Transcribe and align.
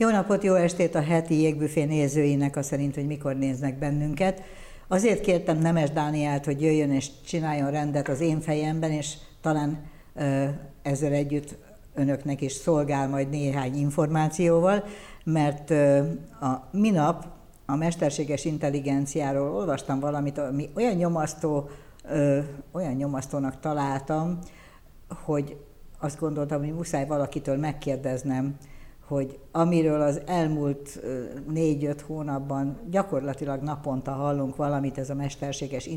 Jó 0.00 0.08
napot, 0.08 0.44
jó 0.44 0.54
estét 0.54 0.94
a 0.94 1.02
heti 1.02 1.40
jégbüfé 1.40 1.84
nézőinek, 1.84 2.56
a 2.56 2.62
szerint, 2.62 2.94
hogy 2.94 3.06
mikor 3.06 3.36
néznek 3.36 3.78
bennünket. 3.78 4.42
Azért 4.88 5.20
kértem 5.20 5.58
Nemes 5.58 5.90
Dánielt, 5.90 6.44
hogy 6.44 6.62
jöjjön 6.62 6.92
és 6.92 7.10
csináljon 7.26 7.70
rendet 7.70 8.08
az 8.08 8.20
én 8.20 8.40
fejemben, 8.40 8.90
és 8.90 9.14
talán 9.40 9.78
ezzel 10.82 11.12
együtt 11.12 11.54
önöknek 11.94 12.40
is 12.40 12.52
szolgál 12.52 13.08
majd 13.08 13.30
néhány 13.30 13.76
információval, 13.76 14.84
mert 15.24 15.70
a 16.40 16.68
minap 16.70 17.26
a 17.66 17.76
mesterséges 17.76 18.44
intelligenciáról 18.44 19.56
olvastam 19.56 20.00
valamit, 20.00 20.38
ami 20.38 20.68
olyan 20.74 20.94
nyomasztó, 20.94 21.70
olyan 22.72 22.94
nyomasztónak 22.94 23.60
találtam, 23.60 24.38
hogy 25.24 25.56
azt 25.98 26.18
gondoltam, 26.18 26.58
hogy 26.58 26.74
muszáj 26.74 27.06
valakitől 27.06 27.56
megkérdeznem, 27.56 28.56
hogy 29.10 29.38
amiről 29.52 30.00
az 30.00 30.20
elmúlt 30.26 31.00
négy-öt 31.48 32.00
hónapban 32.00 32.78
gyakorlatilag 32.90 33.62
naponta 33.62 34.10
hallunk 34.10 34.56
valamit, 34.56 34.98
ez 34.98 35.10
a 35.10 35.14
mesterséges 35.14 35.88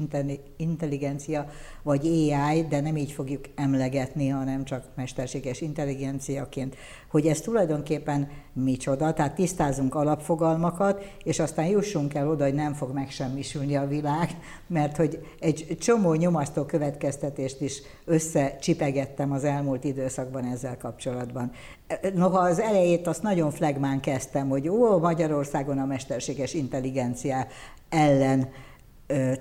intelligencia, 0.57 1.45
vagy 1.83 2.05
AI, 2.05 2.65
de 2.69 2.81
nem 2.81 2.97
így 2.97 3.11
fogjuk 3.11 3.43
emlegetni, 3.55 4.27
hanem 4.27 4.63
csak 4.63 4.83
mesterséges 4.95 5.61
intelligenciaként, 5.61 6.75
hogy 7.13 7.27
ez 7.27 7.41
tulajdonképpen 7.41 8.29
micsoda, 8.53 9.13
tehát 9.13 9.35
tisztázunk 9.35 9.95
alapfogalmakat, 9.95 11.03
és 11.23 11.39
aztán 11.39 11.65
jussunk 11.65 12.13
el 12.13 12.29
oda, 12.29 12.43
hogy 12.43 12.53
nem 12.53 12.73
fog 12.73 12.93
megsemmisülni 12.93 13.75
a 13.75 13.87
világ, 13.87 14.29
mert 14.67 14.97
hogy 14.97 15.25
egy 15.39 15.77
csomó 15.79 16.13
nyomasztó 16.13 16.63
következtetést 16.63 17.61
is 17.61 17.81
összecsipegettem 18.05 19.31
az 19.31 19.43
elmúlt 19.43 19.83
időszakban 19.83 20.45
ezzel 20.45 20.77
kapcsolatban. 20.77 21.51
Noha 22.13 22.39
az 22.39 22.59
elejét 22.59 23.07
azt 23.07 23.23
nagyon 23.23 23.51
flagmán 23.51 23.99
kezdtem, 23.99 24.49
hogy 24.49 24.69
ó, 24.69 24.99
Magyarországon 24.99 25.77
a 25.77 25.85
mesterséges 25.85 26.53
intelligencia 26.53 27.47
ellen 27.89 28.49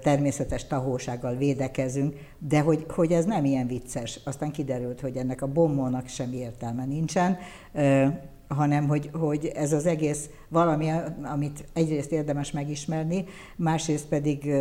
természetes 0.03 0.67
tahósággal 0.67 1.35
védekezünk, 1.35 2.17
de 2.39 2.61
hogy, 2.61 2.87
hogy 2.89 3.13
ez 3.13 3.25
nem 3.25 3.45
ilyen 3.45 3.67
vicces. 3.67 4.21
Aztán 4.25 4.51
kiderült, 4.51 5.01
hogy 5.01 5.17
ennek 5.17 5.43
a 5.43 5.47
bombónak 5.47 6.09
semmi 6.09 6.37
értelme 6.37 6.85
nincsen 6.85 7.39
hanem 8.53 8.89
hogy, 8.89 9.11
hogy 9.13 9.47
ez 9.47 9.73
az 9.73 9.87
egész 9.87 10.31
valami, 10.53 10.91
amit 11.23 11.65
egyrészt 11.73 12.13
érdemes 12.13 12.51
megismerni, 12.51 13.25
másrészt 13.57 14.07
pedig 14.07 14.53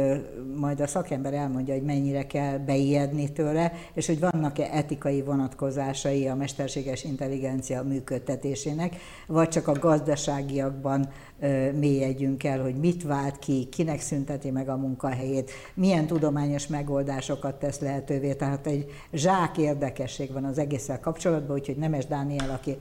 majd 0.55 0.79
a 0.79 0.87
szakember 0.87 1.33
elmondja, 1.33 1.73
hogy 1.73 1.83
mennyire 1.83 2.27
kell 2.27 2.57
beijedni 2.57 3.31
tőle, 3.31 3.73
és 3.93 4.07
hogy 4.07 4.19
vannak-e 4.19 4.69
etikai 4.71 5.21
vonatkozásai 5.21 6.27
a 6.27 6.35
mesterséges 6.35 7.03
intelligencia 7.03 7.83
működtetésének, 7.83 8.95
vagy 9.27 9.47
csak 9.47 9.67
a 9.67 9.79
gazdaságiakban 9.79 11.09
mélyedjünk 11.79 12.43
el, 12.43 12.61
hogy 12.61 12.75
mit 12.75 13.03
vált 13.03 13.39
ki, 13.39 13.67
kinek 13.71 13.99
szünteti 13.99 14.51
meg 14.51 14.69
a 14.69 14.77
munkahelyét, 14.77 15.51
milyen 15.73 16.07
tudományos 16.07 16.67
megoldásokat 16.67 17.55
tesz 17.55 17.79
lehetővé. 17.79 18.33
Tehát 18.33 18.67
egy 18.67 18.85
zsák 19.13 19.57
érdekesség 19.57 20.31
van 20.31 20.43
az 20.43 20.57
egésszel 20.57 20.99
kapcsolatban, 20.99 21.55
úgyhogy 21.55 21.77
Nemes 21.77 22.05
Dániel, 22.05 22.49
aki 22.49 22.77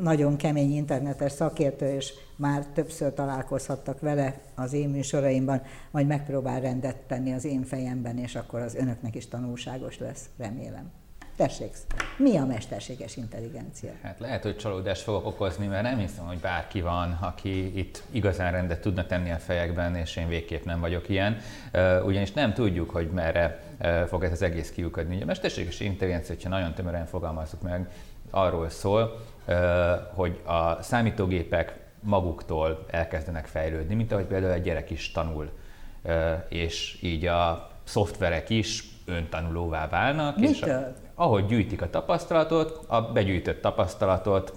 nagyon 0.00 0.36
kemény 0.36 0.74
internetes 0.74 1.32
szakértő, 1.32 1.94
és 1.94 2.12
már 2.36 2.66
többször 2.74 3.14
találkozhattak 3.14 4.00
vele 4.00 4.40
az 4.54 4.72
én 4.72 4.88
műsoraimban, 4.88 5.62
majd 5.90 6.06
megpróbál 6.06 6.60
rendet 6.60 6.96
tenni 6.96 7.32
az 7.32 7.44
én 7.44 7.62
fejemben, 7.62 8.18
és 8.18 8.34
akkor 8.34 8.60
az 8.60 8.74
önöknek 8.74 9.14
is 9.14 9.28
tanulságos 9.28 9.98
lesz, 9.98 10.28
remélem. 10.38 10.90
Tessék, 11.36 11.76
mi 12.18 12.36
a 12.36 12.44
mesterséges 12.44 13.16
intelligencia? 13.16 13.90
Hát 14.02 14.18
lehet, 14.18 14.42
hogy 14.42 14.56
csalódást 14.56 15.02
fogok 15.02 15.26
okozni, 15.26 15.66
mert 15.66 15.82
nem 15.82 15.98
hiszem, 15.98 16.26
hogy 16.26 16.38
bárki 16.38 16.80
van, 16.80 17.18
aki 17.20 17.78
itt 17.78 18.02
igazán 18.10 18.52
rendet 18.52 18.80
tudna 18.80 19.06
tenni 19.06 19.30
a 19.30 19.36
fejekben, 19.36 19.96
és 19.96 20.16
én 20.16 20.28
végképp 20.28 20.64
nem 20.64 20.80
vagyok 20.80 21.08
ilyen. 21.08 21.36
Ugyanis 22.04 22.32
nem 22.32 22.52
tudjuk, 22.52 22.90
hogy 22.90 23.10
merre 23.10 23.62
fog 24.06 24.24
ez 24.24 24.32
az 24.32 24.42
egész 24.42 24.70
kiukadni. 24.70 25.22
A 25.22 25.24
mesterséges 25.24 25.80
intelligencia, 25.80 26.36
ha 26.42 26.48
nagyon 26.48 26.74
tömören 26.74 27.06
fogalmazzuk 27.06 27.62
meg, 27.62 27.90
arról 28.30 28.68
szól, 28.68 29.24
hogy 30.14 30.40
a 30.44 30.82
számítógépek 30.82 31.78
maguktól 32.02 32.84
elkezdenek 32.90 33.46
fejlődni, 33.46 33.94
mint 33.94 34.12
ahogy 34.12 34.24
például 34.24 34.52
egy 34.52 34.62
gyerek 34.62 34.90
is 34.90 35.10
tanul, 35.10 35.50
és 36.48 36.98
így 37.02 37.26
a 37.26 37.70
szoftverek 37.84 38.50
is 38.50 38.84
öntanulóvá 39.04 39.88
válnak. 39.88 40.36
Mitől? 40.36 40.50
És 40.50 40.62
a, 40.62 40.92
ahogy 41.20 41.46
gyűjtik 41.46 41.82
a 41.82 41.90
tapasztalatot, 41.90 42.84
a 42.86 43.00
begyűjtött 43.00 43.62
tapasztalatot 43.62 44.52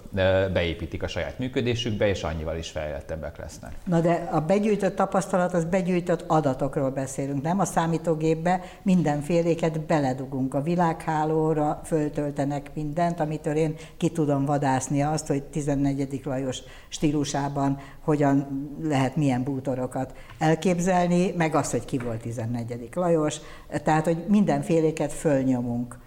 beépítik 0.52 1.02
a 1.02 1.06
saját 1.06 1.38
működésükbe, 1.38 2.08
és 2.08 2.22
annyival 2.22 2.56
is 2.56 2.70
fejlettebbek 2.70 3.38
lesznek. 3.38 3.72
Na 3.86 4.00
de 4.00 4.28
a 4.32 4.40
begyűjtött 4.40 4.96
tapasztalat, 4.96 5.54
az 5.54 5.64
begyűjtött 5.64 6.24
adatokról 6.26 6.90
beszélünk, 6.90 7.42
nem 7.42 7.60
a 7.60 7.64
számítógépbe 7.64 8.60
mindenféléket 8.82 9.80
beledugunk. 9.80 10.54
A 10.54 10.62
világhálóra 10.62 11.80
föltöltenek 11.84 12.70
mindent, 12.74 13.20
amitől 13.20 13.54
én 13.54 13.74
ki 13.96 14.08
tudom 14.08 14.44
vadászni 14.44 15.02
azt, 15.02 15.26
hogy 15.26 15.42
14. 15.42 16.20
Lajos 16.24 16.58
stílusában 16.88 17.78
hogyan 18.00 18.68
lehet 18.82 19.16
milyen 19.16 19.42
bútorokat 19.42 20.14
elképzelni, 20.38 21.32
meg 21.36 21.54
azt, 21.54 21.70
hogy 21.70 21.84
ki 21.84 21.98
volt 21.98 22.20
14. 22.20 22.88
Lajos, 22.94 23.36
tehát, 23.82 24.04
hogy 24.04 24.24
mindenféléket 24.28 25.12
fölnyomunk 25.12 26.02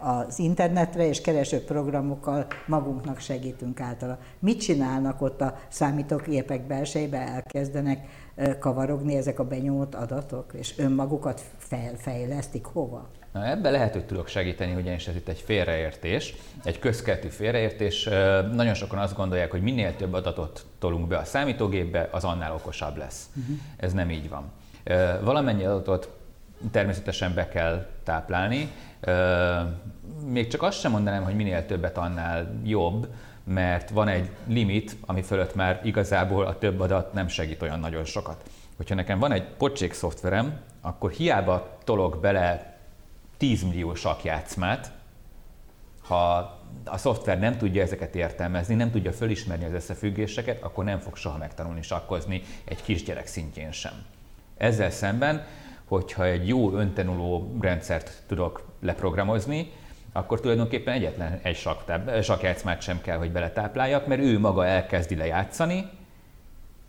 az 0.00 0.38
internetre, 0.38 1.06
és 1.08 1.20
kereső 1.20 1.64
programokkal 1.64 2.46
magunknak 2.66 3.18
segítünk 3.18 3.80
általa. 3.80 4.18
Mit 4.38 4.60
csinálnak 4.60 5.22
ott 5.22 5.40
a 5.40 5.56
számítógépek 5.68 6.66
belsejébe, 6.66 7.18
elkezdenek 7.18 8.06
kavarogni 8.58 9.16
ezek 9.16 9.38
a 9.38 9.44
benyomott 9.44 9.94
adatok, 9.94 10.52
és 10.52 10.78
önmagukat 10.78 11.42
felfejlesztik 11.56 12.64
hova? 12.64 13.08
Na, 13.32 13.46
ebben 13.46 13.72
lehet, 13.72 13.92
hogy 13.92 14.06
tudok 14.06 14.28
segíteni, 14.28 14.74
ugyanis 14.74 15.08
ez 15.08 15.14
itt 15.14 15.28
egy 15.28 15.40
félreértés, 15.40 16.34
egy 16.64 16.78
közkeletű 16.78 17.28
félreértés. 17.28 18.04
Nagyon 18.52 18.74
sokan 18.74 18.98
azt 18.98 19.16
gondolják, 19.16 19.50
hogy 19.50 19.62
minél 19.62 19.96
több 19.96 20.12
adatot 20.12 20.66
tolunk 20.78 21.08
be 21.08 21.16
a 21.16 21.24
számítógépbe, 21.24 22.08
az 22.12 22.24
annál 22.24 22.54
okosabb 22.54 22.96
lesz. 22.96 23.28
Uh-huh. 23.36 23.56
Ez 23.76 23.92
nem 23.92 24.10
így 24.10 24.28
van. 24.28 24.44
Valamennyi 25.22 25.64
adatot 25.64 26.15
természetesen 26.70 27.34
be 27.34 27.48
kell 27.48 27.86
táplálni. 28.04 28.70
Még 30.24 30.46
csak 30.46 30.62
azt 30.62 30.80
sem 30.80 30.90
mondanám, 30.90 31.24
hogy 31.24 31.34
minél 31.34 31.66
többet 31.66 31.98
annál 31.98 32.60
jobb, 32.64 33.08
mert 33.44 33.90
van 33.90 34.08
egy 34.08 34.30
limit, 34.46 34.96
ami 35.00 35.22
fölött 35.22 35.54
már 35.54 35.80
igazából 35.84 36.46
a 36.46 36.58
több 36.58 36.80
adat 36.80 37.12
nem 37.12 37.28
segít 37.28 37.62
olyan 37.62 37.80
nagyon 37.80 38.04
sokat. 38.04 38.42
Hogyha 38.76 38.94
nekem 38.94 39.18
van 39.18 39.32
egy 39.32 39.44
pocsék 39.44 39.92
szoftverem, 39.92 40.60
akkor 40.80 41.10
hiába 41.10 41.78
tolok 41.84 42.20
bele 42.20 42.76
10 43.36 43.62
millió 43.62 43.94
sakjátszmát, 43.94 44.92
ha 46.02 46.54
a 46.84 46.96
szoftver 46.96 47.38
nem 47.38 47.56
tudja 47.56 47.82
ezeket 47.82 48.14
értelmezni, 48.14 48.74
nem 48.74 48.90
tudja 48.90 49.12
fölismerni 49.12 49.64
az 49.64 49.72
összefüggéseket, 49.72 50.62
akkor 50.62 50.84
nem 50.84 50.98
fog 50.98 51.16
soha 51.16 51.38
megtanulni 51.38 51.82
sakkozni 51.82 52.42
egy 52.64 52.82
kisgyerek 52.82 53.26
szintjén 53.26 53.72
sem. 53.72 53.92
Ezzel 54.56 54.90
szemben 54.90 55.44
hogyha 55.88 56.24
egy 56.24 56.48
jó 56.48 56.72
öntanuló 56.72 57.56
rendszert 57.60 58.22
tudok 58.26 58.64
leprogramozni, 58.80 59.72
akkor 60.12 60.40
tulajdonképpen 60.40 60.94
egyetlen 60.94 61.40
egy 61.42 61.56
sakjátszmát 62.22 62.80
sem 62.80 63.00
kell, 63.00 63.18
hogy 63.18 63.32
beletápláljak, 63.32 64.06
mert 64.06 64.20
ő 64.20 64.38
maga 64.38 64.66
elkezdi 64.66 65.16
lejátszani, 65.16 65.88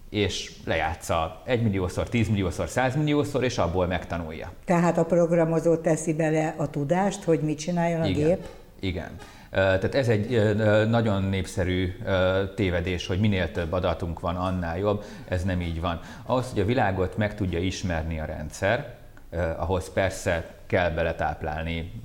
és 0.10 0.52
lejátsza 0.66 1.42
egy 1.46 1.64
milliószor, 1.64 2.10
tízmilliószor, 2.10 2.68
százmilliószor, 2.68 3.44
és 3.44 3.58
abból 3.58 3.88
megtanulja. 3.88 4.52
Tehát 4.66 4.98
a 4.98 5.06
programozó 5.06 5.76
teszi 5.76 6.14
bele 6.14 6.54
a 6.58 6.70
tudást, 6.70 7.24
hogy 7.24 7.40
mit 7.40 7.58
csináljon 7.58 8.02
a 8.02 8.08
Igen. 8.08 8.28
gép? 8.28 8.48
Igen. 8.80 9.10
Tehát 9.50 9.96
ez 9.96 10.08
egy 10.08 10.56
nagyon 10.90 11.24
népszerű 11.24 11.98
tévedés, 12.56 13.08
hogy 13.08 13.20
minél 13.20 13.52
több 13.52 13.72
adatunk 13.72 14.20
van, 14.20 14.36
annál 14.36 14.78
jobb. 14.78 15.04
Ez 15.28 15.44
nem 15.44 15.62
így 15.62 15.82
van. 15.82 16.00
Ahhoz, 16.26 16.50
hogy 16.50 16.62
a 16.62 16.66
világot 16.66 17.18
meg 17.18 17.36
tudja 17.36 17.60
ismerni 17.60 18.20
a 18.20 18.26
rendszer, 18.26 18.96
ahhoz 19.58 19.94
persze 19.94 20.56
kell 20.66 20.90
beletáplálni 20.90 22.02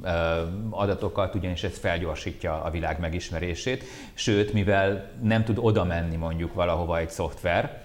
adatokat, 0.71 1.35
ugyanis 1.35 1.63
ez 1.63 1.79
felgyorsítja 1.79 2.63
a 2.63 2.71
világ 2.71 3.01
megismerését. 3.01 3.85
Sőt, 4.15 4.53
mivel 4.53 5.11
nem 5.23 5.45
tud 5.45 5.59
oda 5.61 5.85
menni 5.85 6.17
mondjuk 6.17 6.55
valahova 6.55 6.99
egy 6.99 7.11
szoftver, 7.11 7.81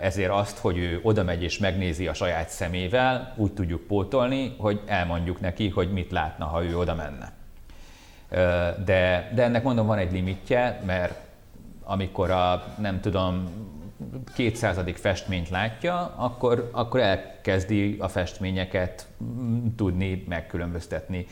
ezért 0.00 0.30
azt, 0.30 0.58
hogy 0.58 0.78
ő 0.78 1.00
oda 1.02 1.22
megy 1.22 1.42
és 1.42 1.58
megnézi 1.58 2.08
a 2.08 2.14
saját 2.14 2.48
szemével, 2.48 3.34
úgy 3.36 3.52
tudjuk 3.52 3.86
pótolni, 3.86 4.54
hogy 4.58 4.80
elmondjuk 4.86 5.40
neki, 5.40 5.68
hogy 5.68 5.92
mit 5.92 6.10
látna, 6.10 6.44
ha 6.44 6.64
ő 6.64 6.78
oda 6.78 6.94
menne. 6.94 7.32
De, 8.84 9.30
de 9.34 9.42
ennek 9.42 9.62
mondom, 9.62 9.86
van 9.86 9.98
egy 9.98 10.12
limitje, 10.12 10.80
mert 10.86 11.14
amikor 11.84 12.30
a, 12.30 12.64
nem 12.78 13.00
tudom, 13.00 13.50
kétszázadik 14.34 14.96
festményt 14.96 15.48
látja, 15.48 16.14
akkor, 16.16 16.70
akkor 16.72 17.00
elkezdi 17.00 17.96
a 18.00 18.08
festményeket 18.08 19.06
mm, 19.24 19.66
tudni 19.76 20.24
megkülönböztetni 20.28 21.26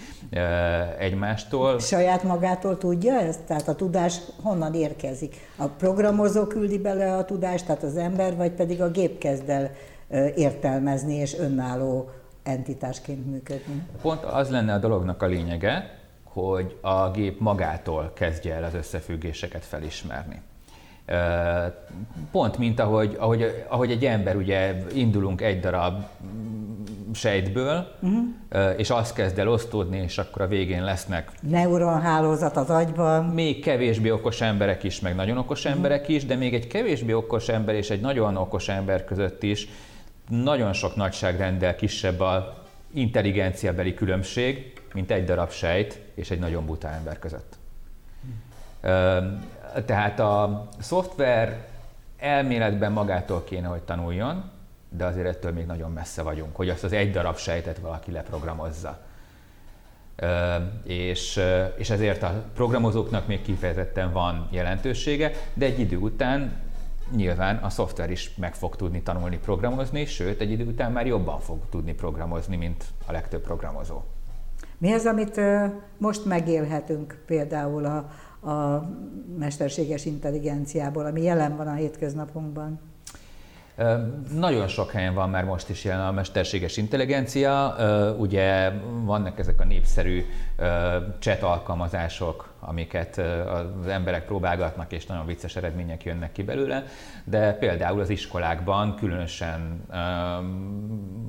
egymástól. 0.98 1.78
Saját 1.78 2.22
magától 2.22 2.78
tudja 2.78 3.20
ezt? 3.20 3.40
Tehát 3.40 3.68
a 3.68 3.74
tudás 3.74 4.18
honnan 4.42 4.74
érkezik? 4.74 5.36
A 5.56 5.66
programozó 5.66 6.46
küldi 6.46 6.78
bele 6.78 7.16
a 7.16 7.24
tudást, 7.24 7.66
tehát 7.66 7.82
az 7.82 7.96
ember, 7.96 8.36
vagy 8.36 8.50
pedig 8.50 8.82
a 8.82 8.90
gép 8.90 9.18
kezd 9.18 9.48
el 9.48 9.70
értelmezni 10.34 11.14
és 11.14 11.38
önálló 11.38 12.10
entitásként 12.42 13.26
működni? 13.26 13.82
Pont 14.02 14.24
az 14.24 14.50
lenne 14.50 14.72
a 14.72 14.78
dolognak 14.78 15.22
a 15.22 15.26
lényege, 15.26 15.99
hogy 16.32 16.78
a 16.80 17.10
gép 17.10 17.40
magától 17.40 18.12
kezdje 18.14 18.54
el 18.54 18.64
az 18.64 18.74
összefüggéseket 18.74 19.64
felismerni. 19.64 20.40
Pont 22.30 22.58
mint 22.58 22.80
ahogy, 22.80 23.16
ahogy, 23.18 23.64
ahogy 23.68 23.90
egy 23.90 24.04
ember, 24.04 24.36
ugye 24.36 24.76
indulunk 24.94 25.40
egy 25.40 25.60
darab 25.60 26.02
sejtből, 27.12 27.96
uh-huh. 28.00 28.74
és 28.76 28.90
azt 28.90 29.14
kezd 29.14 29.38
el 29.38 29.48
osztódni, 29.48 29.98
és 29.98 30.18
akkor 30.18 30.42
a 30.42 30.46
végén 30.46 30.84
lesznek 30.84 31.30
neuronhálózat 31.40 32.56
az 32.56 32.70
agyban. 32.70 33.24
Még 33.24 33.62
kevésbé 33.62 34.10
okos 34.10 34.40
emberek 34.40 34.82
is, 34.82 35.00
meg 35.00 35.14
nagyon 35.14 35.38
okos 35.38 35.58
uh-huh. 35.58 35.74
emberek 35.74 36.08
is, 36.08 36.26
de 36.26 36.34
még 36.36 36.54
egy 36.54 36.66
kevésbé 36.66 37.12
okos 37.12 37.48
ember 37.48 37.74
és 37.74 37.90
egy 37.90 38.00
nagyon 38.00 38.36
okos 38.36 38.68
ember 38.68 39.04
között 39.04 39.42
is 39.42 39.68
nagyon 40.28 40.72
sok 40.72 40.96
nagyságrenddel 40.96 41.74
kisebb 41.74 42.20
a 42.20 42.64
intelligenciabeli 42.94 43.94
különbség, 43.94 44.79
mint 44.94 45.10
egy 45.10 45.24
darab 45.24 45.50
sejt 45.50 46.00
és 46.14 46.30
egy 46.30 46.38
nagyon 46.38 46.66
buta 46.66 46.88
ember 46.88 47.18
között. 47.18 47.58
Tehát 49.86 50.20
a 50.20 50.68
szoftver 50.78 51.68
elméletben 52.18 52.92
magától 52.92 53.44
kéne, 53.44 53.66
hogy 53.66 53.82
tanuljon, 53.82 54.50
de 54.88 55.04
azért 55.04 55.26
ettől 55.26 55.52
még 55.52 55.66
nagyon 55.66 55.92
messze 55.92 56.22
vagyunk, 56.22 56.56
hogy 56.56 56.68
azt 56.68 56.84
az 56.84 56.92
egy 56.92 57.10
darab 57.10 57.36
sejtet 57.36 57.78
valaki 57.78 58.12
leprogramozza. 58.12 58.98
És, 60.84 61.40
és 61.76 61.90
ezért 61.90 62.22
a 62.22 62.44
programozóknak 62.54 63.26
még 63.26 63.42
kifejezetten 63.42 64.12
van 64.12 64.48
jelentősége, 64.50 65.32
de 65.54 65.64
egy 65.64 65.80
idő 65.80 65.96
után 65.96 66.52
nyilván 67.14 67.56
a 67.56 67.70
szoftver 67.70 68.10
is 68.10 68.34
meg 68.34 68.54
fog 68.54 68.76
tudni 68.76 69.02
tanulni 69.02 69.38
programozni, 69.38 70.04
sőt, 70.04 70.40
egy 70.40 70.50
idő 70.50 70.66
után 70.66 70.92
már 70.92 71.06
jobban 71.06 71.40
fog 71.40 71.58
tudni 71.70 71.94
programozni, 71.94 72.56
mint 72.56 72.84
a 73.06 73.12
legtöbb 73.12 73.42
programozó. 73.42 74.02
Mi 74.80 74.92
az, 74.92 75.06
amit 75.06 75.40
most 75.98 76.24
megélhetünk 76.24 77.22
például 77.26 77.84
a, 77.84 77.96
a 78.50 78.88
mesterséges 79.38 80.04
intelligenciából, 80.04 81.06
ami 81.06 81.22
jelen 81.22 81.56
van 81.56 81.66
a 81.66 81.74
hétköznapunkban? 81.74 82.80
Nagyon 84.34 84.68
sok 84.68 84.90
helyen 84.90 85.14
van 85.14 85.30
már 85.30 85.44
most 85.44 85.68
is 85.68 85.84
jelen 85.84 86.06
a 86.06 86.12
mesterséges 86.12 86.76
intelligencia. 86.76 87.74
Ugye 88.18 88.70
vannak 89.04 89.38
ezek 89.38 89.60
a 89.60 89.64
népszerű 89.64 90.24
chat 91.18 91.42
alkalmazások, 91.42 92.49
amiket 92.70 93.18
az 93.18 93.86
emberek 93.86 94.24
próbálgatnak, 94.24 94.92
és 94.92 95.06
nagyon 95.06 95.26
vicces 95.26 95.56
eredmények 95.56 96.04
jönnek 96.04 96.32
ki 96.32 96.42
belőle, 96.42 96.84
de 97.24 97.52
például 97.52 98.00
az 98.00 98.10
iskolákban, 98.10 98.96
különösen 98.96 99.84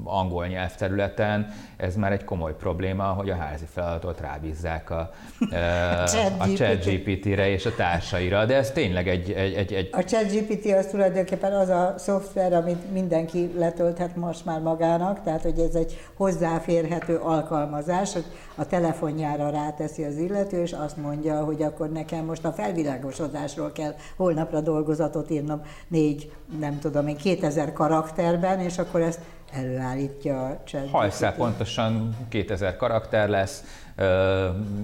angol 0.03 0.47
nyelvterületen 0.47 1.47
ez 1.77 1.95
már 1.95 2.11
egy 2.11 2.23
komoly 2.23 2.55
probléma, 2.55 3.03
hogy 3.03 3.29
a 3.29 3.35
házi 3.35 3.65
feladatot 3.73 4.19
rábízzák 4.21 4.89
a, 4.89 5.11
a 6.37 6.47
ChatGPT-re 6.55 7.49
és 7.49 7.65
a 7.65 7.75
társaira, 7.75 8.45
de 8.45 8.55
ez 8.55 8.71
tényleg 8.71 9.07
egy... 9.07 9.31
egy, 9.31 9.53
egy, 9.53 9.73
egy... 9.73 9.89
A 9.91 10.03
ChatGPT 10.03 10.65
az 10.65 10.85
tulajdonképpen 10.85 11.53
az 11.53 11.69
a 11.69 11.93
szoftver, 11.97 12.53
amit 12.53 12.91
mindenki 12.91 13.51
letölthet 13.57 14.15
most 14.15 14.45
már 14.45 14.59
magának, 14.59 15.23
tehát 15.23 15.41
hogy 15.41 15.59
ez 15.59 15.75
egy 15.75 15.99
hozzáférhető 16.13 17.15
alkalmazás, 17.15 18.13
hogy 18.13 18.25
a 18.55 18.65
telefonjára 18.65 19.49
ráteszi 19.49 20.03
az 20.03 20.17
illető, 20.17 20.61
és 20.61 20.71
azt 20.71 20.97
mondja, 20.97 21.30
hogy 21.39 21.61
akkor 21.61 21.89
nekem 21.89 22.25
most 22.25 22.45
a 22.45 22.51
felvilágosodásról 22.51 23.71
kell 23.71 23.95
holnapra 24.15 24.61
dolgozatot 24.61 25.29
írnom 25.29 25.61
négy, 25.87 26.31
nem 26.59 26.79
tudom 26.79 27.07
én, 27.07 27.17
2000 27.17 27.73
karakterben, 27.73 28.59
és 28.59 28.77
akkor 28.77 29.01
ezt 29.01 29.19
előállítja 29.51 30.45
a 30.45 30.59
chat. 30.65 30.89
Hajszál 30.89 31.35
pontosan 31.35 32.17
2000 32.29 32.75
karakter 32.75 33.29
lesz, 33.29 33.63
uh, 33.97 34.05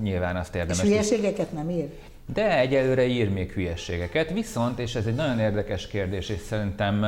nyilván 0.01 0.35
azt 0.35 0.55
érdemes. 0.55 0.83
És 0.83 0.89
hülyeségeket 0.89 1.51
nem 1.51 1.69
ír? 1.69 1.89
De 2.33 2.57
egyelőre 2.59 3.05
ír 3.05 3.29
még 3.29 3.51
hülyeségeket, 3.51 4.31
viszont, 4.31 4.79
és 4.79 4.95
ez 4.95 5.05
egy 5.05 5.15
nagyon 5.15 5.39
érdekes 5.39 5.87
kérdés, 5.87 6.29
és 6.29 6.39
szerintem 6.41 7.03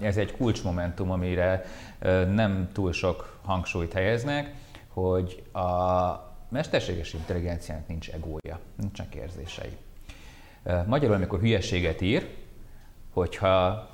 ez 0.00 0.16
egy 0.16 0.36
kulcsmomentum, 0.36 1.10
amire 1.10 1.64
nem 2.34 2.68
túl 2.72 2.92
sok 2.92 3.38
hangsúlyt 3.44 3.92
helyeznek, 3.92 4.54
hogy 4.88 5.42
a 5.52 6.31
mesterséges 6.52 7.12
intelligenciának 7.14 7.88
nincs 7.88 8.10
egója, 8.10 8.60
nincsenek 8.76 9.14
érzései. 9.14 9.76
Magyarul, 10.86 11.14
amikor 11.14 11.40
hülyeséget 11.40 12.00
ír, 12.00 12.28
hogyha 13.12 13.88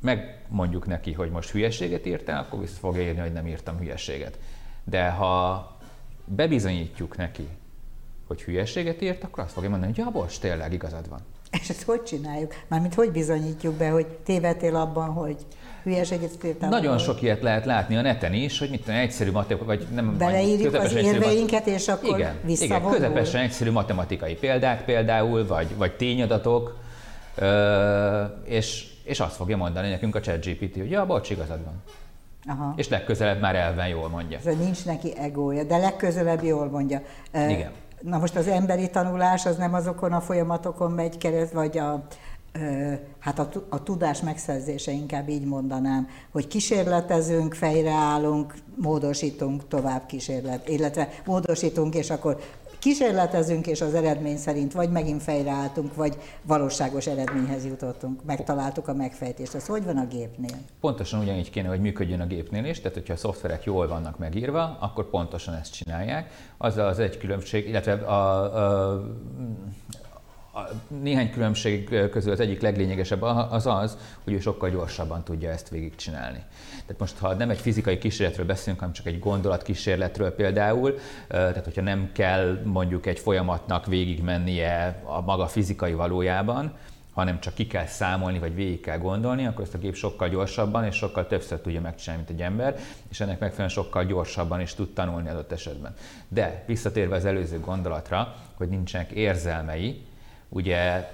megmondjuk 0.00 0.86
neki, 0.86 1.12
hogy 1.12 1.30
most 1.30 1.50
hülyeséget 1.50 2.06
írtál, 2.06 2.40
akkor 2.40 2.60
vissza 2.60 2.78
fogja 2.78 3.02
írni, 3.02 3.20
hogy 3.20 3.32
nem 3.32 3.46
írtam 3.46 3.78
hülyeséget. 3.78 4.38
De 4.84 5.10
ha 5.10 5.76
bebizonyítjuk 6.24 7.16
neki, 7.16 7.48
hogy 8.26 8.42
hülyeséget 8.42 9.02
írt, 9.02 9.24
akkor 9.24 9.44
azt 9.44 9.52
fogja 9.52 9.70
mondani, 9.70 9.92
hogy 9.92 10.04
ja, 10.04 10.10
bocs, 10.10 10.38
tényleg 10.38 10.72
igazad 10.72 11.08
van. 11.08 11.20
És 11.60 11.68
ezt 11.68 11.82
hogy 11.82 12.02
csináljuk? 12.02 12.54
Mármint 12.68 12.94
hogy 12.94 13.10
bizonyítjuk 13.10 13.74
be, 13.74 13.90
hogy 13.90 14.06
tévedtél 14.06 14.76
abban, 14.76 15.08
hogy 15.08 15.36
hülyeséget 15.86 16.44
írtál? 16.44 16.68
Nagyon 16.68 16.98
sok 16.98 17.22
ilyet 17.22 17.42
lehet 17.42 17.64
látni 17.64 17.96
a 17.96 18.00
neten 18.00 18.32
is, 18.32 18.58
hogy 18.58 18.70
mit 18.70 18.80
tudom, 18.80 19.00
egyszerű 19.00 19.30
matematikai, 19.30 19.76
vagy 19.76 19.86
nem 19.94 20.16
Beleírjuk 20.18 20.74
az 20.74 20.94
érveinket, 20.94 21.66
és 21.66 21.88
akkor 21.88 22.18
igen, 22.18 22.34
igen, 22.46 22.90
közepesen 22.90 23.40
egyszerű 23.40 23.70
matematikai 23.70 24.34
példák 24.34 24.84
például, 24.84 25.46
vagy, 25.46 25.76
vagy 25.76 25.96
tényadatok, 25.96 26.76
és, 28.44 28.86
és 29.04 29.20
azt 29.20 29.36
fogja 29.36 29.56
mondani 29.56 29.88
nekünk 29.88 30.14
a 30.14 30.20
ChatGPT, 30.20 30.76
hogy 30.76 30.90
ja, 30.90 31.06
bocs, 31.06 31.30
igazad 31.30 31.64
van. 31.64 31.82
Aha. 32.48 32.72
És 32.76 32.88
legközelebb 32.88 33.40
már 33.40 33.54
elven 33.54 33.88
jól 33.88 34.08
mondja. 34.08 34.38
Ez 34.44 34.56
nincs 34.58 34.84
neki 34.84 35.12
egója, 35.18 35.64
de 35.64 35.76
legközelebb 35.76 36.42
jól 36.42 36.70
mondja. 36.70 37.02
Igen. 37.32 37.70
Na 38.00 38.18
most 38.18 38.36
az 38.36 38.48
emberi 38.48 38.90
tanulás 38.90 39.46
az 39.46 39.56
nem 39.56 39.74
azokon 39.74 40.12
a 40.12 40.20
folyamatokon 40.20 40.90
megy 40.90 41.18
keresztül, 41.18 41.60
vagy 41.60 41.78
a, 41.78 42.06
hát 43.18 43.38
a, 43.38 43.48
a 43.68 43.82
tudás 43.82 44.20
megszerzése 44.20 44.92
inkább 44.92 45.28
így 45.28 45.44
mondanám, 45.44 46.08
hogy 46.30 46.46
kísérletezünk, 46.46 47.54
fejreállunk, 47.54 48.54
módosítunk, 48.76 49.68
tovább 49.68 50.06
kísérlet, 50.06 50.68
illetve 50.68 51.08
módosítunk, 51.24 51.94
és 51.94 52.10
akkor 52.10 52.38
kísérletezünk, 52.78 53.66
és 53.66 53.80
az 53.80 53.94
eredmény 53.94 54.36
szerint 54.36 54.72
vagy 54.72 54.90
megint 54.90 55.22
fejreálltunk, 55.22 55.94
vagy 55.94 56.16
valóságos 56.42 57.06
eredményhez 57.06 57.64
jutottunk, 57.64 58.24
megtaláltuk 58.24 58.88
a 58.88 58.94
megfejtést. 58.94 59.54
Ez 59.54 59.66
hogy 59.66 59.84
van 59.84 59.96
a 59.96 60.06
gépnél? 60.06 60.56
Pontosan 60.80 61.20
ugyanígy 61.20 61.50
kéne, 61.50 61.68
hogy 61.68 61.80
működjön 61.80 62.20
a 62.20 62.26
gépnél 62.26 62.64
is, 62.64 62.78
tehát 62.80 62.94
hogyha 62.94 63.12
a 63.12 63.16
szoftverek 63.16 63.64
jól 63.64 63.88
vannak 63.88 64.18
megírva, 64.18 64.76
akkor 64.80 65.10
pontosan 65.10 65.54
ezt 65.54 65.72
csinálják. 65.72 66.30
Az 66.58 66.76
az 66.76 66.98
egy 66.98 67.18
különbség, 67.18 67.68
illetve 67.68 67.92
a, 67.92 68.42
a, 68.56 69.02
néhány 71.02 71.30
különbség 71.30 72.08
közül 72.10 72.32
az 72.32 72.40
egyik 72.40 72.60
leglényegesebb 72.60 73.22
az 73.22 73.66
az, 73.66 73.98
hogy 74.24 74.32
ő 74.32 74.40
sokkal 74.40 74.70
gyorsabban 74.70 75.24
tudja 75.24 75.50
ezt 75.50 75.68
végigcsinálni. 75.68 76.42
Tehát 76.70 77.00
most, 77.00 77.18
ha 77.18 77.34
nem 77.34 77.50
egy 77.50 77.58
fizikai 77.58 77.98
kísérletről 77.98 78.46
beszélünk, 78.46 78.78
hanem 78.78 78.94
csak 78.94 79.06
egy 79.06 79.18
gondolatkísérletről 79.18 80.30
például, 80.30 80.98
tehát 81.28 81.64
hogyha 81.64 81.82
nem 81.82 82.10
kell 82.12 82.60
mondjuk 82.64 83.06
egy 83.06 83.18
folyamatnak 83.18 83.86
végigmennie 83.86 85.02
a 85.04 85.20
maga 85.20 85.46
fizikai 85.46 85.92
valójában, 85.92 86.72
hanem 87.16 87.40
csak 87.40 87.54
ki 87.54 87.66
kell 87.66 87.86
számolni, 87.86 88.38
vagy 88.38 88.54
végig 88.54 88.80
kell 88.80 88.98
gondolni, 88.98 89.46
akkor 89.46 89.64
ezt 89.64 89.74
a 89.74 89.78
gép 89.78 89.94
sokkal 89.94 90.28
gyorsabban 90.28 90.84
és 90.84 90.94
sokkal 90.94 91.26
többször 91.26 91.60
tudja 91.60 91.80
megcsinálni, 91.80 92.24
mint 92.26 92.40
egy 92.40 92.46
ember, 92.46 92.76
és 93.08 93.20
ennek 93.20 93.38
megfelelően 93.38 93.68
sokkal 93.68 94.04
gyorsabban 94.04 94.60
is 94.60 94.74
tud 94.74 94.92
tanulni 94.92 95.28
adott 95.28 95.52
esetben. 95.52 95.94
De 96.28 96.64
visszatérve 96.66 97.16
az 97.16 97.24
előző 97.24 97.60
gondolatra, 97.60 98.34
hogy 98.54 98.68
nincsenek 98.68 99.10
érzelmei, 99.10 100.05
ugye 100.48 101.10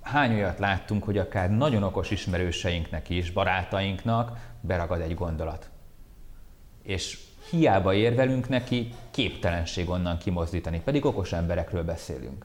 hány 0.00 0.34
olyat 0.34 0.58
láttunk, 0.58 1.04
hogy 1.04 1.18
akár 1.18 1.50
nagyon 1.50 1.82
okos 1.82 2.10
ismerőseinknek 2.10 3.08
is, 3.08 3.30
barátainknak 3.30 4.38
beragad 4.60 5.00
egy 5.00 5.14
gondolat. 5.14 5.68
És 6.82 7.18
hiába 7.50 7.94
érvelünk 7.94 8.48
neki, 8.48 8.92
képtelenség 9.10 9.88
onnan 9.88 10.18
kimozdítani, 10.18 10.80
pedig 10.80 11.04
okos 11.04 11.32
emberekről 11.32 11.84
beszélünk. 11.84 12.44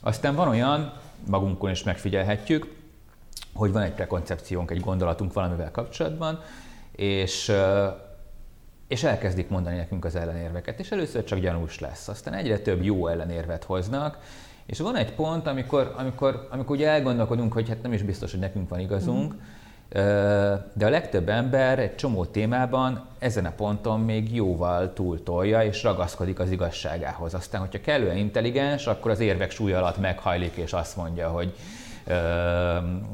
Aztán 0.00 0.34
van 0.34 0.48
olyan, 0.48 0.92
magunkon 1.26 1.70
is 1.70 1.82
megfigyelhetjük, 1.82 2.78
hogy 3.52 3.72
van 3.72 3.82
egy 3.82 3.92
prekoncepciónk, 3.92 4.70
egy 4.70 4.80
gondolatunk 4.80 5.32
valamivel 5.32 5.70
kapcsolatban, 5.70 6.40
és, 6.92 7.52
és 8.88 9.02
elkezdik 9.02 9.48
mondani 9.48 9.76
nekünk 9.76 10.04
az 10.04 10.14
ellenérveket, 10.14 10.78
és 10.78 10.90
először 10.90 11.24
csak 11.24 11.38
gyanús 11.38 11.78
lesz, 11.78 12.08
aztán 12.08 12.34
egyre 12.34 12.58
több 12.58 12.82
jó 12.82 13.06
ellenérvet 13.06 13.64
hoznak, 13.64 14.18
és 14.70 14.78
van 14.78 14.96
egy 14.96 15.12
pont, 15.12 15.46
amikor, 15.46 15.94
amikor, 15.96 16.48
amikor 16.50 16.76
ugye 16.76 16.88
elgondolkodunk, 16.88 17.52
hogy 17.52 17.68
hát 17.68 17.82
nem 17.82 17.92
is 17.92 18.02
biztos, 18.02 18.30
hogy 18.30 18.40
nekünk 18.40 18.68
van 18.68 18.80
igazunk, 18.80 19.34
mm 19.34 19.38
de 20.72 20.86
a 20.86 20.88
legtöbb 20.88 21.28
ember 21.28 21.78
egy 21.78 21.94
csomó 21.94 22.24
témában 22.24 23.06
ezen 23.18 23.44
a 23.44 23.50
ponton 23.50 24.00
még 24.00 24.34
jóval 24.34 24.92
túltolja 24.92 25.62
és 25.62 25.82
ragaszkodik 25.82 26.38
az 26.38 26.50
igazságához. 26.50 27.34
Aztán, 27.34 27.60
hogyha 27.60 27.80
kellően 27.80 28.16
intelligens, 28.16 28.86
akkor 28.86 29.10
az 29.10 29.20
érvek 29.20 29.50
súly 29.50 29.72
alatt 29.72 29.98
meghajlik 29.98 30.56
és 30.56 30.72
azt 30.72 30.96
mondja, 30.96 31.28
hogy, 31.28 31.54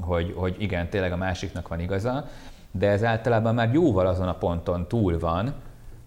hogy, 0.01 0.33
hogy 0.37 0.57
igen, 0.59 0.89
tényleg 0.89 1.13
a 1.13 1.17
másiknak 1.17 1.69
van 1.69 1.81
igaza, 1.81 2.29
de 2.71 2.89
ez 2.89 3.05
általában 3.05 3.55
már 3.55 3.73
jóval 3.73 4.07
azon 4.07 4.29
a 4.29 4.35
ponton 4.35 4.89
túl 4.89 5.19
van, 5.19 5.55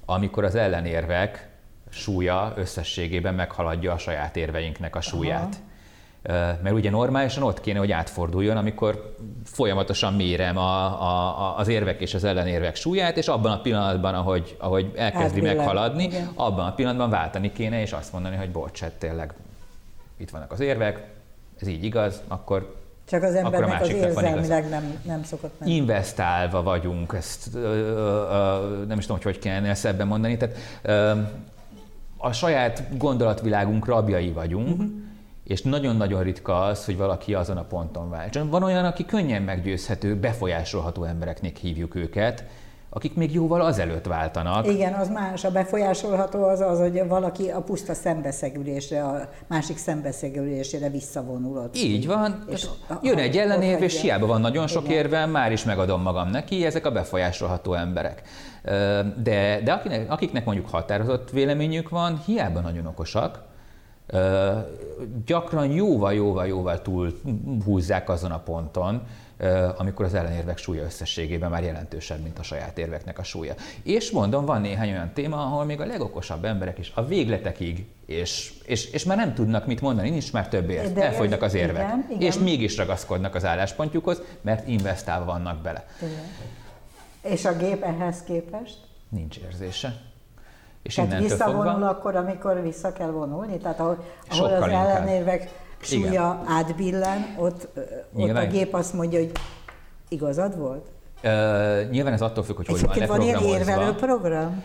amikor 0.05 0.43
az 0.43 0.55
ellenérvek 0.55 1.48
súlya 1.89 2.53
összességében 2.55 3.33
meghaladja 3.33 3.93
a 3.93 3.97
saját 3.97 4.35
érveinknek 4.35 4.95
a 4.95 5.01
súlyát. 5.01 5.55
Aha. 5.55 5.67
Mert 6.63 6.71
ugye 6.71 6.89
normálisan 6.89 7.43
ott 7.43 7.61
kéne, 7.61 7.79
hogy 7.79 7.91
átforduljon, 7.91 8.57
amikor 8.57 9.15
folyamatosan 9.43 10.13
mérem 10.13 10.57
a, 10.57 11.01
a, 11.01 11.57
az 11.57 11.67
érvek 11.67 12.01
és 12.01 12.13
az 12.13 12.23
ellenérvek 12.23 12.75
súlyát, 12.75 13.17
és 13.17 13.27
abban 13.27 13.51
a 13.51 13.61
pillanatban, 13.61 14.15
ahogy, 14.15 14.55
ahogy 14.59 14.91
elkezdi 14.95 15.25
Átbillen. 15.27 15.55
meghaladni, 15.55 16.03
Igen. 16.03 16.29
abban 16.35 16.67
a 16.67 16.73
pillanatban 16.73 17.09
váltani 17.09 17.51
kéne, 17.51 17.81
és 17.81 17.91
azt 17.91 18.13
mondani, 18.13 18.35
hogy 18.35 18.51
bocs, 18.51 18.79
hát 18.79 18.91
tényleg 18.91 19.33
itt 20.17 20.29
vannak 20.29 20.51
az 20.51 20.59
érvek, 20.59 21.07
ez 21.61 21.67
így 21.67 21.83
igaz, 21.83 22.21
akkor 22.27 22.77
csak 23.09 23.23
az 23.23 23.35
embernek 23.35 23.81
az 23.81 23.89
érzelmileg 23.89 24.69
nem, 24.69 25.01
nem 25.05 25.23
szokott 25.23 25.59
menni. 25.59 25.73
Investálva 25.73 26.63
vagyunk, 26.63 27.13
ezt 27.13 27.55
ö, 27.55 27.59
ö, 27.59 28.85
nem 28.87 28.97
is 28.97 29.05
tudom, 29.05 29.21
hogy 29.21 29.33
hogy 29.33 29.39
kellene 29.39 29.69
ezt 29.69 29.85
ebben 29.85 30.07
mondani. 30.07 30.37
Tehát 30.37 30.55
ö, 30.81 31.21
a 32.21 32.31
saját 32.31 32.97
gondolatvilágunk 32.97 33.85
rabjai 33.85 34.31
vagyunk, 34.31 34.69
uh-huh 34.69 35.07
és 35.49 35.61
nagyon-nagyon 35.61 36.23
ritka 36.23 36.61
az, 36.61 36.85
hogy 36.85 36.97
valaki 36.97 37.33
azon 37.33 37.57
a 37.57 37.63
ponton 37.63 38.09
váltson. 38.09 38.49
Van 38.49 38.63
olyan, 38.63 38.85
aki 38.85 39.05
könnyen 39.05 39.41
meggyőzhető, 39.41 40.15
befolyásolható 40.15 41.03
embereknek 41.03 41.57
hívjuk 41.57 41.95
őket, 41.95 42.45
akik 42.89 43.15
még 43.15 43.33
jóval 43.33 43.61
azelőtt 43.61 44.05
váltanak. 44.05 44.67
Igen, 44.67 44.93
az 44.93 45.09
más. 45.09 45.43
A 45.43 45.51
befolyásolható 45.51 46.43
az 46.43 46.59
az, 46.59 46.79
hogy 46.79 47.07
valaki 47.07 47.49
a 47.49 47.61
puszta 47.61 47.93
szembeszegülésre, 47.93 49.03
a 49.03 49.29
másik 49.47 49.77
szembeszegülésére 49.77 50.89
visszavonul 50.89 51.69
Így 51.73 52.07
van. 52.07 52.43
És 52.49 52.67
jön 53.01 53.17
egy 53.17 53.37
ellenérv, 53.37 53.81
és 53.81 54.01
hiába 54.01 54.25
van 54.25 54.41
nagyon 54.41 54.67
sok 54.67 54.83
Igen. 54.83 54.95
érvem, 54.95 55.29
már 55.29 55.51
is 55.51 55.63
megadom 55.63 56.01
magam 56.01 56.29
neki, 56.29 56.65
ezek 56.65 56.85
a 56.85 56.91
befolyásolható 56.91 57.73
emberek. 57.73 58.21
De, 59.23 59.61
de 59.63 59.71
akiknek, 59.71 60.11
akiknek 60.11 60.45
mondjuk 60.45 60.69
határozott 60.69 61.29
véleményük 61.29 61.89
van, 61.89 62.21
hiába 62.25 62.59
nagyon 62.59 62.85
okosak, 62.85 63.47
gyakran 65.25 65.71
jóval-jóval-jóval 65.71 66.81
túl 66.81 67.13
húzzák 67.65 68.09
azon 68.09 68.31
a 68.31 68.39
ponton, 68.39 69.01
amikor 69.77 70.05
az 70.05 70.13
ellenérvek 70.13 70.57
súlya 70.57 70.83
összességében 70.83 71.49
már 71.49 71.63
jelentősebb, 71.63 72.21
mint 72.21 72.39
a 72.39 72.43
saját 72.43 72.77
érveknek 72.77 73.19
a 73.19 73.23
súlya. 73.23 73.53
És 73.83 74.11
mondom, 74.11 74.45
van 74.45 74.61
néhány 74.61 74.89
olyan 74.89 75.11
téma, 75.13 75.37
ahol 75.37 75.65
még 75.65 75.81
a 75.81 75.85
legokosabb 75.85 76.45
emberek 76.45 76.77
is 76.77 76.91
a 76.95 77.05
végletekig, 77.05 77.85
és, 78.05 78.53
és, 78.65 78.91
és 78.91 79.03
már 79.03 79.17
nem 79.17 79.33
tudnak 79.33 79.65
mit 79.65 79.81
mondani, 79.81 80.09
nincs 80.09 80.33
már 80.33 80.47
több 80.47 80.69
érv, 80.69 80.93
De 80.93 81.03
elfogynak 81.03 81.41
az 81.41 81.53
érvek, 81.53 81.83
igen, 81.83 82.05
igen. 82.09 82.21
és 82.21 82.37
mégis 82.37 82.77
ragaszkodnak 82.77 83.35
az 83.35 83.45
álláspontjukhoz, 83.45 84.21
mert 84.41 84.67
investálva 84.67 85.25
vannak 85.25 85.61
bele. 85.61 85.87
Igen. 86.01 87.33
És 87.33 87.45
a 87.45 87.55
gép 87.55 87.83
ehhez 87.83 88.23
képest? 88.23 88.77
Nincs 89.09 89.37
érzése. 89.37 90.01
És 90.81 90.95
Tehát 90.95 91.19
visszavonul 91.19 91.71
fogva, 91.71 91.89
akkor, 91.89 92.15
amikor 92.15 92.61
vissza 92.61 92.93
kell 92.93 93.09
vonulni? 93.09 93.57
Tehát 93.57 93.79
ahol, 93.79 94.05
ahol 94.29 94.53
az 94.53 94.69
ellenérvek 94.69 95.49
súlya 95.81 96.43
átbillen, 96.47 97.35
ott, 97.37 97.67
ott 98.13 98.29
a 98.29 98.45
gép 98.45 98.73
azt 98.73 98.93
mondja, 98.93 99.19
hogy 99.19 99.31
igazad 100.07 100.57
volt? 100.57 100.85
Uh, 101.23 101.89
nyilván 101.89 102.13
ez 102.13 102.21
attól 102.21 102.43
függ, 102.43 102.55
hogy 102.55 102.67
hogy 102.67 102.81
van 102.81 103.07
van 103.07 103.21
ilyen 103.21 103.43
érvelő 103.43 103.91
program? 103.91 104.63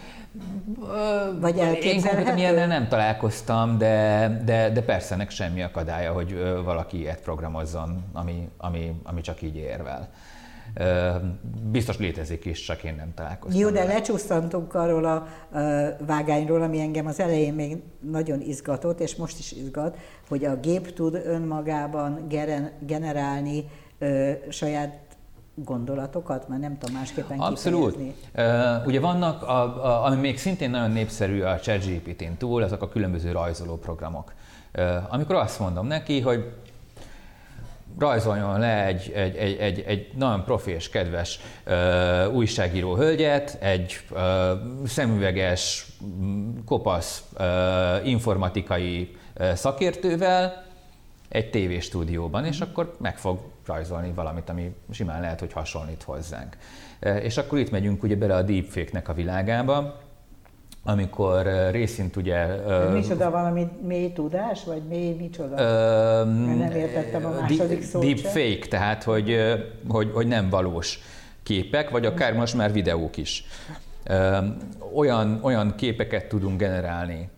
Vagy 1.40 1.56
Én 1.82 2.02
konkrétan 2.02 2.38
ilyennel 2.38 2.66
nem 2.66 2.88
találkoztam, 2.88 3.78
de, 3.78 4.28
de, 4.44 4.70
de 4.70 4.82
persze 4.82 5.14
ennek 5.14 5.30
semmi 5.30 5.62
akadálya, 5.62 6.12
hogy 6.12 6.38
valaki 6.64 6.98
ilyet 6.98 7.20
programozzon, 7.20 8.04
ami, 8.12 8.48
ami, 8.56 9.00
ami 9.02 9.20
csak 9.20 9.42
így 9.42 9.56
érvel. 9.56 10.08
Biztos 11.70 11.98
létezik 11.98 12.44
is, 12.44 12.64
csak 12.64 12.84
én 12.84 12.94
nem 12.94 13.12
találkoztam. 13.14 13.60
Jó, 13.60 13.70
de 13.70 13.84
lecsúsztantunk 13.84 14.74
arról 14.74 15.04
a 15.04 15.26
vágányról, 16.06 16.62
ami 16.62 16.80
engem 16.80 17.06
az 17.06 17.20
elején 17.20 17.54
még 17.54 17.82
nagyon 18.00 18.40
izgatott, 18.40 19.00
és 19.00 19.16
most 19.16 19.38
is 19.38 19.52
izgat, 19.52 19.96
hogy 20.28 20.44
a 20.44 20.56
gép 20.56 20.92
tud 20.92 21.14
önmagában 21.24 22.28
generálni 22.80 23.64
saját 24.48 25.04
gondolatokat, 25.54 26.48
mert 26.48 26.60
nem 26.60 26.78
tudom 26.78 26.94
másképpen 26.94 27.38
Abszolút. 27.38 27.96
Kifejezni. 27.96 28.14
Uh, 28.80 28.86
ugye 28.86 29.00
vannak, 29.00 29.42
a, 29.42 29.84
a, 29.84 30.04
ami 30.04 30.20
még 30.20 30.38
szintén 30.38 30.70
nagyon 30.70 30.90
népszerű 30.90 31.40
a 31.40 31.58
ChatGPT-n 31.58 32.36
túl, 32.38 32.62
azok 32.62 32.82
a 32.82 32.88
különböző 32.88 33.32
rajzoló 33.32 33.76
programok. 33.76 34.32
Uh, 34.78 34.84
amikor 35.08 35.36
azt 35.36 35.60
mondom 35.60 35.86
neki, 35.86 36.20
hogy 36.20 36.52
rajzoljon 37.98 38.58
le 38.58 38.84
egy, 38.84 39.12
egy, 39.14 39.36
egy, 39.36 39.56
egy, 39.56 39.80
egy 39.86 40.10
nagyon 40.16 40.44
profi 40.44 40.70
és 40.70 40.88
kedves 40.88 41.40
ö, 41.64 42.26
újságíró 42.26 42.94
hölgyet, 42.96 43.58
egy 43.60 44.00
ö, 44.12 44.52
szemüveges, 44.86 45.86
kopasz 46.66 47.24
ö, 47.36 47.96
informatikai 48.04 49.16
ö, 49.34 49.54
szakértővel 49.54 50.64
egy 51.28 51.50
tévéstúdióban, 51.50 52.44
és 52.44 52.60
akkor 52.60 52.96
meg 52.98 53.18
fog 53.18 53.38
rajzolni 53.66 54.12
valamit, 54.14 54.48
ami 54.48 54.74
simán 54.90 55.20
lehet, 55.20 55.40
hogy 55.40 55.52
hasonlít 55.52 56.02
hozzánk. 56.02 56.56
És 57.22 57.36
akkor 57.36 57.58
itt 57.58 57.70
megyünk 57.70 58.02
ugye 58.02 58.16
bele 58.16 58.34
a 58.34 58.42
deepfake-nek 58.42 59.08
a 59.08 59.14
világába, 59.14 60.03
amikor 60.84 61.46
részint 61.70 62.16
ugye... 62.16 62.46
Uh, 62.46 62.92
micsoda 62.92 63.30
valami 63.30 63.68
mély 63.86 64.12
tudás, 64.12 64.64
vagy 64.64 64.82
mély 64.82 65.12
micsoda? 65.12 65.54
Uh, 65.54 66.46
nem 66.56 66.70
értettem 66.70 67.26
a 67.26 67.40
második 67.40 67.82
szót 67.82 68.02
Deep 68.02 68.18
sem. 68.18 68.30
fake, 68.30 68.68
tehát 68.68 69.02
hogy, 69.02 69.36
hogy, 69.88 70.10
hogy 70.12 70.26
nem 70.26 70.48
valós 70.48 70.98
képek, 71.42 71.90
vagy 71.90 72.06
akár 72.06 72.32
most 72.32 72.54
már 72.54 72.72
videók 72.72 73.16
is. 73.16 73.44
Uh, 74.10 74.44
olyan, 74.94 75.38
olyan 75.42 75.74
képeket 75.74 76.28
tudunk 76.28 76.58
generálni 76.58 77.28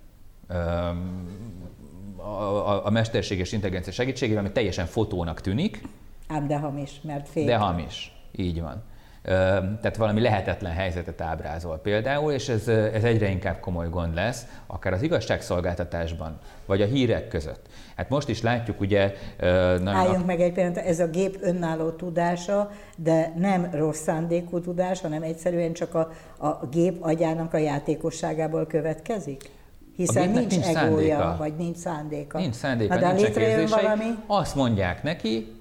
a, 2.17 2.23
a, 2.23 2.87
a 2.87 2.91
mesterséges 2.91 3.53
intelligencia 3.53 3.93
segítségével, 3.93 4.45
ami 4.45 4.53
teljesen 4.53 4.87
fotónak 4.87 5.41
tűnik. 5.41 5.83
Ám 6.29 6.47
de 6.47 6.59
hamis, 6.59 7.01
mert 7.03 7.29
fake. 7.29 7.47
De 7.47 7.57
hamis, 7.57 8.13
így 8.37 8.61
van 8.61 8.83
tehát 9.27 9.97
valami 9.97 10.21
lehetetlen 10.21 10.73
helyzetet 10.73 11.21
ábrázol 11.21 11.79
például, 11.79 12.33
és 12.33 12.49
ez, 12.49 12.69
ez 12.69 13.05
egyre 13.05 13.29
inkább 13.29 13.61
komoly 13.61 13.89
gond 13.89 14.15
lesz, 14.15 14.47
akár 14.67 14.93
az 14.93 15.03
igazságszolgáltatásban, 15.03 16.39
vagy 16.67 16.83
a 16.83 16.87
hírek 16.87 17.29
között. 17.29 17.67
Hát 17.97 18.09
most 18.09 18.29
is 18.29 18.43
látjuk 18.43 18.81
ugye... 18.81 19.13
Nagyon 19.39 19.89
Álljunk 19.89 20.27
meg 20.27 20.41
egy 20.41 20.53
pillanat, 20.53 20.77
ez 20.77 21.01
a 21.01 21.07
gép 21.07 21.39
önálló 21.41 21.91
tudása, 21.91 22.71
de 22.97 23.33
nem 23.37 23.69
rossz 23.73 24.01
szándékú 24.01 24.61
tudás, 24.61 25.01
hanem 25.01 25.23
egyszerűen 25.23 25.73
csak 25.73 25.95
a, 25.95 26.13
a 26.39 26.67
gép 26.67 27.05
agyának 27.05 27.55
a 27.55 27.59
játékosságából 27.59 28.67
következik? 28.67 29.51
Hiszen 29.97 30.31
nincs, 30.31 30.51
nincs 30.51 30.67
egója, 30.67 31.17
szándéka. 31.17 31.37
vagy 31.39 31.57
nincs 31.57 31.77
szándéka. 31.77 32.39
Nincs 32.39 32.55
szándéka, 32.55 32.95
Na, 32.95 33.01
de 33.01 33.13
nincs 33.13 33.71
valami... 33.71 34.05
Azt 34.27 34.55
mondják 34.55 35.03
neki, 35.03 35.57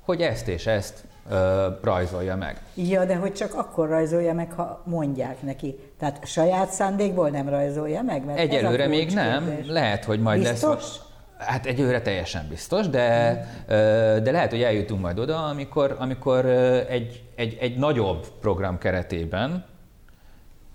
hogy 0.00 0.20
ezt 0.20 0.48
és 0.48 0.66
ezt 0.66 1.04
ö, 1.30 1.68
rajzolja 1.82 2.36
meg. 2.36 2.60
Ja, 2.74 3.04
de 3.04 3.16
hogy 3.16 3.32
csak 3.32 3.54
akkor 3.54 3.88
rajzolja 3.88 4.34
meg, 4.34 4.52
ha 4.52 4.82
mondják 4.84 5.42
neki. 5.42 5.78
Tehát 5.98 6.26
saját 6.26 6.70
szándékból 6.70 7.28
nem 7.28 7.48
rajzolja 7.48 8.02
meg? 8.02 8.24
Mert 8.24 8.38
Egyelőre 8.38 8.86
még 8.86 9.12
nem. 9.12 9.58
Lehet, 9.66 10.04
hogy 10.04 10.20
majd 10.20 10.40
biztos? 10.40 10.74
lesz. 10.74 11.00
Hát 11.38 11.66
egyőre 11.66 12.02
teljesen 12.02 12.46
biztos, 12.48 12.88
de, 12.88 13.30
hmm. 13.30 14.22
de 14.22 14.30
lehet, 14.30 14.50
hogy 14.50 14.62
eljutunk 14.62 15.00
majd 15.00 15.18
oda, 15.18 15.44
amikor, 15.44 15.96
amikor 15.98 16.46
egy, 16.88 17.22
egy, 17.34 17.56
egy 17.60 17.76
nagyobb 17.78 18.26
program 18.40 18.78
keretében 18.78 19.64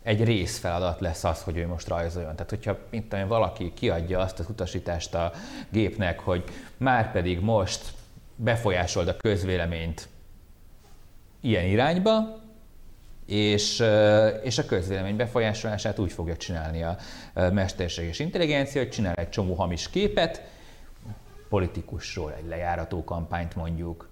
egy 0.04 0.24
részfeladat 0.24 1.00
lesz 1.00 1.24
az, 1.24 1.42
hogy 1.44 1.58
ő 1.58 1.68
most 1.68 1.88
rajzoljon. 1.88 2.36
Tehát, 2.36 2.50
hogyha 2.50 2.78
mint 2.90 3.10
tudom, 3.10 3.28
valaki 3.28 3.74
kiadja 3.74 4.20
azt 4.20 4.40
az 4.40 4.50
utasítást 4.50 5.14
a 5.14 5.32
gépnek, 5.70 6.20
hogy 6.20 6.44
már 6.78 7.12
pedig 7.12 7.40
most 7.40 7.82
befolyásold 8.36 9.08
a 9.08 9.18
közvéleményt 9.18 10.08
ilyen 11.42 11.66
irányba, 11.66 12.40
és, 13.26 13.84
és 14.44 14.58
a 14.58 14.66
közvélemény 14.66 15.16
befolyásolását 15.16 16.00
úgy 16.00 16.12
fogja 16.12 16.38
csinálni 16.38 16.84
a 16.84 16.98
mesterséges 17.34 18.20
intelligencia, 18.20 18.82
hogy 18.82 18.90
csinál 18.90 19.14
egy 19.14 19.30
csomó 19.30 19.54
hamis 19.54 19.90
képet, 19.90 20.44
politikusról 21.50 22.34
egy 22.34 22.48
lejárató 22.48 23.04
kampányt 23.04 23.56
mondjuk, 23.56 24.10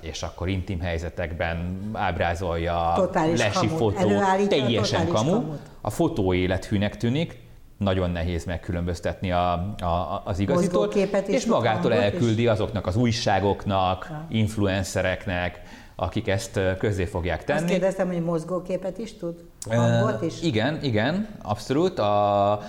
és 0.00 0.22
akkor 0.22 0.48
intim 0.48 0.80
helyzetekben 0.80 1.80
ábrázolja 1.92 2.92
totális 2.96 3.38
lesi 3.38 3.66
kamut. 3.66 3.94
fotó, 3.94 4.08
teljesen 4.48 5.08
kamu. 5.08 5.30
Kamut. 5.30 5.58
A 5.80 5.90
fotó 5.90 6.34
élethűnek 6.34 6.96
tűnik, 6.96 7.40
nagyon 7.78 8.10
nehéz 8.10 8.44
megkülönböztetni 8.44 9.32
a, 9.32 9.52
a, 9.80 10.22
az 10.24 10.38
igazítót, 10.38 10.94
és 11.26 11.46
magától 11.46 11.94
elküldi 11.94 12.46
azoknak 12.46 12.86
az 12.86 12.96
újságoknak, 12.96 14.10
influencereknek, 14.28 15.62
akik 16.00 16.28
ezt 16.28 16.60
közzé 16.78 17.04
fogják 17.04 17.44
tenni. 17.44 17.60
Azt 17.60 17.70
kérdeztem, 17.70 18.06
hogy 18.06 18.22
mozgóképet 18.22 18.98
is 18.98 19.16
tud? 19.16 19.34
Hangot 19.70 20.22
is? 20.22 20.42
Igen, 20.42 20.78
igen, 20.82 21.28
abszolút. 21.42 21.98
A 21.98 22.60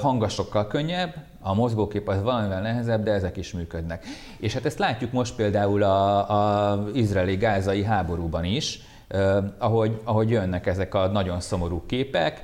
hanga 0.00 0.28
sokkal 0.28 0.66
könnyebb, 0.66 1.14
a 1.40 1.54
mozgókép 1.54 2.08
az 2.08 2.22
valamivel 2.22 2.60
nehezebb, 2.60 3.02
de 3.02 3.12
ezek 3.12 3.36
is 3.36 3.52
működnek. 3.52 4.04
És 4.38 4.52
hát 4.52 4.64
ezt 4.64 4.78
látjuk 4.78 5.12
most 5.12 5.34
például 5.34 5.82
a, 5.82 6.30
a 6.70 6.84
izraeli-gázai 6.94 7.82
háborúban 7.82 8.44
is, 8.44 8.80
uh, 9.14 9.36
ahogy, 9.58 10.00
ahogy 10.04 10.30
jönnek 10.30 10.66
ezek 10.66 10.94
a 10.94 11.06
nagyon 11.06 11.40
szomorú 11.40 11.82
képek, 11.86 12.42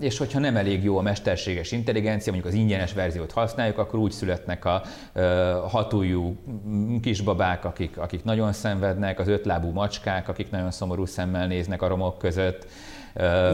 és 0.00 0.18
hogyha 0.18 0.38
nem 0.38 0.56
elég 0.56 0.84
jó 0.84 0.98
a 0.98 1.02
mesterséges 1.02 1.72
intelligencia, 1.72 2.32
mondjuk 2.32 2.54
az 2.54 2.60
ingyenes 2.60 2.92
verziót 2.92 3.32
használjuk, 3.32 3.78
akkor 3.78 3.98
úgy 3.98 4.12
születnek 4.12 4.64
a 4.64 4.82
hatújú 5.68 6.36
kisbabák, 7.02 7.64
akik, 7.64 7.98
akik 7.98 8.24
nagyon 8.24 8.52
szenvednek, 8.52 9.18
az 9.18 9.28
ötlábú 9.28 9.70
macskák, 9.70 10.28
akik 10.28 10.50
nagyon 10.50 10.70
szomorú 10.70 11.04
szemmel 11.04 11.46
néznek 11.46 11.82
a 11.82 11.86
romok 11.86 12.18
között. 12.18 12.66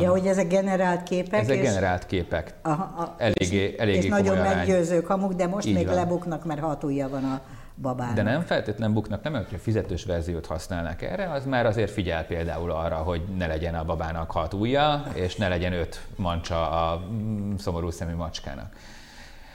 Ja, 0.00 0.10
hogy 0.10 0.26
ezek 0.26 0.48
generált 0.48 1.02
képek. 1.02 1.40
Ezek 1.40 1.56
és... 1.56 1.62
generált 1.62 2.06
képek. 2.06 2.54
Aha, 2.62 2.82
a, 2.82 3.14
eléggé, 3.18 3.56
és, 3.56 3.78
eléggé 3.78 3.98
és 3.98 4.08
nagyon 4.08 4.36
meggyőzők 4.36 5.06
hamuk, 5.06 5.32
de 5.32 5.46
most 5.46 5.66
Így 5.66 5.74
még 5.74 5.86
van. 5.86 5.94
lebuknak, 5.94 6.44
mert 6.44 6.60
hatúja 6.60 7.08
van 7.08 7.24
a 7.24 7.40
babának. 7.76 8.14
De 8.14 8.22
nem 8.22 8.40
feltétlenül 8.40 8.94
buknak, 8.94 9.22
nem, 9.22 9.32
hogyha 9.32 9.58
fizetős 9.58 10.04
verziót 10.04 10.46
használnak 10.46 11.02
erre, 11.02 11.30
az 11.30 11.46
már 11.46 11.66
azért 11.66 11.90
figyel 11.90 12.24
például 12.24 12.70
arra, 12.70 12.96
hogy 12.96 13.22
ne 13.36 13.46
legyen 13.46 13.74
a 13.74 13.84
babának 13.84 14.30
hat 14.30 14.54
ujja, 14.54 15.04
és 15.14 15.36
ne 15.36 15.48
legyen 15.48 15.72
öt 15.72 16.00
mancsa 16.16 16.70
a 16.70 17.06
mm, 17.12 17.54
szomorú 17.54 17.90
szemű 17.90 18.14
macskának. 18.14 18.76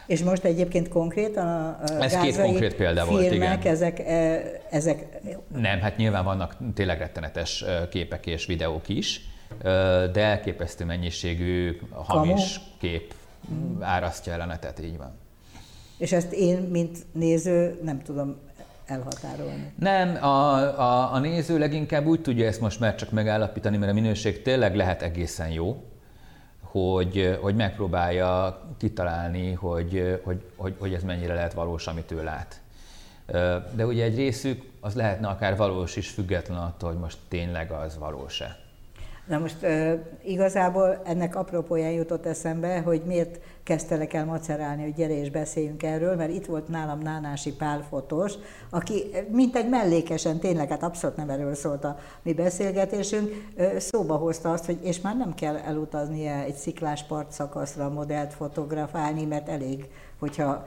És 0.06 0.24
most 0.24 0.44
egyébként 0.44 0.90
konkrét 0.90 1.38
a, 1.38 1.78
Ez 2.00 2.20
két 2.20 2.42
konkrét 2.42 2.76
példa 2.76 3.04
filmek, 3.04 3.22
volt, 3.22 3.34
igen. 3.34 3.60
Ezek, 3.62 4.00
e, 4.00 4.42
ezek... 4.70 5.06
Nem, 5.56 5.80
hát 5.80 5.98
nyilván 5.98 6.24
vannak 6.24 6.56
tényleg 6.74 6.98
rettenetes 6.98 7.62
e, 7.62 7.88
képek 7.90 8.26
és 8.26 8.46
videók 8.46 8.90
is, 8.90 9.22
e, 9.64 9.70
de 10.08 10.22
elképesztő 10.22 10.86
mennyiségű 10.86 11.80
hamis 11.92 12.54
Kamu? 12.54 12.68
kép 12.80 13.14
árasztja 13.80 14.34
el 14.34 14.42
a 14.42 14.46
netet, 14.46 14.80
így 14.80 14.98
van. 14.98 15.12
És 15.98 16.12
ezt 16.12 16.32
én, 16.32 16.58
mint 16.58 16.98
néző 17.12 17.80
nem 17.84 18.02
tudom 18.02 18.36
elhatárolni. 18.86 19.74
Nem, 19.80 20.24
a, 20.24 20.54
a, 20.80 21.14
a 21.14 21.20
néző 21.20 21.58
leginkább 21.58 22.06
úgy 22.06 22.22
tudja 22.22 22.46
ezt 22.46 22.62
most 22.62 22.80
már 22.80 22.96
csak 22.96 23.12
megállapítani, 23.12 23.78
mert 23.78 23.92
a 23.92 23.94
minőség 23.94 24.42
tényleg 24.42 24.76
lehet 24.76 25.02
egészen 25.02 25.50
jó, 25.50 25.84
hogy, 26.62 27.38
hogy 27.42 27.56
megpróbálja 27.56 28.62
kitalálni, 28.78 29.54
hogy, 29.54 30.20
hogy, 30.24 30.42
hogy, 30.56 30.76
hogy 30.80 30.94
ez 30.94 31.04
mennyire 31.04 31.34
lehet 31.34 31.54
valós, 31.54 31.88
amit 31.88 32.12
ő 32.12 32.24
lát. 32.24 32.62
De 33.76 33.86
ugye 33.86 34.04
egy 34.04 34.16
részük 34.16 34.64
az 34.80 34.94
lehetne 34.94 35.28
akár 35.28 35.58
valós 35.58 35.96
is, 35.96 36.10
független 36.10 36.58
attól, 36.58 36.90
hogy 36.90 37.00
most 37.00 37.18
tényleg 37.28 37.72
az 37.72 37.98
valós-e. 37.98 38.58
Na 39.28 39.38
most 39.38 39.58
igazából 40.24 41.02
ennek 41.06 41.36
apropóján 41.36 41.92
jutott 41.92 42.26
eszembe, 42.26 42.80
hogy 42.80 43.02
miért 43.06 43.40
kezdtelek 43.64 44.14
el 44.14 44.26
macerálni, 44.26 44.84
hogy 44.84 44.94
gyere 44.94 45.20
és 45.20 45.30
beszéljünk 45.30 45.84
erről, 45.84 46.16
mert 46.16 46.32
itt 46.32 46.46
volt 46.46 46.68
nálam 46.68 47.00
Nánási 47.00 47.54
Pál 47.54 47.86
fotós, 47.90 48.34
aki 48.70 49.04
mint 49.32 49.56
egy 49.56 49.70
mellékesen, 49.70 50.40
tényleg, 50.40 50.70
hát 50.70 50.84
abszolút 50.84 51.16
nem 51.16 51.30
erről 51.30 51.56
szólt 51.56 51.84
a 51.84 51.98
mi 52.22 52.34
beszélgetésünk, 52.34 53.30
szóba 53.78 54.16
hozta 54.16 54.52
azt, 54.52 54.66
hogy 54.66 54.80
és 54.82 55.02
már 55.02 55.18
nem 55.18 55.34
kell 55.34 55.56
elutaznia 55.56 56.34
egy 56.34 56.56
sziklás 56.56 57.04
partszakaszra 57.04 57.90
modellt 57.90 58.34
fotografálni, 58.34 59.26
mert 59.26 59.50
elég, 59.50 59.90
hogyha 60.20 60.66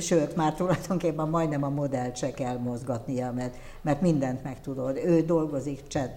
sőt, 0.00 0.36
már 0.36 0.54
tulajdonképpen 0.54 1.28
majdnem 1.28 1.62
a 1.62 1.68
modellt 1.68 2.16
se 2.16 2.30
kell 2.30 2.56
mozgatnia, 2.56 3.32
mert, 3.32 3.56
mert 3.82 4.00
mindent 4.00 4.42
meg 4.42 4.60
tudod. 4.60 4.96
Ő 5.04 5.20
dolgozik 5.20 5.80
chat 5.88 6.10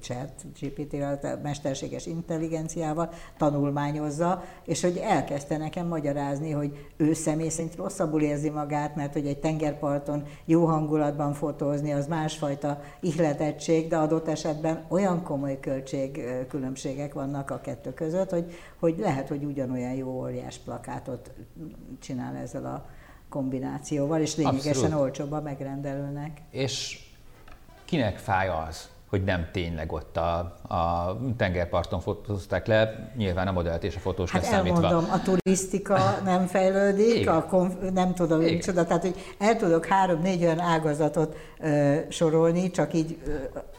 chat 0.00 0.30
GPT-vel, 0.60 1.40
mesterséges 1.42 2.06
intelligenciával 2.06 3.10
tanulmányozza, 3.36 4.44
és 4.64 4.82
hogy 4.82 4.96
elkezdte 4.96 5.56
nekem 5.56 5.86
magyarázni, 5.86 6.50
hogy 6.50 6.90
ő 6.96 7.12
személy 7.12 7.48
szerint 7.48 7.76
rosszabbul 7.76 8.22
érzi 8.22 8.50
magát, 8.50 8.96
mert 8.96 9.12
hogy 9.12 9.26
egy 9.26 9.38
tengerparton 9.38 10.24
jó 10.44 10.64
hangulatban 10.64 11.32
fotózni 11.32 11.92
az 11.92 12.06
másfajta 12.06 12.80
ihletettség, 13.00 13.88
de 13.88 13.96
adott 13.96 14.28
esetben 14.28 14.84
olyan 14.88 15.22
komoly 15.22 15.60
költségkülönbségek 15.60 17.14
vannak 17.14 17.50
a 17.50 17.60
kettő 17.60 17.94
között, 17.94 18.30
hogy, 18.30 18.52
hogy 18.78 18.98
lehet, 18.98 19.28
hogy 19.28 19.44
ugyanolyan 19.44 19.92
jó 19.92 20.08
óriás 20.08 20.58
plakátot 20.58 21.30
csinál 22.00 22.36
ezzel 22.36 22.64
a 22.64 22.86
kombinációval, 23.28 24.20
és 24.20 24.36
lényegesen 24.36 24.70
Abszolút. 24.70 25.00
olcsóbb 25.00 25.32
a 25.32 25.40
megrendelőnek. 25.40 26.40
És 26.50 27.00
kinek 27.84 28.18
fáj 28.18 28.48
az, 28.48 28.90
hogy 29.12 29.24
nem 29.24 29.48
tényleg 29.52 29.92
ott 29.92 30.16
a, 30.16 30.38
a 30.68 31.16
tengerparton 31.36 32.00
fotózták 32.00 32.66
le, 32.66 33.10
nyilván 33.16 33.48
a 33.48 33.52
modellt 33.52 33.84
és 33.84 33.96
a 33.96 33.98
fotós 33.98 34.30
hát 34.30 34.42
leszámítva. 34.42 34.86
elmondom, 34.86 35.10
a 35.12 35.22
turisztika 35.22 35.98
nem 36.24 36.46
fejlődik, 36.46 37.28
a 37.28 37.46
konf, 37.50 37.74
nem 37.94 38.14
tudom, 38.14 38.40
hogy 38.40 38.52
micsoda, 38.52 38.84
tehát 38.84 39.02
hogy 39.02 39.14
el 39.38 39.56
tudok 39.56 39.86
három-négy 39.86 40.42
olyan 40.42 40.60
ágazatot 40.60 41.36
ö, 41.60 41.96
sorolni, 42.08 42.70
csak 42.70 42.94
így 42.94 43.18
ö, 43.26 43.30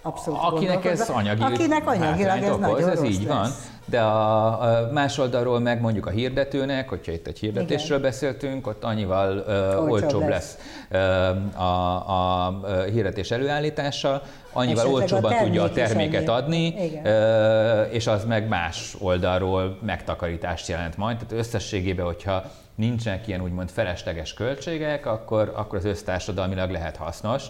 abszolút 0.01 0.39
Akinek 0.41 0.85
ez 0.85 1.09
anyagi 1.09 1.41
Akinek 1.41 1.87
anyagilag 1.87 2.37
ez 2.37 2.49
okoz, 2.49 2.59
nagyon 2.59 2.89
ez 2.89 3.03
így 3.03 3.23
lesz. 3.23 3.27
van 3.27 3.49
de 3.85 4.01
a, 4.01 4.61
a 4.61 4.91
más 4.91 5.17
oldalról 5.17 5.59
meg 5.59 5.81
mondjuk 5.81 6.05
a 6.05 6.09
hirdetőnek, 6.09 6.89
hogyha 6.89 7.11
itt 7.11 7.27
egy 7.27 7.39
hirdetésről 7.39 7.97
Igen. 7.97 8.09
beszéltünk, 8.09 8.67
ott 8.67 8.83
annyival 8.83 9.43
uh, 9.47 9.91
olcsóbb 9.91 10.27
lesz, 10.27 10.57
lesz 10.89 11.37
uh, 11.55 11.61
a, 11.61 12.45
a 12.45 12.63
hirdetés 12.91 13.31
előállítása, 13.31 14.21
annyival 14.53 14.83
Esetleg 14.83 15.01
olcsóbban 15.01 15.43
tudja 15.43 15.63
a 15.63 15.71
terméket 15.71 16.29
adni, 16.29 16.73
uh, 17.03 17.93
és 17.93 18.07
az 18.07 18.25
meg 18.25 18.47
más 18.47 18.95
oldalról 18.99 19.77
megtakarítást 19.85 20.67
jelent 20.67 20.97
majd. 20.97 21.17
Tehát 21.17 21.45
összességében, 21.45 22.05
hogyha 22.05 22.43
nincsenek 22.75 23.27
ilyen 23.27 23.41
úgymond 23.41 23.69
felesleges 23.69 24.33
költségek, 24.33 25.05
akkor, 25.05 25.51
akkor 25.55 25.77
az 25.77 25.85
össztársadalmilag 25.85 26.71
lehet 26.71 26.95
hasznos 26.95 27.43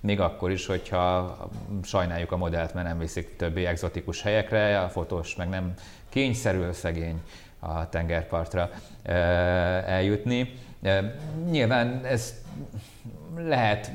még 0.00 0.20
akkor 0.20 0.50
is, 0.50 0.66
hogyha 0.66 1.36
sajnáljuk 1.82 2.32
a 2.32 2.36
modellt, 2.36 2.74
mert 2.74 2.86
nem 2.86 2.98
viszik 2.98 3.36
többi 3.36 3.66
egzotikus 3.66 4.22
helyekre, 4.22 4.80
a 4.80 4.88
fotós 4.88 5.36
meg 5.36 5.48
nem 5.48 5.74
kényszerül 6.08 6.72
szegény 6.72 7.20
a 7.58 7.88
tengerpartra 7.88 8.70
eljutni. 9.86 10.52
Nyilván 11.50 12.04
ez 12.04 12.34
lehet 13.36 13.90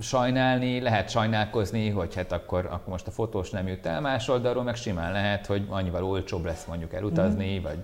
sajnálni, 0.00 0.80
lehet 0.80 1.10
sajnálkozni, 1.10 1.88
hogy 1.88 2.14
hát 2.14 2.32
akkor, 2.32 2.64
akkor 2.64 2.88
most 2.88 3.06
a 3.06 3.10
fotós 3.10 3.50
nem 3.50 3.68
jut 3.68 3.86
el, 3.86 4.00
más 4.00 4.28
oldalról 4.28 4.62
meg 4.62 4.74
simán 4.74 5.12
lehet, 5.12 5.46
hogy 5.46 5.66
annyival 5.68 6.04
olcsóbb 6.04 6.44
lesz 6.44 6.64
mondjuk 6.64 6.92
elutazni, 6.92 7.58
mm. 7.58 7.62
vagy, 7.62 7.78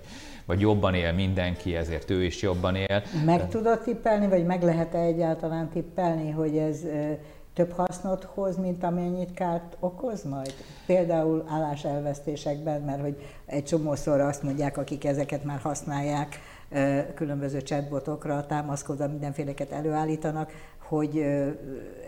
vagy 0.45 0.59
jobban 0.59 0.93
él 0.93 1.13
mindenki, 1.13 1.75
ezért 1.75 2.09
ő 2.09 2.23
is 2.23 2.41
jobban 2.41 2.75
él. 2.75 3.03
Meg 3.25 3.49
tudod 3.49 3.79
tippelni, 3.79 4.27
vagy 4.27 4.45
meg 4.45 4.63
lehet-e 4.63 4.99
egyáltalán 4.99 5.69
tippelni, 5.69 6.29
hogy 6.29 6.57
ez 6.57 6.79
több 7.53 7.71
hasznot 7.71 8.23
hoz, 8.23 8.57
mint 8.57 8.83
amennyit 8.83 9.33
kárt 9.33 9.77
okoz 9.79 10.23
majd? 10.23 10.53
Például 10.85 11.43
álláselvesztésekben, 11.47 12.81
mert 12.81 13.01
hogy 13.01 13.21
egy 13.45 13.63
csomószor 13.63 14.19
azt 14.19 14.43
mondják, 14.43 14.77
akik 14.77 15.05
ezeket 15.05 15.43
már 15.43 15.59
használják, 15.59 16.39
különböző 17.15 17.61
chatbotokra 17.61 18.45
támaszkodva 18.45 19.07
mindenféleket 19.07 19.71
előállítanak, 19.71 20.51
hogy 20.77 21.17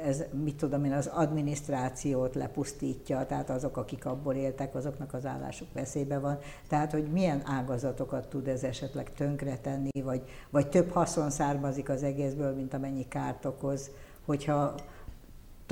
ez, 0.05 0.23
mit 0.43 0.55
tudom 0.55 0.85
én, 0.85 0.91
az 0.91 1.07
adminisztrációt 1.07 2.35
lepusztítja, 2.35 3.25
tehát 3.25 3.49
azok, 3.49 3.77
akik 3.77 4.05
abból 4.05 4.33
éltek, 4.33 4.75
azoknak 4.75 5.13
az 5.13 5.25
állásuk 5.25 5.67
veszélybe 5.73 6.19
van. 6.19 6.37
Tehát, 6.67 6.91
hogy 6.91 7.03
milyen 7.11 7.41
ágazatokat 7.45 8.27
tud 8.27 8.47
ez 8.47 8.63
esetleg 8.63 9.13
tönkretenni, 9.13 10.01
vagy, 10.03 10.21
vagy 10.49 10.67
több 10.67 10.91
haszon 10.91 11.29
származik 11.29 11.89
az 11.89 12.03
egészből, 12.03 12.55
mint 12.55 12.73
amennyi 12.73 13.07
kárt 13.07 13.45
okoz, 13.45 13.89
hogyha 14.25 14.75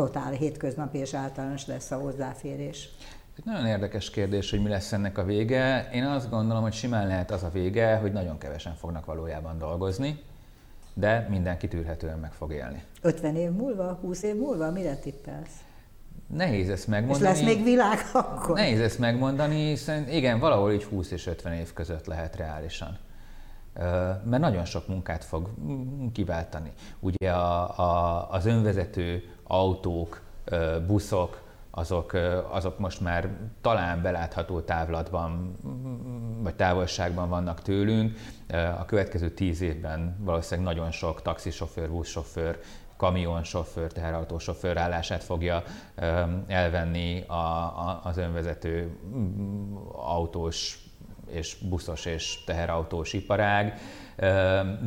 totál 0.06 0.32
hétköznapi 0.32 0.98
és 0.98 1.14
általános 1.14 1.66
lesz 1.68 1.92
a 1.92 1.96
hozzáférés. 1.96 2.90
Egy 3.38 3.46
nagyon 3.46 3.66
érdekes 3.66 4.10
kérdés, 4.10 4.50
hogy 4.50 4.62
mi 4.62 4.70
lesz 4.70 4.92
ennek 4.92 5.18
a 5.18 5.24
vége. 5.24 5.90
Én 5.94 6.04
azt 6.04 6.30
gondolom, 6.30 6.62
hogy 6.62 6.74
simán 6.74 7.08
lehet 7.08 7.32
az 7.32 7.44
a 7.44 7.50
vége, 7.50 7.96
hogy 7.96 8.12
nagyon 8.12 8.38
kevesen 8.38 8.76
fognak 8.76 9.06
valójában 9.06 9.58
dolgozni, 9.58 10.20
de 10.94 11.28
mindenki 11.30 11.68
tűrhetően 11.68 12.20
meg 12.20 12.34
fog 12.34 12.52
élni. 12.52 12.84
50 13.02 13.36
év 13.36 13.52
múlva, 13.52 13.98
20 14.02 14.24
év 14.24 14.36
múlva 14.36 14.72
mire 14.72 14.96
tippelsz? 14.96 15.64
Nehéz 16.28 16.70
ezt 16.70 16.88
megmondani. 16.88 17.32
És 17.32 17.40
lesz 17.40 17.56
még 17.56 17.64
világ 17.64 18.00
akkor? 18.14 18.56
Nehéz 18.56 18.80
ezt 18.80 19.00
megmondani, 19.00 19.68
hiszen 19.68 20.10
igen, 20.10 20.40
valahol 20.40 20.72
így 20.72 20.84
20 20.84 21.12
és 21.12 21.28
50 21.28 21.54
év 21.54 21.74
között 21.74 22.06
lehet 22.06 22.36
reálisan 22.36 22.98
mert 24.24 24.40
nagyon 24.40 24.66
sok 24.66 24.88
munkát 24.88 25.24
fog 25.24 25.50
kiváltani. 26.14 26.72
Ugye 27.00 27.32
a, 27.32 27.80
a, 27.80 28.28
az 28.32 28.46
önvezető 28.46 29.24
autók, 29.52 30.22
buszok, 30.88 31.42
azok, 31.72 32.14
azok 32.50 32.80
most 32.80 33.02
már 33.02 33.30
talán 33.62 34.02
belátható 34.02 34.60
távlatban 34.60 35.58
vagy 36.44 36.56
távolságban 36.56 37.30
vannak 37.30 37.62
tőlünk. 37.62 38.18
A 38.80 38.86
következő 38.86 39.30
tíz 39.30 39.62
évben 39.62 40.18
valószínűleg 40.20 40.74
nagyon 40.74 40.92
sok 40.92 41.22
taxisofőr, 41.22 41.90
buszsofőr, 41.90 42.60
kamionsofőr, 42.98 43.92
teherautósofőr 43.92 44.78
állását 44.78 45.24
fogja 45.24 45.64
elvenni 46.48 47.24
a, 47.28 47.34
a, 47.34 48.02
az 48.04 48.18
önvezető 48.18 48.98
mm, 49.16 49.76
autós 49.94 50.80
és 51.30 51.58
buszos 51.70 52.06
és 52.06 52.44
teherautós 52.44 53.14
iparág, 53.14 53.80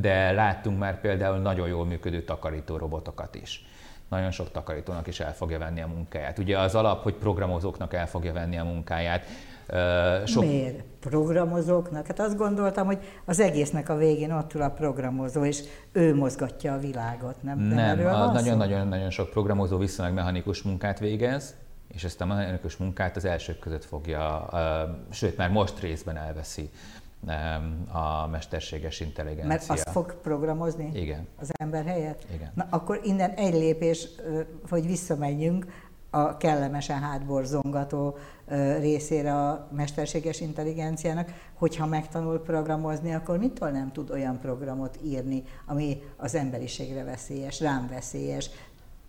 de 0.00 0.32
láttunk 0.32 0.78
már 0.78 1.00
például 1.00 1.38
nagyon 1.38 1.68
jól 1.68 1.84
működő 1.84 2.22
takarító 2.24 2.76
robotokat 2.76 3.34
is 3.34 3.64
nagyon 4.14 4.30
sok 4.30 4.50
takarítónak 4.50 5.06
is 5.06 5.20
el 5.20 5.34
fogja 5.34 5.58
venni 5.58 5.80
a 5.80 5.86
munkáját. 5.86 6.38
Ugye 6.38 6.58
az 6.58 6.74
alap, 6.74 7.02
hogy 7.02 7.14
programozóknak 7.14 7.94
el 7.94 8.06
fogja 8.06 8.32
venni 8.32 8.58
a 8.58 8.64
munkáját. 8.64 9.24
Sok... 10.24 10.44
Miért? 10.44 10.82
Programozóknak? 11.00 12.06
Hát 12.06 12.20
azt 12.20 12.36
gondoltam, 12.36 12.86
hogy 12.86 12.98
az 13.24 13.40
egésznek 13.40 13.88
a 13.88 13.96
végén 13.96 14.32
ott 14.32 14.54
ül 14.54 14.62
a 14.62 14.70
programozó, 14.70 15.44
és 15.44 15.62
ő 15.92 16.14
mozgatja 16.14 16.72
a 16.72 16.78
világot, 16.78 17.42
nem? 17.42 17.58
Nem, 17.58 17.98
nagyon-nagyon-nagyon 18.32 19.10
sok 19.10 19.30
programozó 19.30 19.78
viszonylag 19.78 20.14
mechanikus 20.14 20.62
munkát 20.62 20.98
végez, 20.98 21.54
és 21.94 22.04
ezt 22.04 22.20
a 22.20 22.26
mechanikus 22.26 22.76
munkát 22.76 23.16
az 23.16 23.24
elsők 23.24 23.58
között 23.58 23.84
fogja, 23.84 24.48
sőt 25.10 25.36
már 25.36 25.50
most 25.50 25.80
részben 25.80 26.16
elveszi 26.16 26.70
a 27.92 28.26
mesterséges 28.26 29.00
intelligencia. 29.00 29.48
Mert 29.48 29.70
azt 29.70 29.90
fog 29.90 30.14
programozni 30.20 30.90
Igen. 30.94 31.26
az 31.40 31.50
ember 31.52 31.84
helyett? 31.84 32.26
Igen. 32.34 32.52
Na 32.54 32.66
akkor 32.70 33.00
innen 33.04 33.30
egy 33.30 33.54
lépés, 33.54 34.08
hogy 34.68 34.86
visszamenjünk 34.86 35.66
a 36.10 36.36
kellemesen 36.36 37.00
hátborzongató 37.00 38.16
részére 38.78 39.34
a 39.34 39.68
mesterséges 39.72 40.40
intelligenciának, 40.40 41.32
hogyha 41.54 41.86
megtanul 41.86 42.40
programozni, 42.40 43.14
akkor 43.14 43.38
mitől 43.38 43.68
nem 43.68 43.92
tud 43.92 44.10
olyan 44.10 44.38
programot 44.38 44.98
írni, 45.04 45.42
ami 45.66 46.02
az 46.16 46.34
emberiségre 46.34 47.04
veszélyes, 47.04 47.60
rám 47.60 47.88
veszélyes, 47.88 48.50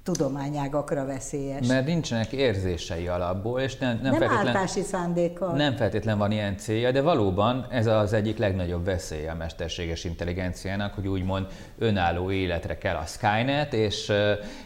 tudományágakra 0.06 1.06
veszélyes. 1.06 1.68
Mert 1.68 1.86
nincsenek 1.86 2.32
érzései 2.32 3.08
alapból, 3.08 3.60
és 3.60 3.78
nem, 3.78 4.00
nem, 4.02 4.12
nem 4.12 4.30
feltétlen, 4.30 4.68
szándékkal. 4.68 5.56
Nem 5.56 5.76
feltétlen 5.76 6.18
van 6.18 6.32
ilyen 6.32 6.58
célja, 6.58 6.92
de 6.92 7.02
valóban 7.02 7.68
ez 7.70 7.86
az 7.86 8.14
egyik 8.14 8.38
legnagyobb 8.38 8.86
veszélye 8.86 9.32
a 9.32 9.36
mesterséges 9.36 10.04
intelligenciának, 10.04 10.94
hogy 10.94 11.08
úgymond 11.08 11.48
önálló 11.78 12.32
életre 12.32 12.78
kell 12.78 12.96
a 12.96 13.06
Skynet, 13.06 13.74
és, 13.74 14.12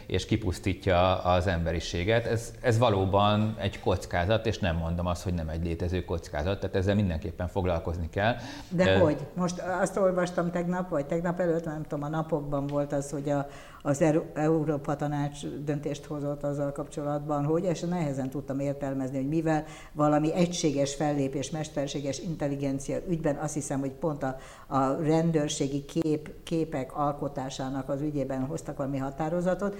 és 0.06 0.26
kipusztítja 0.26 1.22
az 1.22 1.46
emberiséget. 1.46 2.26
Ez, 2.26 2.52
ez 2.60 2.78
valóban 2.78 3.56
egy 3.58 3.80
kockázat, 3.80 4.46
és 4.46 4.58
nem 4.58 4.76
mondom 4.76 5.06
azt, 5.06 5.22
hogy 5.22 5.34
nem 5.34 5.48
egy 5.48 5.64
létező 5.64 6.04
kockázat, 6.04 6.60
tehát 6.60 6.76
ezzel 6.76 6.94
mindenképpen 6.94 7.48
foglalkozni 7.48 8.08
kell. 8.10 8.34
De 8.68 8.94
uh, 8.94 9.02
hogy? 9.02 9.16
Most 9.34 9.62
azt 9.80 9.96
olvastam 9.96 10.50
tegnap, 10.50 10.88
vagy 10.88 11.06
tegnap 11.06 11.40
előtt, 11.40 11.64
nem 11.64 11.82
tudom, 11.82 12.04
a 12.04 12.08
napokban 12.08 12.66
volt 12.66 12.92
az, 12.92 13.10
hogy 13.10 13.30
a, 13.30 13.46
az 13.82 14.04
Európa 14.34 14.96
Tanács 14.96 15.46
döntést 15.46 16.04
hozott 16.04 16.42
azzal 16.42 16.72
kapcsolatban, 16.72 17.44
hogy, 17.44 17.64
és 17.64 17.80
nehezen 17.80 18.30
tudtam 18.30 18.60
értelmezni, 18.60 19.16
hogy 19.16 19.28
mivel 19.28 19.64
valami 19.92 20.34
egységes 20.34 20.94
fellépés, 20.94 21.50
mesterséges 21.50 22.18
intelligencia 22.18 22.98
ügyben 23.08 23.36
azt 23.36 23.54
hiszem, 23.54 23.80
hogy 23.80 23.90
pont 23.90 24.22
a, 24.22 24.36
a 24.66 25.02
rendőrségi 25.02 25.84
kép, 25.84 26.30
képek 26.42 26.96
alkotásának 26.96 27.88
az 27.88 28.00
ügyében 28.00 28.46
hoztak 28.46 28.76
valami 28.76 28.98
határozatot, 28.98 29.76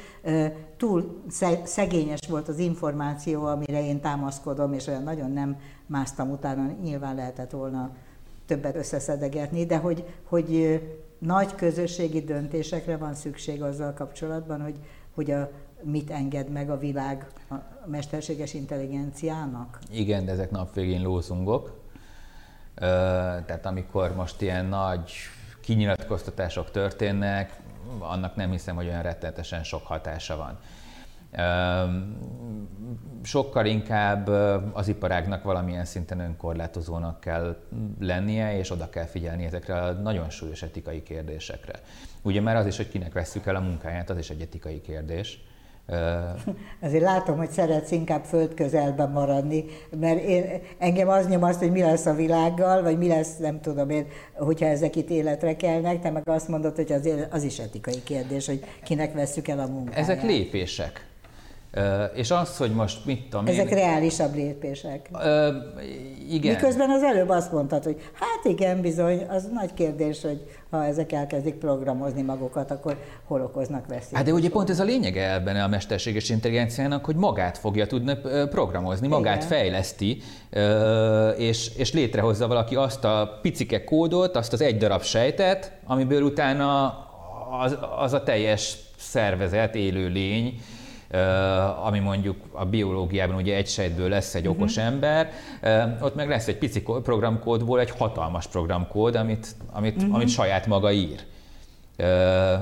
túl 0.77 1.23
szegényes 1.65 2.21
volt 2.29 2.49
az 2.49 2.59
információ, 2.59 3.45
amire 3.45 3.87
én 3.87 4.01
támaszkodom, 4.01 4.73
és 4.73 4.87
olyan 4.87 5.03
nagyon 5.03 5.31
nem 5.31 5.57
másztam 5.87 6.31
utána, 6.31 6.75
nyilván 6.83 7.15
lehetett 7.15 7.51
volna 7.51 7.91
többet 8.47 8.77
összeszedegetni, 8.77 9.67
de 9.67 9.77
hogy, 9.77 10.05
hogy 10.25 10.81
nagy 11.21 11.55
közösségi 11.55 12.21
döntésekre 12.21 12.97
van 12.97 13.15
szükség 13.15 13.63
azzal 13.63 13.93
kapcsolatban, 13.93 14.63
hogy, 14.63 14.79
hogy 15.15 15.31
a, 15.31 15.51
mit 15.83 16.11
enged 16.11 16.49
meg 16.49 16.71
a 16.71 16.79
világ 16.79 17.27
a 17.51 17.55
mesterséges 17.87 18.55
intelligenciának? 18.55 19.79
Igen, 19.91 20.25
de 20.25 20.33
ezek 20.33 20.51
napvégén 20.51 21.03
lózungok. 21.03 21.79
Tehát 23.47 23.67
amikor 23.67 24.15
most 24.15 24.41
ilyen 24.41 24.67
nagy 24.67 25.11
kinyilatkoztatások 25.61 26.71
történnek, 26.71 27.61
annak 27.99 28.37
nem 28.37 28.51
hiszem, 28.51 28.77
hogy 28.77 28.87
olyan 28.87 29.03
rettenetesen 29.03 29.65
sok 29.65 29.87
hatása 29.87 30.37
van 30.37 30.59
sokkal 33.23 33.67
inkább 33.67 34.29
az 34.73 34.89
iparágnak 34.89 35.43
valamilyen 35.43 35.85
szinten 35.85 36.21
önkorlátozónak 36.21 37.21
kell 37.21 37.57
lennie, 37.99 38.59
és 38.59 38.71
oda 38.71 38.89
kell 38.89 39.07
figyelni 39.07 39.45
ezekre 39.45 39.81
a 39.81 39.93
nagyon 39.93 40.31
súlyos 40.31 40.63
etikai 40.63 41.03
kérdésekre. 41.03 41.73
Ugye 42.23 42.41
már 42.41 42.57
az 42.57 42.67
is, 42.67 42.77
hogy 42.77 42.89
kinek 42.89 43.13
vesszük 43.13 43.47
el 43.47 43.57
a 43.57 43.61
munkáját, 43.61 44.11
az 44.11 44.19
is 44.19 44.31
egy 44.31 44.41
etikai 44.41 44.81
kérdés. 44.81 45.45
Azért 46.81 47.03
látom, 47.03 47.37
hogy 47.37 47.51
szeretsz 47.51 47.91
inkább 47.91 48.25
földközelben 48.25 49.11
maradni, 49.11 49.65
mert 50.01 50.23
én, 50.23 50.45
engem 50.79 51.09
az 51.09 51.29
nyom 51.29 51.43
azt, 51.43 51.59
hogy 51.59 51.71
mi 51.71 51.81
lesz 51.81 52.07
a 52.07 52.15
világgal, 52.15 52.83
vagy 52.83 52.99
mi 52.99 53.09
lesz, 53.09 53.37
nem 53.37 53.61
tudom 53.61 53.91
én, 53.91 54.07
hogyha 54.33 54.67
ezek 54.67 54.97
itt 54.97 55.11
életre 55.11 55.57
kelnek, 55.57 56.01
te 56.01 56.11
meg 56.11 56.29
azt 56.29 56.49
mondod, 56.49 56.77
hogy 56.77 56.93
az, 56.93 57.09
az 57.31 57.43
is 57.43 57.59
etikai 57.59 58.03
kérdés, 58.03 58.47
hogy 58.47 58.65
kinek 58.85 59.15
vesszük 59.15 59.49
el 59.49 59.59
a 59.59 59.67
munkáját. 59.67 59.99
Ezek 59.99 60.23
lépések. 60.23 61.10
És 62.15 62.31
az, 62.31 62.57
hogy 62.57 62.71
most 62.71 63.05
mit 63.05 63.29
tudom 63.29 63.47
Ezek 63.47 63.71
én... 63.71 63.77
reálisabb 63.77 64.35
lépések. 64.35 65.09
Ö, 65.23 65.49
igen. 66.31 66.55
Miközben 66.55 66.91
az 66.91 67.03
előbb 67.03 67.29
azt 67.29 67.53
mondtad, 67.53 67.85
hogy 67.85 67.97
hát 68.13 68.53
igen, 68.53 68.81
bizony, 68.81 69.27
az 69.29 69.49
nagy 69.53 69.75
kérdés, 69.75 70.23
hogy 70.23 70.47
ha 70.71 70.85
ezek 70.85 71.13
elkezdik 71.13 71.55
programozni 71.55 72.23
magukat, 72.23 72.71
akkor 72.71 72.97
hol 73.25 73.43
okoznak 73.43 73.87
veszélyt. 73.87 74.17
Hát 74.17 74.25
de 74.25 74.33
ugye 74.33 74.49
pont 74.49 74.71
ez 74.71 74.81
a 74.81 74.85
lényege 74.85 75.33
ebben 75.33 75.57
a 75.57 75.69
mesterséges 75.69 76.29
intelligenciának, 76.29 77.05
hogy 77.05 77.17
magát 77.17 77.59
fogja 77.59 77.87
tudni 77.87 78.17
programozni, 78.51 79.09
magát 79.09 79.37
igen. 79.37 79.49
fejleszti, 79.49 80.23
és, 81.37 81.77
és 81.77 81.93
létrehozza 81.93 82.47
valaki 82.47 82.75
azt 82.75 83.05
a 83.05 83.39
picike 83.43 83.85
kódot, 83.85 84.37
azt 84.37 84.53
az 84.53 84.61
egy 84.61 84.77
darab 84.77 85.03
sejtet, 85.03 85.73
amiből 85.85 86.23
utána 86.23 86.99
az, 87.63 87.77
az 87.99 88.13
a 88.13 88.23
teljes 88.23 88.77
szervezet, 88.97 89.75
élő 89.75 90.09
lény, 90.09 90.61
ami 91.85 91.99
mondjuk 91.99 92.37
a 92.53 92.65
biológiában 92.65 93.37
ugye 93.37 93.57
egy 93.57 93.69
sejtből 93.69 94.09
lesz 94.09 94.35
egy 94.35 94.49
okos 94.49 94.77
uh-huh. 94.77 94.93
ember, 94.93 95.31
ott 96.01 96.15
meg 96.15 96.29
lesz 96.29 96.47
egy 96.49 96.59
pici 96.59 96.83
programkódból 96.83 97.81
egy 97.81 97.91
hatalmas 97.91 98.47
programkód, 98.47 99.15
amit, 99.15 99.47
amit, 99.73 99.97
uh-huh. 99.97 100.15
amit 100.15 100.29
saját 100.29 100.67
maga 100.67 100.93
ír. 100.93 101.21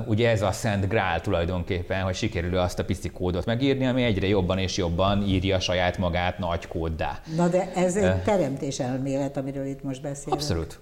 Ugye 0.07 0.31
ez 0.31 0.43
a 0.43 0.53
szent 0.53 0.89
grál 0.89 1.21
tulajdonképpen, 1.21 2.03
hogy 2.03 2.15
sikerül 2.15 2.59
azt 2.59 2.79
a 2.79 2.85
pici 2.85 3.11
kódot 3.11 3.45
megírni, 3.45 3.87
ami 3.87 4.03
egyre 4.03 4.27
jobban 4.27 4.59
és 4.59 4.77
jobban 4.77 5.23
írja 5.23 5.61
saját 5.61 5.99
magát 5.99 6.39
nagy 6.39 6.69
kóddá. 6.69 7.19
Na 7.37 7.49
de 7.49 7.73
ez 7.75 7.97
egy 7.97 8.23
teremtés 8.23 8.81
elmélet, 8.81 9.37
amiről 9.37 9.67
itt 9.67 9.83
most 9.83 10.03
beszélünk. 10.03 10.35
Abszolút. 10.35 10.79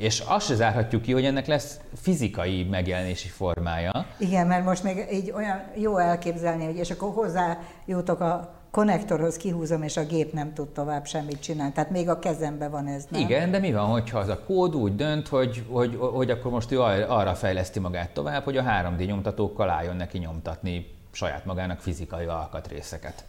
És 0.00 0.20
azt 0.20 0.46
se 0.46 0.54
zárhatjuk 0.54 1.02
ki, 1.02 1.12
hogy 1.12 1.24
ennek 1.24 1.46
lesz 1.46 1.80
fizikai 1.94 2.64
megjelenési 2.64 3.28
formája. 3.28 4.06
Igen, 4.18 4.46
mert 4.46 4.64
most 4.64 4.82
még 4.82 5.06
így 5.12 5.30
olyan 5.30 5.62
jó 5.76 5.98
elképzelni, 5.98 6.64
hogy 6.64 6.76
és 6.76 6.90
akkor 6.90 7.12
hozzájutok 7.12 8.20
a 8.20 8.54
konnektorhoz 8.70 9.36
kihúzom, 9.36 9.82
és 9.82 9.96
a 9.96 10.04
gép 10.04 10.32
nem 10.32 10.54
tud 10.54 10.68
tovább 10.68 11.06
semmit 11.06 11.40
csinálni. 11.40 11.72
Tehát 11.72 11.90
még 11.90 12.08
a 12.08 12.18
kezembe 12.18 12.68
van 12.68 12.86
ez, 12.86 13.06
nem? 13.08 13.20
Igen, 13.20 13.50
de 13.50 13.58
mi 13.58 13.72
van, 13.72 13.86
hogyha 13.86 14.18
az 14.18 14.28
a 14.28 14.44
kód 14.44 14.74
úgy 14.74 14.94
dönt, 14.94 15.28
hogy, 15.28 15.64
hogy, 15.68 15.96
hogy 15.96 16.30
akkor 16.30 16.50
most 16.50 16.70
ő 16.70 16.80
arra 16.80 17.34
fejleszti 17.34 17.78
magát 17.78 18.10
tovább, 18.10 18.44
hogy 18.44 18.56
a 18.56 18.62
3D 18.62 19.06
nyomtatókkal 19.06 19.70
álljon 19.70 19.96
neki 19.96 20.18
nyomtatni 20.18 20.86
saját 21.12 21.44
magának 21.44 21.80
fizikai 21.80 22.24
alkatrészeket. 22.24 23.24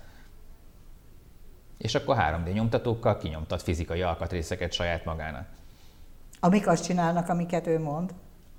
És 1.77 1.95
akkor 1.95 2.17
3D 2.19 2.53
nyomtatókkal 2.53 3.17
kinyomtat 3.17 3.61
fizikai 3.61 4.01
alkatrészeket 4.01 4.71
saját 4.71 5.05
magának. 5.05 5.45
Amik 6.43 6.67
azt 6.67 6.83
csinálnak, 6.83 7.29
amiket 7.29 7.67
ő 7.67 7.79
mond. 7.79 8.13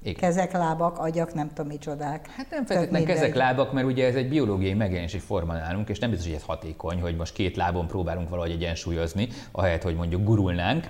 Igen. 0.04 0.14
Kezek, 0.14 0.52
lábak, 0.52 0.98
agyak, 0.98 1.34
nem 1.34 1.48
tudom 1.48 1.66
micsodák. 1.66 2.30
Hát 2.36 2.46
nem 2.50 2.66
feltétlenül 2.66 3.06
kezek, 3.06 3.34
lábak, 3.34 3.72
mert 3.72 3.86
ugye 3.86 4.06
ez 4.06 4.14
egy 4.14 4.28
biológiai 4.28 4.74
megjelenési 4.74 5.18
forma 5.18 5.52
nálunk, 5.52 5.88
és 5.88 5.98
nem 5.98 6.10
biztos, 6.10 6.28
hogy 6.28 6.36
ez 6.36 6.44
hatékony, 6.44 7.00
hogy 7.00 7.16
most 7.16 7.34
két 7.34 7.56
lábon 7.56 7.86
próbálunk 7.86 8.28
valahogy 8.28 8.50
egyensúlyozni, 8.50 9.28
ahelyett, 9.52 9.82
hogy 9.82 9.96
mondjuk 9.96 10.24
gurulnánk, 10.24 10.88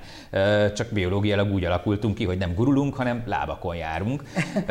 csak 0.74 0.88
biológiailag 0.92 1.52
úgy 1.52 1.64
alakultunk 1.64 2.14
ki, 2.14 2.24
hogy 2.24 2.38
nem 2.38 2.55
gurulunk, 2.55 2.94
hanem 2.94 3.22
lábakon 3.26 3.76
járunk. 3.76 4.22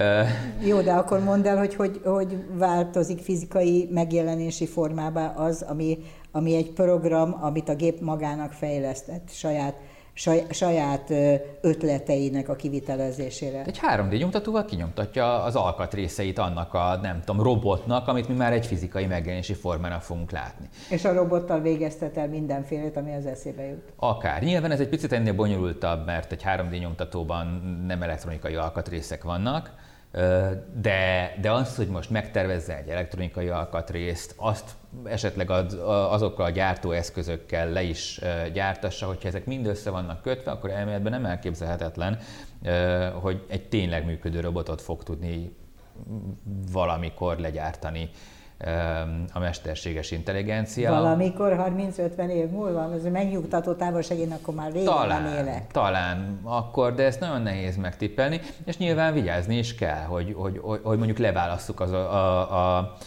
Jó, 0.69 0.81
de 0.81 0.93
akkor 0.93 1.19
mondd 1.23 1.47
el, 1.47 1.57
hogy, 1.57 1.75
hogy 1.75 2.01
hogy 2.03 2.45
változik 2.53 3.19
fizikai 3.19 3.89
megjelenési 3.91 4.67
formába 4.67 5.29
az, 5.29 5.62
ami, 5.62 5.97
ami 6.31 6.55
egy 6.55 6.71
program, 6.71 7.38
amit 7.41 7.69
a 7.69 7.75
gép 7.75 7.99
magának 7.99 8.51
fejlesztett, 8.51 9.29
saját 9.29 9.75
saját 10.49 11.13
ötleteinek 11.62 12.49
a 12.49 12.55
kivitelezésére. 12.55 13.63
Egy 13.63 13.79
3D 13.91 14.17
nyomtatóval 14.17 14.65
kinyomtatja 14.65 15.43
az 15.43 15.55
alkatrészeit 15.55 16.39
annak 16.39 16.73
a, 16.73 16.99
nem 17.01 17.21
tudom, 17.25 17.43
robotnak, 17.43 18.07
amit 18.07 18.27
mi 18.27 18.34
már 18.34 18.53
egy 18.53 18.65
fizikai 18.65 19.05
megjelenési 19.05 19.53
formának 19.53 20.01
fogunk 20.01 20.31
látni. 20.31 20.69
És 20.89 21.05
a 21.05 21.13
robottal 21.13 21.62
végeztet 21.62 22.17
el 22.17 22.27
mindenfélét, 22.27 22.97
ami 22.97 23.15
az 23.15 23.25
eszébe 23.25 23.63
jut. 23.67 23.93
Akár. 23.95 24.41
Nyilván 24.41 24.71
ez 24.71 24.79
egy 24.79 24.89
picit 24.89 25.12
ennél 25.12 25.34
bonyolultabb, 25.34 26.05
mert 26.05 26.31
egy 26.31 26.43
3D 26.45 26.79
nyomtatóban 26.79 27.47
nem 27.88 28.01
elektronikai 28.01 28.55
alkatrészek 28.55 29.23
vannak, 29.23 29.71
de, 30.82 31.36
de 31.41 31.52
az, 31.52 31.76
hogy 31.76 31.88
most 31.88 32.10
megtervezze 32.10 32.78
egy 32.78 32.89
elektronikai 32.89 33.47
alkatrészt, 33.47 34.34
azt 34.38 34.76
esetleg 35.04 35.50
az, 35.50 35.78
azokkal 36.10 36.45
a 36.45 36.50
gyártóeszközökkel 36.50 37.69
le 37.69 37.82
is 37.82 38.21
gyártassa, 38.54 39.06
hogyha 39.06 39.28
ezek 39.28 39.45
mind 39.45 39.65
össze 39.65 39.89
vannak 39.89 40.21
kötve, 40.21 40.52
akkor 40.52 40.69
elméletben 40.69 41.12
nem 41.12 41.26
elképzelhetetlen, 41.26 42.19
hogy 43.13 43.45
egy 43.47 43.67
tényleg 43.67 44.06
működő 44.06 44.39
robotot 44.39 44.82
fog 44.82 45.04
tudni 45.04 45.56
valamikor 46.71 47.38
legyártani 47.38 48.10
a 49.34 49.39
mesterséges 49.39 50.12
intelligencia. 50.12 50.91
Valamikor 50.91 51.74
30-50 51.78 52.30
év 52.30 52.50
múlva, 52.50 52.93
ez 52.93 53.04
megnyugtató 53.04 53.74
távolságén, 53.74 54.32
akkor 54.32 54.54
már 54.54 54.71
régen 54.71 54.86
talán, 54.86 55.24
nem 55.24 55.34
élek. 55.34 55.71
Talán 55.71 56.39
akkor, 56.43 56.93
de 56.93 57.04
ezt 57.04 57.19
nagyon 57.19 57.41
nehéz 57.41 57.78
megtippelni, 57.78 58.39
és 58.65 58.78
nyilván 58.78 59.13
vigyázni 59.13 59.58
is 59.58 59.76
kell, 59.76 60.04
hogy, 60.04 60.34
hogy, 60.38 60.60
hogy, 60.63 60.80
hogy 60.84 60.97
mondjuk 60.97 61.17
leválasszuk 61.17 61.80
az 61.80 61.91
a, 61.91 62.13
a, 62.13 62.39
a, 62.39 62.78
a 62.78 63.02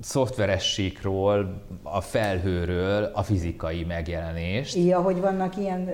szoftveres 0.00 0.72
síkról, 0.72 1.62
a 1.82 2.00
felhőről 2.00 3.10
a 3.14 3.22
fizikai 3.22 3.84
megjelenést. 3.84 4.74
Ja, 4.74 5.00
hogy 5.00 5.20
vannak 5.20 5.56
ilyen 5.56 5.88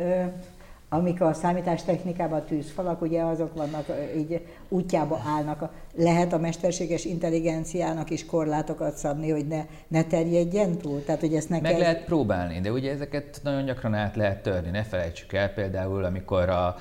amik 0.88 1.20
a 1.20 1.32
számítástechnikában 1.32 2.44
tűzfalak, 2.44 3.02
ugye 3.02 3.22
azok 3.22 3.54
vannak, 3.54 3.86
így 4.16 4.46
útjába 4.68 5.22
állnak. 5.26 5.68
Lehet 5.96 6.32
a 6.32 6.38
mesterséges 6.38 7.04
intelligenciának 7.04 8.10
is 8.10 8.26
korlátokat 8.26 8.96
szabni, 8.96 9.30
hogy 9.30 9.46
ne, 9.46 9.64
ne 9.88 10.04
terjedjen 10.04 10.78
túl? 10.78 11.04
Tehát, 11.04 11.20
hogy 11.20 11.34
ezt 11.34 11.48
ne 11.48 11.60
Meg 11.60 11.70
kell... 11.70 11.80
lehet 11.80 12.04
próbálni, 12.04 12.60
de 12.60 12.72
ugye 12.72 12.92
ezeket 12.92 13.40
nagyon 13.42 13.64
gyakran 13.64 13.94
át 13.94 14.16
lehet 14.16 14.42
törni. 14.42 14.70
Ne 14.70 14.82
felejtsük 14.82 15.32
el 15.32 15.48
például, 15.48 16.04
amikor 16.04 16.48
a, 16.48 16.76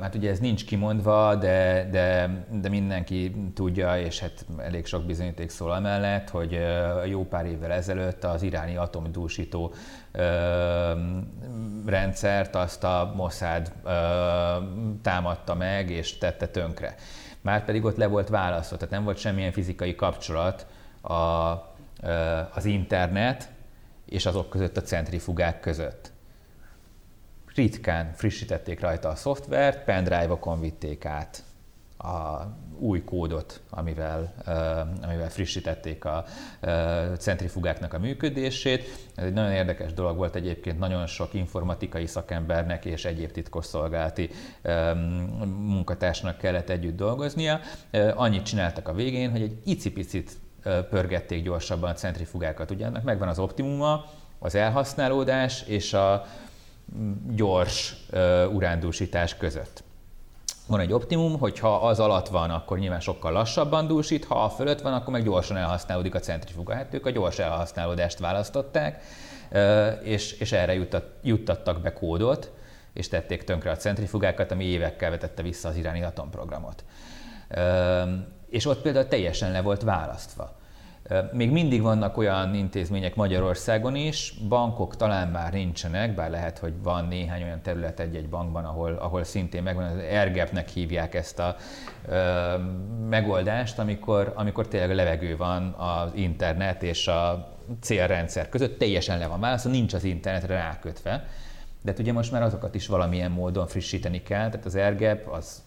hát 0.00 0.14
ugye 0.14 0.30
ez 0.30 0.38
nincs 0.38 0.64
kimondva, 0.64 1.34
de, 1.34 1.88
de, 1.90 2.30
de 2.60 2.68
mindenki 2.68 3.34
tudja, 3.54 3.98
és 3.98 4.20
hát 4.20 4.44
elég 4.58 4.86
sok 4.86 5.04
bizonyíték 5.04 5.50
szól 5.50 5.70
amellett, 5.70 6.28
hogy 6.28 6.58
jó 7.08 7.24
pár 7.24 7.46
évvel 7.46 7.72
ezelőtt 7.72 8.24
az 8.24 8.42
iráni 8.42 8.76
atomdúsító 8.76 9.72
rendszert 11.86 12.54
azt 12.54 12.84
a 12.84 13.12
Mossad 13.16 13.72
támadta 15.02 15.54
meg 15.54 15.90
és 15.90 16.18
tette 16.18 16.48
tönkre. 16.48 16.94
Már 17.40 17.64
pedig 17.64 17.84
ott 17.84 17.96
le 17.96 18.06
volt 18.06 18.28
választva, 18.28 18.76
tehát 18.76 18.94
nem 18.94 19.04
volt 19.04 19.18
semmilyen 19.18 19.52
fizikai 19.52 19.94
kapcsolat 19.94 20.66
a, 21.00 21.16
az 22.54 22.64
internet 22.64 23.50
és 24.06 24.26
azok 24.26 24.50
között 24.50 24.76
a 24.76 24.82
centrifugák 24.82 25.60
között. 25.60 26.10
Ritkán 27.54 28.12
frissítették 28.14 28.80
rajta 28.80 29.08
a 29.08 29.14
szoftvert, 29.14 29.84
pendrive-okon 29.84 30.60
vitték 30.60 31.04
át 31.04 31.42
a 32.02 32.48
új 32.78 33.04
kódot, 33.04 33.60
amivel, 33.70 34.34
amivel 35.02 35.30
frissítették 35.30 36.04
a 36.04 36.24
centrifugáknak 37.18 37.92
a 37.94 37.98
működését. 37.98 38.82
Ez 39.14 39.24
egy 39.24 39.32
nagyon 39.32 39.52
érdekes 39.52 39.92
dolog 39.92 40.16
volt 40.16 40.34
egyébként, 40.34 40.78
nagyon 40.78 41.06
sok 41.06 41.34
informatikai 41.34 42.06
szakembernek 42.06 42.84
és 42.84 43.04
egyéb 43.04 43.30
titkosszolgálati 43.30 44.30
munkatársnak 45.46 46.38
kellett 46.38 46.68
együtt 46.68 46.96
dolgoznia. 46.96 47.60
Annyit 48.14 48.44
csináltak 48.44 48.88
a 48.88 48.92
végén, 48.92 49.30
hogy 49.30 49.42
egy 49.42 49.58
icipicit 49.64 50.38
pörgették 50.90 51.42
gyorsabban 51.42 51.90
a 51.90 51.94
centrifugákat. 51.94 52.70
Ugye 52.70 52.86
ennek 52.86 53.02
megvan 53.02 53.28
az 53.28 53.38
optimuma, 53.38 54.04
az 54.38 54.54
elhasználódás 54.54 55.62
és 55.62 55.92
a 55.92 56.24
gyors 57.34 57.96
urándúsítás 58.52 59.36
között 59.36 59.82
van 60.66 60.80
egy 60.80 60.92
optimum, 60.92 61.38
hogyha 61.38 61.76
az 61.76 62.00
alatt 62.00 62.28
van, 62.28 62.50
akkor 62.50 62.78
nyilván 62.78 63.00
sokkal 63.00 63.32
lassabban 63.32 63.86
dúsít, 63.86 64.24
ha 64.24 64.44
a 64.44 64.48
fölött 64.48 64.80
van, 64.80 64.92
akkor 64.92 65.12
meg 65.12 65.24
gyorsan 65.24 65.56
elhasználódik 65.56 66.14
a 66.14 66.18
centrifuga. 66.18 66.74
Hát 66.74 66.94
ők 66.94 67.06
a 67.06 67.10
gyors 67.10 67.38
elhasználódást 67.38 68.18
választották, 68.18 69.02
és, 70.02 70.32
és 70.32 70.52
erre 70.52 70.74
juttat, 70.74 71.04
juttattak 71.22 71.80
be 71.80 71.92
kódot, 71.92 72.50
és 72.92 73.08
tették 73.08 73.44
tönkre 73.44 73.70
a 73.70 73.76
centrifugákat, 73.76 74.50
ami 74.50 74.64
évekkel 74.64 75.10
vetette 75.10 75.42
vissza 75.42 75.68
az 75.68 75.76
iráni 75.76 76.02
atomprogramot. 76.02 76.84
És 78.48 78.66
ott 78.66 78.82
például 78.82 79.08
teljesen 79.08 79.52
le 79.52 79.60
volt 79.62 79.82
választva. 79.82 80.60
Még 81.32 81.50
mindig 81.50 81.82
vannak 81.82 82.16
olyan 82.16 82.54
intézmények 82.54 83.14
Magyarországon 83.14 83.94
is, 83.94 84.34
bankok 84.48 84.96
talán 84.96 85.28
már 85.28 85.52
nincsenek, 85.52 86.14
bár 86.14 86.30
lehet, 86.30 86.58
hogy 86.58 86.72
van 86.82 87.04
néhány 87.04 87.42
olyan 87.42 87.62
terület 87.62 88.00
egy-egy 88.00 88.28
bankban, 88.28 88.64
ahol, 88.64 88.92
ahol 88.92 89.24
szintén 89.24 89.62
megvan, 89.62 89.84
az 89.84 89.98
ergep 89.98 90.68
hívják 90.68 91.14
ezt 91.14 91.38
a 91.38 91.56
ö, 92.08 92.54
megoldást, 93.08 93.78
amikor, 93.78 94.32
amikor 94.36 94.68
tényleg 94.68 94.94
levegő 94.94 95.36
van 95.36 95.72
az 95.72 96.10
internet 96.14 96.82
és 96.82 97.08
a 97.08 97.52
célrendszer 97.80 98.48
között, 98.48 98.78
teljesen 98.78 99.18
le 99.18 99.26
van 99.26 99.40
választva, 99.40 99.70
nincs 99.70 99.94
az 99.94 100.04
internetre 100.04 100.54
rákötve. 100.54 101.26
De 101.82 101.90
hát 101.90 102.00
ugye 102.00 102.12
most 102.12 102.32
már 102.32 102.42
azokat 102.42 102.74
is 102.74 102.86
valamilyen 102.86 103.30
módon 103.30 103.66
frissíteni 103.66 104.22
kell, 104.22 104.48
tehát 104.48 104.66
az 104.66 104.74
ergep 104.74 105.28
az 105.28 105.62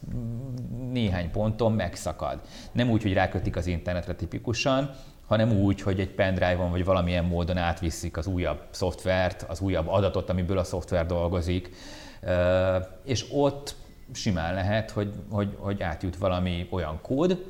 néhány 0.92 1.30
ponton 1.30 1.72
megszakad. 1.72 2.40
Nem 2.72 2.90
úgy, 2.90 3.02
hogy 3.02 3.12
rákötik 3.12 3.56
az 3.56 3.66
internetre 3.66 4.14
tipikusan, 4.14 4.90
hanem 5.26 5.52
úgy, 5.52 5.80
hogy 5.80 6.00
egy 6.00 6.10
pendrive-on 6.10 6.70
vagy 6.70 6.84
valamilyen 6.84 7.24
módon 7.24 7.56
átviszik 7.56 8.16
az 8.16 8.26
újabb 8.26 8.60
szoftvert, 8.70 9.42
az 9.42 9.60
újabb 9.60 9.88
adatot, 9.88 10.30
amiből 10.30 10.58
a 10.58 10.64
szoftver 10.64 11.06
dolgozik, 11.06 11.70
és 13.04 13.24
ott 13.32 13.74
simán 14.12 14.54
lehet, 14.54 14.90
hogy, 14.90 15.12
hogy, 15.30 15.56
hogy 15.58 15.82
átjut 15.82 16.16
valami 16.16 16.66
olyan 16.70 16.98
kód, 17.02 17.44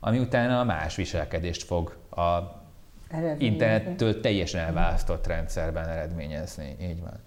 ami 0.00 0.18
utána 0.18 0.64
más 0.64 0.96
viselkedést 0.96 1.62
fog 1.62 1.96
a 2.10 2.62
internettől 3.38 4.20
teljesen 4.20 4.60
elválasztott 4.60 5.26
rendszerben 5.26 5.88
eredményezni. 5.88 6.76
Így 6.80 7.00
van. 7.00 7.20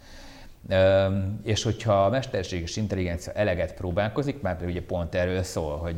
És 1.44 1.64
hogyha 1.64 2.06
a 2.06 2.10
mesterséges 2.10 2.76
intelligencia 2.76 3.34
eleget 3.34 3.74
próbálkozik, 3.74 4.42
már 4.42 4.58
ugye 4.66 4.82
pont 4.82 5.16
erről 5.16 5.44
szól, 5.44 5.78
hogy 5.78 5.96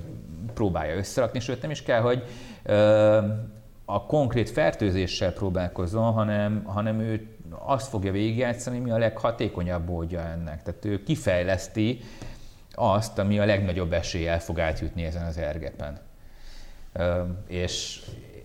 próbálja 0.54 0.96
összerakni, 0.96 1.40
sőt 1.40 1.62
nem 1.62 1.72
is 1.72 1.84
kell, 1.84 2.02
hogy 2.02 2.24
a 3.92 4.06
konkrét 4.06 4.50
fertőzéssel 4.50 5.34
próbálkozom, 5.34 6.14
hanem, 6.14 6.64
hanem 6.64 7.00
ő 7.00 7.28
azt 7.50 7.88
fogja 7.88 8.12
végigjátszani, 8.12 8.80
mi 8.80 8.92
a 8.92 8.98
leghatékonyabb 8.98 9.88
módja 9.88 10.20
ennek. 10.20 10.64
Tehát 10.64 10.86
ő 10.86 11.04
kifejleszti 11.04 12.00
azt, 12.74 13.20
ami 13.20 13.40
a 13.40 13.46
legnagyobb 13.46 13.94
eséllyel 13.94 14.40
fog 14.40 14.60
átjutni 14.60 15.04
ezen 15.04 15.26
az 15.26 15.38
ergepen. 15.38 16.00
És, 17.48 18.02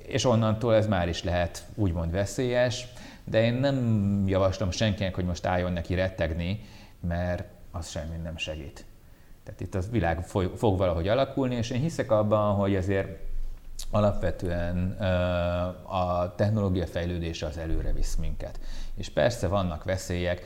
és 0.07 0.25
onnantól 0.25 0.75
ez 0.75 0.87
már 0.87 1.09
is 1.09 1.25
lehet 1.25 1.67
úgymond 1.75 2.11
veszélyes, 2.11 2.87
de 3.25 3.45
én 3.45 3.55
nem 3.55 4.23
javaslom 4.27 4.71
senkinek, 4.71 5.15
hogy 5.15 5.25
most 5.25 5.47
álljon 5.47 5.73
neki 5.73 5.95
rettegni, 5.95 6.61
mert 7.01 7.45
az 7.71 7.89
semmi 7.89 8.17
nem 8.23 8.37
segít. 8.37 8.85
Tehát 9.43 9.61
itt 9.61 9.75
a 9.75 9.81
világ 9.91 10.23
fog 10.55 10.77
valahogy 10.79 11.09
alakulni, 11.09 11.55
és 11.55 11.71
én 11.71 11.81
hiszek 11.81 12.11
abban, 12.11 12.55
hogy 12.55 12.77
azért 12.77 13.33
alapvetően 13.95 14.91
a 15.83 16.35
technológia 16.35 16.87
fejlődése 16.87 17.47
az 17.47 17.59
előre 17.59 17.93
visz 17.93 18.15
minket. 18.15 18.61
És 18.95 19.09
persze 19.09 19.49
vannak 19.49 19.85
veszélyek, 19.85 20.45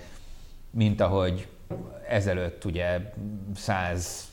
mint 0.71 1.01
ahogy 1.01 1.49
ezelőtt 2.09 2.65
ugye 2.65 3.13
100, 3.55 4.29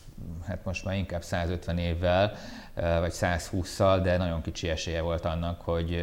hát 0.46 0.64
most 0.64 0.84
már 0.84 0.96
inkább 0.96 1.22
150 1.22 1.78
évvel, 1.78 2.32
vagy 2.74 3.12
120-szal, 3.14 4.00
de 4.02 4.16
nagyon 4.16 4.42
kicsi 4.42 4.68
esélye 4.68 5.00
volt 5.00 5.24
annak, 5.24 5.60
hogy, 5.60 6.02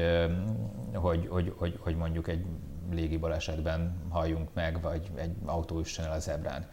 hogy, 0.93 1.27
hogy, 1.29 1.53
hogy, 1.57 1.77
hogy 1.79 1.95
mondjuk 1.95 2.27
egy 2.27 2.45
légi 2.91 3.17
balesetben 3.17 3.95
halljunk 4.09 4.49
meg, 4.53 4.81
vagy 4.81 5.11
egy 5.15 5.35
autó 5.45 5.79
üssön 5.79 6.05
el 6.05 6.11
a 6.11 6.19
zebrán 6.19 6.67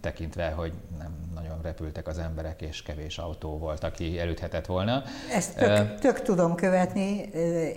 tekintve, 0.00 0.50
hogy 0.50 0.72
nem 0.98 1.12
nagyon 1.34 1.62
repültek 1.62 2.08
az 2.08 2.18
emberek, 2.18 2.62
és 2.62 2.82
kevés 2.82 3.18
autó 3.18 3.58
volt, 3.58 3.84
aki 3.84 4.18
elüthetett 4.18 4.66
volna. 4.66 5.02
Ezt 5.34 5.56
tök, 5.56 5.98
tök 5.98 6.22
tudom 6.22 6.54
követni, 6.54 7.20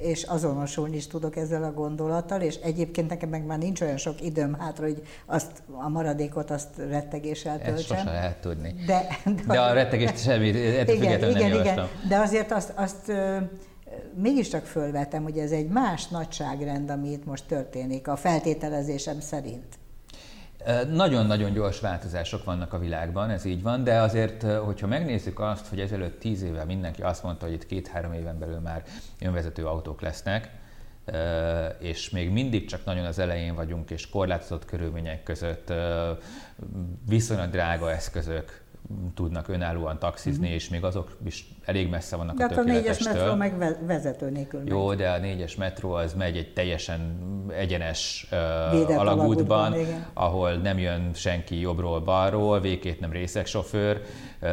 és 0.02 0.24
azonosulni 0.24 0.96
is 0.96 1.08
tudok 1.08 1.36
ezzel 1.36 1.64
a 1.64 1.72
gondolattal, 1.72 2.42
és 2.42 2.56
egyébként 2.56 3.10
nekem 3.10 3.30
meg 3.30 3.46
már 3.46 3.58
nincs 3.58 3.82
olyan 3.82 3.98
sok 3.98 4.22
időm 4.22 4.54
hátra, 4.60 4.84
hogy 4.84 5.04
azt 5.26 5.52
a 5.72 5.90
maradékot 5.90 6.52
azt 6.52 6.78
rettegéssel 6.78 7.56
töltsem. 7.56 7.76
Ezt 7.76 7.86
sosem 7.86 8.06
lehet 8.06 8.42
tudni. 8.42 8.76
De, 8.86 9.08
de, 9.26 9.54
de 9.54 9.62
a 9.62 9.74
rettegést 9.74 10.22
semmi, 10.22 10.50
ettől 10.78 10.96
igen, 10.96 11.30
igen, 11.30 11.50
nem 11.50 11.60
igen, 11.60 11.88
De 12.08 12.18
azért 12.18 12.52
azt, 12.52 12.74
azt 12.76 13.12
mégiscsak 14.14 14.66
fölvetem, 14.66 15.24
hogy 15.24 15.38
ez 15.38 15.52
egy 15.52 15.68
más 15.68 16.08
nagyságrend, 16.08 16.90
ami 16.90 17.12
itt 17.12 17.26
most 17.26 17.46
történik, 17.48 18.08
a 18.08 18.16
feltételezésem 18.16 19.20
szerint. 19.20 19.79
Nagyon-nagyon 20.91 21.54
gyors 21.54 21.80
változások 21.80 22.43
vannak 22.43 22.74
a 22.74 22.80
világban, 22.80 23.30
ez 23.30 23.45
így 23.45 23.62
van, 23.62 23.84
de 23.84 24.02
azért, 24.02 24.43
hogyha 24.43 24.88
megnézzük 24.88 25.39
azt, 25.39 25.67
hogy 25.67 25.80
ezelőtt 25.80 26.19
tíz 26.19 26.41
évvel 26.41 26.65
mindenki 26.65 27.02
azt 27.02 27.24
mondta, 27.24 27.45
hogy 27.45 27.54
itt 27.54 27.65
két-három 27.65 28.13
éven 28.13 28.39
belül 28.39 28.60
már 28.60 28.84
önvezető 29.22 29.65
autók 29.65 30.02
lesznek, 30.02 30.50
és 31.80 32.10
még 32.10 32.30
mindig 32.30 32.67
csak 32.67 32.86
nagyon 32.86 33.06
az 33.06 33.19
elején 33.19 33.56
vagyunk, 33.56 33.91
és 33.91 34.10
korlátozott 34.10 34.65
körülmények 34.65 35.24
között 35.24 35.74
viszonylag 37.08 37.50
drága 37.50 37.91
eszközök 37.91 38.62
tudnak 39.13 39.48
önállóan 39.48 40.00
taxizni, 40.00 40.46
mm-hmm. 40.46 40.56
és 40.56 40.70
még 40.70 40.84
azok 40.84 41.18
is 41.26 41.48
elég 41.65 41.89
messze 41.89 42.15
vannak 42.15 42.38
de 42.38 42.44
a 42.44 42.48
tökéletestől. 42.48 43.13
De 43.13 43.20
a 43.20 43.24
négyes 43.34 43.48
metró 43.54 43.68
meg 43.68 43.86
vezető 43.86 44.30
nélkül 44.30 44.62
Jó, 44.65 44.88
megy. 44.88 44.98
de 44.98 45.10
a 45.10 45.18
négyes 45.18 45.56
metró 45.56 45.92
az 45.92 46.13
megy 46.13 46.38
egy 46.38 46.54
teljesen 46.54 47.18
egyenes 47.58 48.28
uh, 48.32 49.00
alagútban, 49.00 49.76
ahol 50.13 50.54
nem 50.54 50.80
jön 50.80 51.13
senki 51.13 51.60
jobbról-balról, 51.60 52.60
végét 52.60 53.00
nem 53.00 53.12
részegsofőr. 53.12 54.02
Uh, 54.42 54.50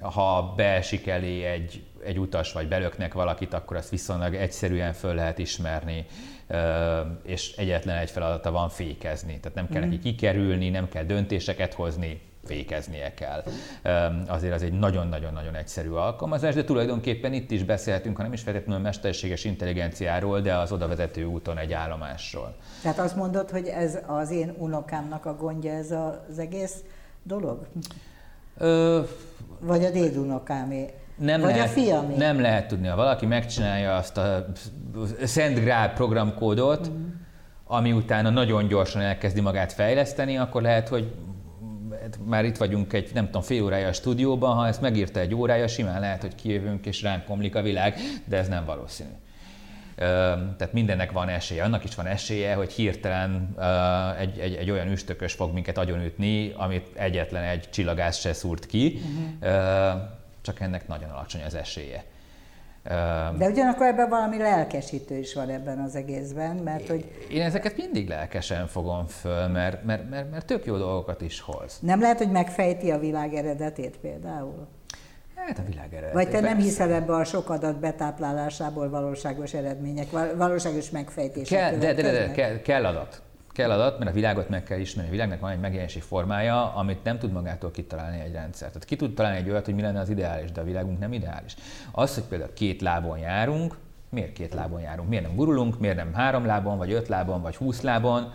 ha 0.00 0.52
beesik 0.56 1.06
elé 1.06 1.44
egy, 1.44 1.84
egy 2.04 2.18
utas, 2.18 2.52
vagy 2.52 2.68
belöknek 2.68 3.14
valakit, 3.14 3.54
akkor 3.54 3.76
azt 3.76 3.90
viszonylag 3.90 4.34
egyszerűen 4.34 4.92
föl 4.92 5.14
lehet 5.14 5.38
ismerni 5.38 6.06
és 7.22 7.56
egyetlen 7.56 7.96
egy 7.96 8.10
feladata 8.10 8.50
van 8.50 8.68
fékezni. 8.68 9.40
Tehát 9.40 9.54
nem 9.54 9.68
kell 9.68 9.80
mm. 9.80 9.84
neki 9.84 9.98
kikerülni, 9.98 10.68
nem 10.68 10.88
kell 10.88 11.04
döntéseket 11.04 11.74
hozni, 11.74 12.20
fékeznie 12.46 13.14
kell. 13.14 13.42
Azért 14.26 14.54
az 14.54 14.62
egy 14.62 14.78
nagyon-nagyon-nagyon 14.78 15.54
egyszerű 15.54 15.90
alkalmazás, 15.90 16.54
de 16.54 16.64
tulajdonképpen 16.64 17.32
itt 17.32 17.50
is 17.50 17.64
beszélhetünk, 17.64 18.16
ha 18.16 18.22
nem 18.22 18.32
is 18.32 18.40
feltétlenül 18.42 18.82
mesterséges 18.82 19.44
intelligenciáról, 19.44 20.40
de 20.40 20.56
az 20.56 20.72
oda 20.72 20.88
vezető 20.88 21.24
úton 21.24 21.58
egy 21.58 21.72
állomásról. 21.72 22.54
Tehát 22.82 22.98
azt 22.98 23.16
mondod, 23.16 23.50
hogy 23.50 23.66
ez 23.66 23.98
az 24.06 24.30
én 24.30 24.54
unokámnak 24.58 25.26
a 25.26 25.36
gondja 25.36 25.72
ez 25.72 25.90
az 25.90 26.38
egész 26.38 26.84
dolog? 27.22 27.66
Ö... 28.58 29.00
Vagy 29.60 29.84
a 29.84 29.90
dédunokámé? 29.90 30.90
Nem 31.16 31.40
Vagy 31.40 31.50
lehet, 31.50 31.68
a 31.68 31.70
fiamé? 31.70 32.16
Nem 32.16 32.40
lehet 32.40 32.68
tudni. 32.68 32.86
Ha 32.86 32.96
valaki 32.96 33.26
megcsinálja 33.26 33.96
azt 33.96 34.16
a 34.16 34.46
Szent 35.24 35.58
Grál 35.58 35.92
programkódot, 35.92 36.90
mm. 36.90 37.06
ami 37.66 37.92
utána 37.92 38.30
nagyon 38.30 38.68
gyorsan 38.68 39.02
elkezdi 39.02 39.40
magát 39.40 39.72
fejleszteni, 39.72 40.38
akkor 40.38 40.62
lehet, 40.62 40.88
hogy 40.88 41.14
már 42.24 42.44
itt 42.44 42.56
vagyunk 42.56 42.92
egy, 42.92 43.10
nem 43.14 43.24
tudom, 43.24 43.42
fél 43.42 43.62
órája 43.62 43.88
a 43.88 43.92
stúdióban, 43.92 44.56
ha 44.56 44.66
ezt 44.66 44.80
megírta 44.80 45.20
egy 45.20 45.34
órája, 45.34 45.68
simán 45.68 46.00
lehet, 46.00 46.20
hogy 46.20 46.34
kijövünk 46.34 46.86
és 46.86 47.02
ránk 47.02 47.24
komlik 47.24 47.54
a 47.54 47.62
világ, 47.62 47.98
de 48.24 48.36
ez 48.36 48.48
nem 48.48 48.64
valószínű. 48.64 49.10
Tehát 49.96 50.72
mindennek 50.72 51.12
van 51.12 51.28
esélye. 51.28 51.64
Annak 51.64 51.84
is 51.84 51.94
van 51.94 52.06
esélye, 52.06 52.54
hogy 52.54 52.72
hirtelen 52.72 53.54
egy, 54.18 54.38
egy, 54.38 54.54
egy 54.54 54.70
olyan 54.70 54.90
üstökös 54.90 55.32
fog 55.32 55.52
minket 55.52 55.78
agyonütni, 55.78 56.52
amit 56.56 56.86
egyetlen 56.94 57.44
egy 57.44 57.70
csillagász 57.70 58.18
se 58.18 58.32
szúrt 58.32 58.66
ki, 58.66 59.00
uh-huh. 59.40 60.00
csak 60.42 60.60
ennek 60.60 60.88
nagyon 60.88 61.10
alacsony 61.10 61.42
az 61.42 61.54
esélye. 61.54 62.04
De 63.38 63.48
ugyanakkor 63.48 63.86
ebben 63.86 64.08
valami 64.08 64.38
lelkesítő 64.38 65.16
is 65.16 65.34
van 65.34 65.48
ebben 65.48 65.78
az 65.78 65.94
egészben, 65.94 66.56
mert 66.56 66.88
hogy... 66.88 67.26
Én 67.30 67.42
ezeket 67.42 67.76
mindig 67.76 68.08
lelkesen 68.08 68.66
fogom 68.66 69.06
föl, 69.06 69.46
mert, 69.46 69.84
mert, 69.84 70.10
mert, 70.10 70.30
mert 70.30 70.46
tök 70.46 70.64
jó 70.64 70.76
dolgokat 70.76 71.20
is 71.20 71.40
hoz. 71.40 71.78
Nem 71.80 72.00
lehet, 72.00 72.18
hogy 72.18 72.30
megfejti 72.30 72.90
a 72.90 72.98
világ 72.98 73.34
eredetét 73.34 73.96
például? 73.96 74.68
Hát 75.34 75.58
a 75.58 75.62
világ 75.68 75.88
eredetét. 75.92 76.14
Vagy 76.14 76.30
te 76.30 76.40
nem 76.40 76.58
hiszel 76.58 76.92
ebbe 76.92 77.14
a 77.14 77.24
sok 77.24 77.50
adat 77.50 77.78
betáplálásából 77.80 78.90
valóságos 78.90 79.54
eredmények, 79.54 80.06
valóságos 80.36 80.90
megfejtések 80.90 81.58
kell, 81.58 81.78
de, 81.78 81.94
de, 81.94 82.02
de, 82.02 82.12
de, 82.12 82.30
kell, 82.30 82.60
kell 82.60 82.84
adat. 82.84 83.22
Kell 83.56 83.70
adat, 83.70 83.98
mert 83.98 84.10
a 84.10 84.14
világot 84.14 84.48
meg 84.48 84.62
kell 84.62 84.78
ismerni. 84.78 85.10
A 85.10 85.12
világnak 85.12 85.40
van 85.40 85.50
egy 85.50 85.60
megjelenési 85.60 86.00
formája, 86.00 86.74
amit 86.74 87.04
nem 87.04 87.18
tud 87.18 87.32
magától 87.32 87.70
kitalálni 87.70 88.20
egy 88.20 88.32
rendszer. 88.32 88.68
Tehát 88.68 88.84
ki 88.84 88.96
tud 88.96 89.14
találni 89.14 89.38
egy 89.38 89.50
olyat, 89.50 89.64
hogy 89.64 89.74
mi 89.74 89.82
lenne 89.82 90.00
az 90.00 90.08
ideális, 90.08 90.52
de 90.52 90.60
a 90.60 90.64
világunk 90.64 90.98
nem 90.98 91.12
ideális. 91.12 91.54
Az, 91.92 92.14
hogy 92.14 92.24
például 92.24 92.52
két 92.52 92.80
lábon 92.80 93.18
járunk, 93.18 93.76
miért 94.08 94.32
két 94.32 94.54
lábon 94.54 94.80
járunk? 94.80 95.08
Miért 95.08 95.24
nem 95.24 95.34
gurulunk, 95.34 95.78
miért 95.78 95.96
nem 95.96 96.14
három 96.14 96.46
lábon, 96.46 96.78
vagy 96.78 96.92
öt 96.92 97.08
lábon, 97.08 97.42
vagy 97.42 97.56
húsz 97.56 97.80
lábon? 97.80 98.32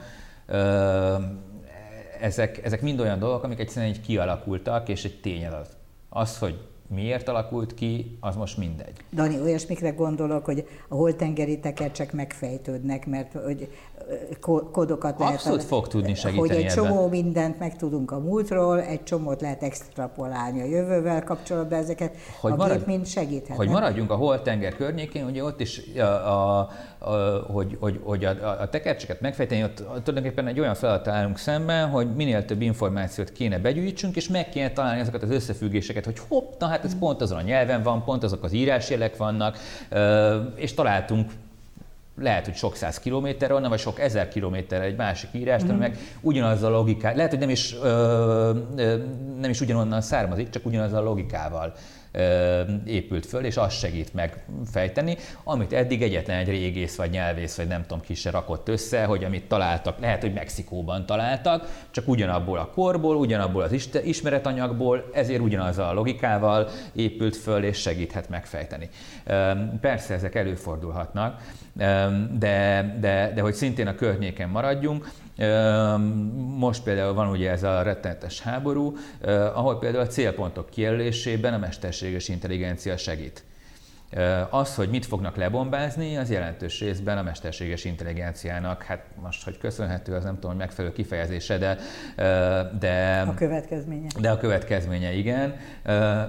ezek, 2.19 2.65
ezek 2.65 2.81
mind 2.81 2.99
olyan 2.99 3.19
dolgok, 3.19 3.43
amik 3.43 3.59
egyszerűen 3.59 3.91
így 3.91 4.01
kialakultak, 4.01 4.89
és 4.89 5.03
egy 5.03 5.19
tényadat. 5.21 5.77
Az, 6.09 6.37
hogy 6.37 6.67
miért 6.91 7.27
alakult 7.27 7.73
ki, 7.73 8.17
az 8.19 8.35
most 8.35 8.57
mindegy. 8.57 8.93
Dani, 9.13 9.39
olyasmikre 9.39 9.89
gondolok, 9.89 10.45
hogy 10.45 10.67
a 10.87 10.95
holtengeri 10.95 11.59
tekercsek 11.59 12.13
megfejtődnek, 12.13 13.07
mert 13.07 13.33
hogy 13.33 13.67
kódokat 14.71 15.19
lehet... 15.19 15.33
Abszolút 15.33 15.63
fog 15.63 15.87
tudni 15.87 16.15
segíteni 16.15 16.47
Hogy 16.47 16.57
egy 16.57 16.63
ebben. 16.63 16.75
csomó 16.75 17.07
mindent 17.07 17.59
megtudunk 17.59 18.11
a 18.11 18.19
múltról, 18.19 18.81
egy 18.81 19.03
csomót 19.03 19.41
lehet 19.41 19.63
extrapolálni 19.63 20.61
a 20.61 20.65
jövővel 20.65 21.23
kapcsolatban, 21.23 21.79
ezeket 21.79 22.15
hogy 22.39 22.51
a 22.51 22.55
marad, 22.55 22.77
gép 22.77 22.85
mind 22.85 23.05
segíthet. 23.05 23.57
Hogy 23.57 23.69
maradjunk 23.69 24.11
a 24.11 24.15
holtenger 24.15 24.75
környékén, 24.75 25.25
ugye 25.25 25.43
ott 25.43 25.59
is, 25.59 25.81
a, 25.97 26.01
a, 26.01 26.69
a, 26.99 27.11
hogy, 27.51 27.77
hogy, 27.79 27.99
hogy 28.03 28.25
a, 28.25 28.59
a 28.61 28.69
tekercseket 28.69 29.21
megfejteni, 29.21 29.63
ott 29.63 29.75
tulajdonképpen 29.75 30.47
egy 30.47 30.59
olyan 30.59 30.75
feladat 30.75 31.07
állunk 31.07 31.37
szemben, 31.37 31.89
hogy 31.89 32.15
minél 32.15 32.45
több 32.45 32.61
információt 32.61 33.31
kéne 33.31 33.59
begyűjtsünk, 33.59 34.15
és 34.15 34.27
meg 34.27 34.49
kéne 34.49 34.71
találni 34.71 35.01
azokat 35.01 35.23
az 35.23 35.29
összefüggéseket, 35.29 36.05
hogy 36.05 36.19
hopp, 36.27 36.51
na 36.59 36.67
hát 36.67 36.80
ez 36.83 36.97
pont 36.99 37.21
azon 37.21 37.37
a 37.37 37.41
nyelven 37.41 37.83
van, 37.83 38.03
pont 38.03 38.23
azok 38.23 38.43
az 38.43 38.53
írásjelek 38.53 39.17
vannak, 39.17 39.57
és 40.55 40.73
találtunk 40.73 41.31
lehet, 42.17 42.45
hogy 42.45 42.55
sok 42.55 42.75
száz 42.75 42.99
kilométer 42.99 43.51
onnan, 43.51 43.69
vagy 43.69 43.79
sok 43.79 43.99
ezer 43.99 44.27
kilométer 44.27 44.81
egy 44.81 44.95
másik 44.95 45.29
írást, 45.33 45.71
mm. 45.71 45.75
meg 45.75 45.97
ugyanaz 46.21 46.63
a 46.63 46.69
logikával, 46.69 47.15
lehet, 47.15 47.31
hogy 47.31 47.39
nem 47.39 47.49
is, 47.49 47.75
ö, 47.83 48.53
ö, 48.75 48.97
nem 49.39 49.49
is 49.49 49.61
ugyanonnan 49.61 50.01
származik, 50.01 50.49
csak 50.49 50.65
ugyanaz 50.65 50.93
a 50.93 51.01
logikával 51.01 51.73
épült 52.85 53.25
föl, 53.25 53.45
és 53.45 53.57
az 53.57 53.73
segít 53.73 54.13
megfejteni, 54.13 55.17
amit 55.43 55.73
eddig 55.73 56.01
egyetlen 56.01 56.37
egy 56.37 56.47
régész, 56.47 56.95
vagy 56.95 57.09
nyelvész, 57.09 57.57
vagy 57.57 57.67
nem 57.67 57.81
tudom 57.81 58.01
ki 58.01 58.13
se 58.13 58.29
rakott 58.29 58.69
össze, 58.69 59.05
hogy 59.05 59.23
amit 59.23 59.47
találtak, 59.47 59.99
lehet, 59.99 60.21
hogy 60.21 60.33
Mexikóban 60.33 61.05
találtak, 61.05 61.85
csak 61.91 62.07
ugyanabból 62.07 62.57
a 62.57 62.69
korból, 62.69 63.15
ugyanabból 63.15 63.63
az 63.63 63.89
ismeretanyagból, 64.03 65.09
ezért 65.13 65.41
ugyanaz 65.41 65.77
a 65.77 65.93
logikával 65.93 66.69
épült 66.93 67.35
föl, 67.35 67.63
és 67.63 67.77
segíthet 67.77 68.29
megfejteni. 68.29 68.89
Persze 69.81 70.13
ezek 70.13 70.35
előfordulhatnak, 70.35 71.41
de, 72.39 72.95
de, 72.99 73.31
de 73.35 73.41
hogy 73.41 73.53
szintén 73.53 73.87
a 73.87 73.95
környéken 73.95 74.49
maradjunk, 74.49 75.09
most 76.57 76.83
például 76.83 77.13
van 77.13 77.29
ugye 77.29 77.51
ez 77.51 77.63
a 77.63 77.81
rettenetes 77.81 78.41
háború, 78.41 78.95
ahol 79.53 79.79
például 79.79 80.03
a 80.03 80.07
célpontok 80.07 80.69
kijelölésében 80.69 81.53
a 81.53 81.57
mesterséges 81.57 82.27
intelligencia 82.27 82.97
segít. 82.97 83.43
Az, 84.49 84.75
hogy 84.75 84.89
mit 84.89 85.05
fognak 85.05 85.35
lebombázni, 85.35 86.17
az 86.17 86.29
jelentős 86.29 86.79
részben 86.79 87.17
a 87.17 87.21
mesterséges 87.21 87.85
intelligenciának, 87.85 88.83
hát 88.83 89.05
most, 89.21 89.43
hogy 89.43 89.57
köszönhető, 89.57 90.13
az 90.13 90.23
nem 90.23 90.33
tudom, 90.33 90.49
hogy 90.49 90.59
megfelelő 90.59 90.93
kifejezése, 90.93 91.57
de, 91.57 91.77
de... 92.79 93.23
A 93.27 93.33
következménye. 93.33 94.07
De 94.19 94.29
a 94.29 94.37
következménye, 94.37 95.13
igen, 95.13 95.55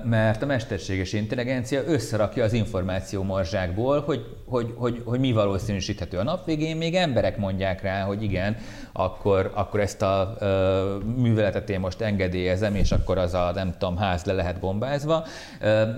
mert 0.04 0.42
a 0.42 0.46
mesterséges 0.46 1.12
intelligencia 1.12 1.82
összerakja 1.86 2.44
az 2.44 2.52
információ 2.52 3.22
morzsákból, 3.22 4.00
hogy, 4.00 4.36
hogy, 4.44 4.74
hogy, 4.76 5.02
hogy 5.04 5.20
mi 5.20 5.32
valószínűsíthető. 5.32 6.18
A 6.18 6.22
nap 6.22 6.44
végén 6.44 6.76
még 6.76 6.94
emberek 6.94 7.36
mondják 7.36 7.82
rá, 7.82 8.02
hogy 8.02 8.22
igen, 8.22 8.56
akkor, 8.92 9.50
akkor 9.54 9.80
ezt 9.80 10.02
a 10.02 10.36
műveletet 11.16 11.70
én 11.70 11.80
most 11.80 12.00
engedélyezem, 12.00 12.74
és 12.74 12.92
akkor 12.92 13.18
az 13.18 13.34
a, 13.34 13.52
nem 13.54 13.74
tudom, 13.78 13.96
ház 13.96 14.24
le 14.24 14.32
lehet 14.32 14.60
bombázva, 14.60 15.24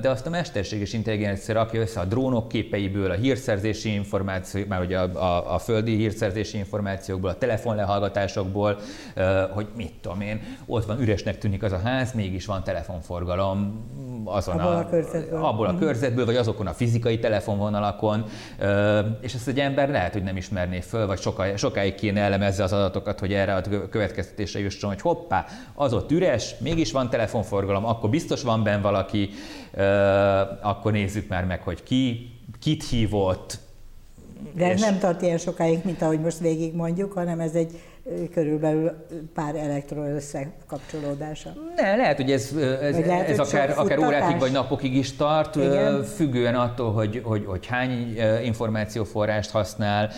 de 0.00 0.08
azt 0.08 0.26
a 0.26 0.30
mesterséges 0.30 0.92
intelligencia 0.92 1.54
rakja 1.54 1.73
össze 1.76 2.00
a 2.00 2.04
drónok 2.04 2.48
képeiből, 2.48 3.10
a 3.10 3.14
hírszerzési 3.14 3.92
információ, 3.92 4.64
már 4.68 4.80
ugye 4.80 4.98
a, 4.98 5.22
a, 5.22 5.54
a 5.54 5.58
földi 5.58 5.96
hírszerzési 5.96 6.58
információkból, 6.58 7.30
a 7.30 7.38
telefonlehallgatásokból, 7.38 8.78
hogy 9.50 9.66
mit 9.76 9.92
tudom 10.00 10.20
én, 10.20 10.42
ott 10.66 10.84
van 10.84 11.00
üresnek 11.00 11.38
tűnik 11.38 11.62
az 11.62 11.72
a 11.72 11.78
ház, 11.78 12.12
mégis 12.12 12.46
van 12.46 12.62
telefonforgalom 12.64 13.84
azon 14.24 14.58
abból 14.58 14.74
a, 14.74 14.78
a 14.78 14.88
körzetből. 14.88 15.44
abból 15.44 15.66
a 15.66 15.72
mhm. 15.72 15.80
körzetből, 15.80 16.24
vagy 16.24 16.36
azokon 16.36 16.66
a 16.66 16.72
fizikai 16.72 17.18
telefonvonalakon, 17.18 18.24
és 19.20 19.34
ezt 19.34 19.48
egy 19.48 19.58
ember 19.58 19.90
lehet, 19.90 20.12
hogy 20.12 20.22
nem 20.22 20.36
ismerné 20.36 20.80
föl, 20.80 21.06
vagy 21.06 21.20
sokáig, 21.20 21.56
sokáig 21.56 21.94
kéne 21.94 22.20
elemezze 22.20 22.62
az 22.62 22.72
adatokat, 22.72 23.20
hogy 23.20 23.32
erre 23.32 23.54
a 23.54 23.88
következtetésre 23.90 24.60
jusson, 24.60 24.90
hogy 24.90 25.00
hoppá, 25.00 25.46
az 25.74 25.92
ott 25.92 26.10
üres, 26.10 26.54
mégis 26.58 26.92
van 26.92 27.10
telefonforgalom, 27.10 27.86
akkor 27.86 28.10
biztos 28.10 28.42
van 28.42 28.62
benne 28.62 28.82
valaki, 28.82 29.30
akkor 30.60 30.92
nézzük 30.92 31.28
már 31.28 31.44
meg, 31.44 31.62
hogy 31.62 31.82
ki, 31.82 32.30
kit 32.60 32.88
hívott. 32.88 33.58
De 34.52 34.70
ez 34.70 34.80
nem 34.80 34.98
tart 34.98 35.22
ilyen 35.22 35.38
sokáig, 35.38 35.80
mint 35.84 36.02
ahogy 36.02 36.20
most 36.20 36.38
végig 36.38 36.74
mondjuk, 36.74 37.12
hanem 37.12 37.40
ez 37.40 37.54
egy 37.54 37.80
körülbelül 38.32 38.92
pár 39.34 39.54
elektron 39.54 40.06
összekapcsolódása. 40.06 41.52
Ne, 41.76 41.96
lehet, 41.96 42.16
hogy 42.16 42.30
ez, 42.30 42.52
ez, 42.82 42.98
lehet, 42.98 43.28
ez 43.28 43.38
hogy 43.38 43.46
akár, 43.46 43.78
akár 43.78 43.98
órákig 43.98 44.38
vagy 44.38 44.52
napokig 44.52 44.94
is 44.96 45.16
tart, 45.16 45.56
Igen. 45.56 46.02
függően 46.02 46.54
attól, 46.54 46.92
hogy, 46.92 47.20
hogy, 47.24 47.44
hogy 47.44 47.66
hány 47.66 48.16
információforrást 48.44 49.50
használ, 49.50 50.10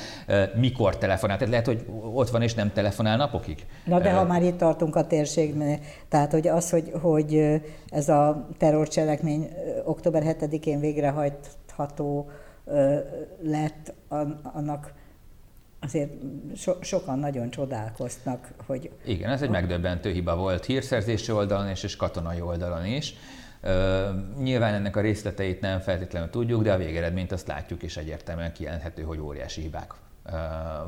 mikor 0.54 0.98
telefonál. 0.98 1.36
Tehát 1.36 1.50
lehet, 1.50 1.66
hogy 1.66 1.86
ott 2.14 2.30
van 2.30 2.42
és 2.42 2.54
nem 2.54 2.72
telefonál 2.72 3.16
napokig. 3.16 3.66
Na 3.84 4.00
de 4.00 4.10
ha 4.10 4.24
már 4.24 4.42
itt 4.42 4.58
tartunk 4.58 4.96
a 4.96 5.06
térségben, 5.06 5.78
tehát 6.08 6.32
hogy 6.32 6.48
az, 6.48 6.70
hogy, 6.70 6.92
hogy 7.00 7.60
ez 7.88 8.08
a 8.08 8.46
terrorcselekmény 8.58 9.48
október 9.84 10.22
7-én 10.26 10.80
végrehajtható 10.80 12.30
lett, 13.42 13.94
annak 14.42 14.92
azért 15.80 16.10
so, 16.56 16.72
sokan 16.80 17.18
nagyon 17.18 17.50
csodálkoztak, 17.50 18.48
hogy... 18.66 18.90
Igen, 19.04 19.30
ez 19.30 19.42
egy 19.42 19.50
megdöbbentő 19.50 20.10
hiba 20.10 20.36
volt 20.36 20.64
hírszerzési 20.64 21.32
oldalon 21.32 21.68
és, 21.68 21.82
és 21.82 21.96
katonai 21.96 22.40
oldalon 22.40 22.84
is. 22.84 23.14
Uh, 23.62 23.72
nyilván 24.42 24.74
ennek 24.74 24.96
a 24.96 25.00
részleteit 25.00 25.60
nem 25.60 25.80
feltétlenül 25.80 26.30
tudjuk, 26.30 26.62
de 26.62 26.72
a 26.72 26.76
végeredményt 26.76 27.32
azt 27.32 27.46
látjuk, 27.46 27.82
és 27.82 27.96
egyértelműen 27.96 28.52
kijelenthető, 28.52 29.02
hogy 29.02 29.18
óriási 29.18 29.60
hibák 29.60 29.92
uh, 30.24 30.32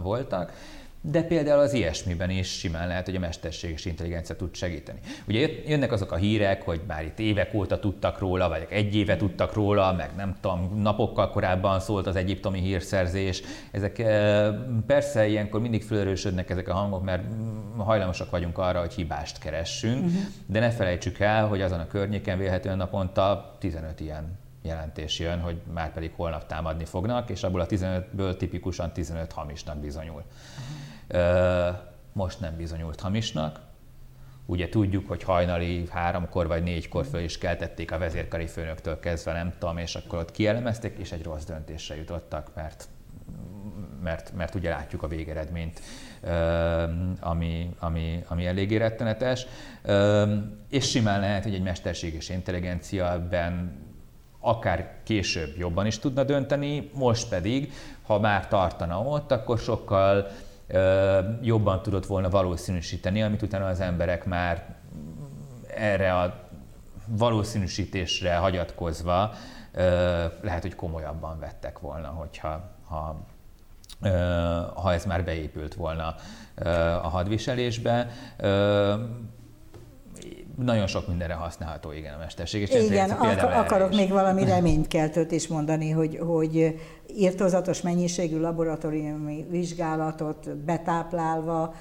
voltak 0.03 0.53
de 1.01 1.23
például 1.23 1.61
az 1.61 1.73
ilyesmiben 1.73 2.31
is 2.31 2.49
simán 2.49 2.89
lehet, 2.89 3.05
hogy 3.05 3.17
a 3.17 3.19
mesterséges 3.19 3.85
intelligencia 3.85 4.37
tud 4.37 4.55
segíteni. 4.55 4.99
Ugye 5.29 5.49
jönnek 5.67 5.93
azok 5.93 6.13
a 6.13 6.17
hírek, 6.17 6.63
hogy 6.63 6.81
már 6.87 7.05
itt 7.05 7.19
évek 7.19 7.55
óta 7.55 7.79
tudtak 7.79 8.19
róla, 8.19 8.49
vagy 8.49 8.67
egy 8.71 8.95
éve 8.95 9.17
tudtak 9.17 9.53
róla, 9.53 9.93
meg 9.93 10.11
nem 10.17 10.37
tudom, 10.41 10.81
napokkal 10.81 11.31
korábban 11.31 11.81
szólt 11.81 12.07
az 12.07 12.17
egyiptomi 12.17 12.61
hírszerzés. 12.61 13.43
Ezek 13.71 13.99
eh, 13.99 14.55
persze 14.87 15.27
ilyenkor 15.27 15.61
mindig 15.61 15.83
felerősödnek 15.83 16.51
ezek 16.51 16.69
a 16.69 16.75
hangok, 16.75 17.05
mert 17.05 17.23
hajlamosak 17.77 18.31
vagyunk 18.31 18.59
arra, 18.59 18.81
hogy 18.81 18.95
hibást 18.95 19.39
keressünk, 19.39 20.05
uh-huh. 20.05 20.21
de 20.47 20.61
ne 20.61 20.71
felejtsük 20.71 21.19
el, 21.19 21.47
hogy 21.47 21.63
azon 21.63 21.81
a 21.81 21.87
környéken 21.87 22.39
vélhetően 22.39 22.77
naponta 22.77 23.57
15 23.59 24.01
ilyen 24.01 24.39
jelentés 24.63 25.19
jön, 25.19 25.41
hogy 25.41 25.57
már 25.73 25.93
pedig 25.93 26.13
holnap 26.17 26.47
támadni 26.47 26.85
fognak, 26.85 27.31
és 27.31 27.43
abból 27.43 27.61
a 27.61 27.67
15-ből 27.67 28.37
tipikusan 28.37 28.93
15 28.93 29.33
hamisnak 29.33 29.77
bizonyul. 29.77 30.23
Uh-huh. 30.23 30.88
Most 32.13 32.41
nem 32.41 32.57
bizonyult 32.57 33.01
hamisnak. 33.01 33.61
Ugye 34.47 34.69
tudjuk, 34.69 35.09
hogy 35.09 35.23
hajnali 35.23 35.85
háromkor 35.91 36.47
vagy 36.47 36.63
négykor 36.63 37.07
föl 37.07 37.21
is 37.21 37.39
keltették 37.39 37.93
a 37.93 37.99
vezérkari 37.99 38.47
főnöktől 38.47 39.01
kezdve, 39.01 39.33
nem 39.33 39.53
tudom, 39.59 39.79
és 39.79 39.95
akkor 39.95 40.19
ott 40.19 40.31
kielemezték, 40.31 40.99
és 40.99 41.13
egy 41.13 41.23
rossz 41.23 41.45
döntésre 41.45 41.97
jutottak, 41.97 42.55
mert 42.55 42.89
mert, 44.03 44.33
mert 44.37 44.55
ugye 44.55 44.71
látjuk 44.71 45.03
a 45.03 45.09
végeredményt, 45.09 45.81
ami, 47.21 47.71
ami, 47.79 48.25
ami 48.29 48.47
eléggé 48.47 48.77
rettenetes. 48.77 49.47
És 50.69 50.91
simán 50.91 51.21
lehet, 51.21 51.43
hogy 51.43 51.55
egy 51.55 51.63
mesterséges 51.63 52.29
intelligencia 52.29 53.13
ebben 53.13 53.73
akár 54.41 54.95
később 55.03 55.57
jobban 55.59 55.87
is 55.87 55.99
tudna 55.99 56.25
dönteni, 56.25 56.91
most 56.95 57.29
pedig, 57.29 57.73
ha 58.03 58.19
már 58.19 58.49
tartana 58.49 59.01
ott, 59.01 59.33
akkor 59.33 59.59
sokkal 59.59 60.31
jobban 61.43 61.83
tudott 61.83 62.07
volna 62.07 62.29
valószínűsíteni, 62.29 63.23
amit 63.23 63.43
utána 63.43 63.67
az 63.67 63.81
emberek 63.81 64.25
már 64.25 64.77
erre 65.77 66.19
a 66.21 66.49
valószínűsítésre 67.07 68.37
hagyatkozva 68.37 69.31
lehet, 70.43 70.63
hogy 70.63 70.75
komolyabban 70.75 71.39
vettek 71.39 71.79
volna, 71.79 72.09
hogyha 72.09 72.71
ha, 72.85 73.27
ha 74.75 74.93
ez 74.93 75.05
már 75.05 75.25
beépült 75.25 75.75
volna 75.75 76.15
a 77.03 77.09
hadviselésbe 77.09 78.11
nagyon 80.57 80.87
sok 80.87 81.09
mindenre 81.09 81.35
használható, 81.35 81.93
igen, 81.93 82.15
a 82.15 82.19
mesterség. 82.19 82.63
És 82.63 82.85
igen, 82.85 83.11
ak- 83.11 83.43
akarok 83.43 83.95
még 83.95 84.11
valami 84.11 84.45
reménykeltőt 84.45 85.33
is 85.33 85.49
mondani, 85.49 85.91
hogy, 85.91 86.19
hogy 86.19 86.79
írtozatos 87.17 87.81
mennyiségű 87.81 88.41
laboratóriumi 88.41 89.47
vizsgálatot 89.51 90.57
betáplálva 90.57 91.75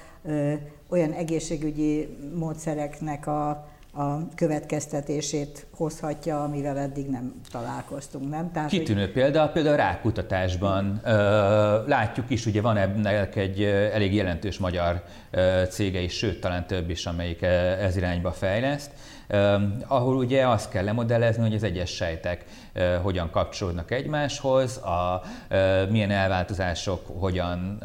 olyan 0.88 1.12
egészségügyi 1.12 2.16
módszereknek 2.34 3.26
a 3.26 3.68
a 3.98 4.28
következtetését 4.34 5.66
hozhatja, 5.74 6.42
amivel 6.42 6.78
eddig 6.78 7.08
nem 7.10 7.40
találkoztunk, 7.50 8.30
nem? 8.30 8.52
Tehát, 8.52 8.68
Kitűnő 8.68 9.00
hogy... 9.00 9.12
példa, 9.12 9.48
például 9.48 9.74
a 9.74 9.78
rákutatásban 9.78 11.00
ö, 11.04 11.10
látjuk 11.86 12.30
is, 12.30 12.46
ugye 12.46 12.60
van 12.60 12.76
ennek 12.76 13.36
egy 13.36 13.62
elég 13.62 14.14
jelentős 14.14 14.58
magyar 14.58 15.02
cége 15.70 16.00
is, 16.00 16.12
sőt, 16.12 16.40
talán 16.40 16.66
több 16.66 16.90
is, 16.90 17.06
amelyik 17.06 17.42
ez 17.42 17.96
irányba 17.96 18.32
fejleszt, 18.32 18.90
ahol 19.86 20.16
ugye 20.16 20.48
azt 20.48 20.70
kell 20.70 20.84
lemodellezni, 20.84 21.42
hogy 21.42 21.54
az 21.54 21.62
egyes 21.62 21.90
sejtek 21.90 22.44
hogyan 23.02 23.30
kapcsolódnak 23.30 23.90
egymáshoz, 23.90 24.76
a, 24.76 25.22
milyen 25.90 26.10
elváltozások 26.10 27.20
hogyan 27.20 27.82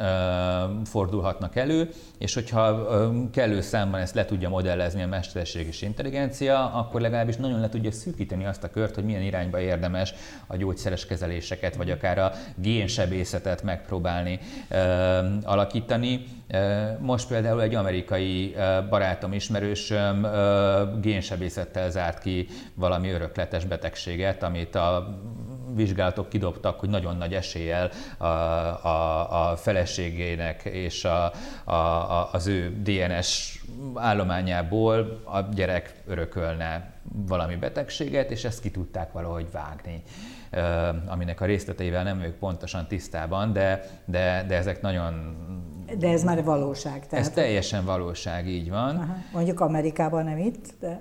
fordulhatnak 0.85 1.55
elő, 1.55 1.89
és 2.17 2.33
hogyha 2.33 2.87
kellő 3.31 3.61
számban 3.61 3.99
ezt 3.99 4.15
le 4.15 4.25
tudja 4.25 4.49
modellezni 4.49 5.01
a 5.01 5.07
mesterséges 5.07 5.81
intelligencia, 5.81 6.02
akkor 6.73 7.01
legalábbis 7.01 7.35
nagyon 7.35 7.59
le 7.59 7.69
tudja 7.69 7.91
szűkíteni 7.91 8.45
azt 8.45 8.63
a 8.63 8.69
kört, 8.69 8.95
hogy 8.95 9.03
milyen 9.03 9.21
irányba 9.21 9.59
érdemes 9.59 10.13
a 10.47 10.55
gyógyszeres 10.55 11.05
kezeléseket, 11.05 11.75
vagy 11.75 11.91
akár 11.91 12.17
a 12.17 12.31
génsebészetet 12.55 13.63
megpróbálni 13.63 14.39
alakítani. 15.43 16.23
Most 16.99 17.27
például 17.27 17.61
egy 17.61 17.75
amerikai 17.75 18.55
barátom, 18.89 19.33
ismerősöm 19.33 20.27
génsebészettel 21.01 21.89
zárt 21.89 22.19
ki 22.19 22.47
valami 22.73 23.09
örökletes 23.09 23.65
betegséget, 23.65 24.43
amit 24.43 24.75
a 24.75 25.19
vizsgálatok 25.75 26.29
kidobtak, 26.29 26.79
hogy 26.79 26.89
nagyon 26.89 27.17
nagy 27.17 27.33
eséllyel 27.33 27.89
a, 28.17 28.25
a, 28.25 29.49
a 29.51 29.55
feleségének 29.55 30.63
és 30.63 31.05
a, 31.05 31.31
a, 31.71 32.29
az 32.31 32.47
ő 32.47 32.81
DNS 32.83 33.61
állományából 33.95 35.21
a 35.23 35.41
gyerek 35.41 35.93
örökölne 36.07 36.91
valami 37.27 37.55
betegséget, 37.55 38.31
és 38.31 38.43
ezt 38.43 38.61
ki 38.61 38.71
tudták 38.71 39.11
valahogy 39.11 39.47
vágni 39.51 40.03
aminek 41.07 41.41
a 41.41 41.45
részleteivel 41.45 42.03
nem 42.03 42.17
vagyok 42.17 42.35
pontosan 42.35 42.87
tisztában, 42.87 43.53
de, 43.53 43.85
de, 44.05 44.45
de 44.47 44.55
ezek 44.55 44.81
nagyon... 44.81 45.35
De 45.97 46.07
ez 46.07 46.23
már 46.23 46.43
valóság. 46.43 47.07
Tehát... 47.07 47.25
Ez 47.25 47.31
teljesen 47.31 47.85
valóság, 47.85 48.47
így 48.47 48.69
van. 48.69 48.95
Aha. 48.95 49.15
Mondjuk 49.33 49.59
Amerikában 49.59 50.23
nem 50.23 50.37
itt, 50.37 50.73
de... 50.79 50.99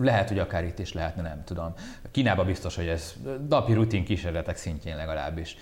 Lehet, 0.00 0.28
hogy 0.28 0.38
akár 0.38 0.64
itt 0.64 0.78
is 0.78 0.92
lehetne, 0.92 1.22
nem 1.22 1.44
tudom. 1.44 1.74
Kínában 2.10 2.46
biztos, 2.46 2.76
hogy 2.76 2.88
ez 2.88 3.14
napi 3.48 3.72
rutin 3.72 4.04
kísérletek 4.04 4.56
szintjén 4.56 4.96
legalábbis, 4.96 5.56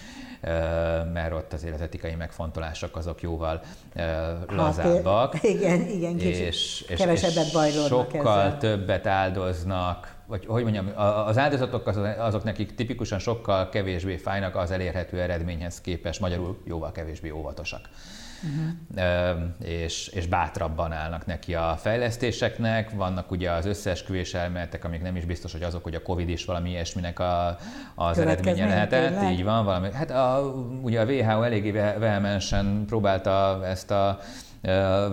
mert 1.13 1.33
ott 1.33 1.53
az 1.53 1.65
etikai 1.65 2.15
megfontolások 2.15 2.97
azok 2.97 3.23
jóval 3.23 3.61
lazábbak. 4.49 5.33
Hát, 5.33 5.43
igen, 5.57 5.81
igen, 5.81 6.17
kicsit 6.17 6.47
és, 6.47 6.85
és, 6.89 6.99
kevesebbet 6.99 7.53
bajlódnak 7.53 8.11
Sokkal 8.11 8.41
ezzel. 8.41 8.59
többet 8.59 9.07
áldoznak, 9.07 10.15
vagy 10.27 10.47
hogy 10.47 10.63
mondjam, 10.63 10.91
az 11.27 11.39
áldozatok 11.39 11.87
azok, 11.87 12.05
azok 12.19 12.45
nekik 12.45 12.75
tipikusan 12.75 13.19
sokkal 13.19 13.69
kevésbé 13.69 14.17
fájnak 14.17 14.57
az 14.57 14.71
elérhető 14.71 15.21
eredményhez 15.21 15.81
képest, 15.81 16.21
magyarul 16.21 16.63
jóval 16.65 16.93
kevésbé 16.93 17.31
óvatosak 17.31 17.89
uh-huh. 18.43 19.41
és, 19.65 20.09
és 20.09 20.27
bátrabban 20.27 20.93
állnak 20.93 21.27
neki 21.27 21.55
a 21.55 21.77
fejlesztéseknek. 21.79 22.91
Vannak 22.91 23.31
ugye 23.31 23.51
az 23.51 23.67
összeesküvés 23.67 24.35
elméletek, 24.35 24.85
amik 24.85 25.03
nem 25.03 25.17
is 25.17 25.25
biztos, 25.25 25.53
hogy 25.53 25.63
azok, 25.63 25.83
hogy 25.83 25.95
a 25.95 26.03
Covid 26.03 26.29
is 26.29 26.45
valami 26.45 26.71
ilyesminek 26.71 27.19
a, 27.19 27.59
az 27.95 28.19
eredménye 28.19 28.67
lehetett. 28.67 29.09
Tényleg? 29.09 29.33
Így 29.33 29.45
van, 29.45 29.65
valami. 29.65 29.93
Hát 29.93 30.11
a, 30.11 30.55
ugye 30.83 31.01
a 31.01 31.05
WHO 31.05 31.43
eléggé 31.43 31.71
vehemensen 31.71 32.85
próbálta 32.87 33.61
ezt 33.65 33.91
a 33.91 34.19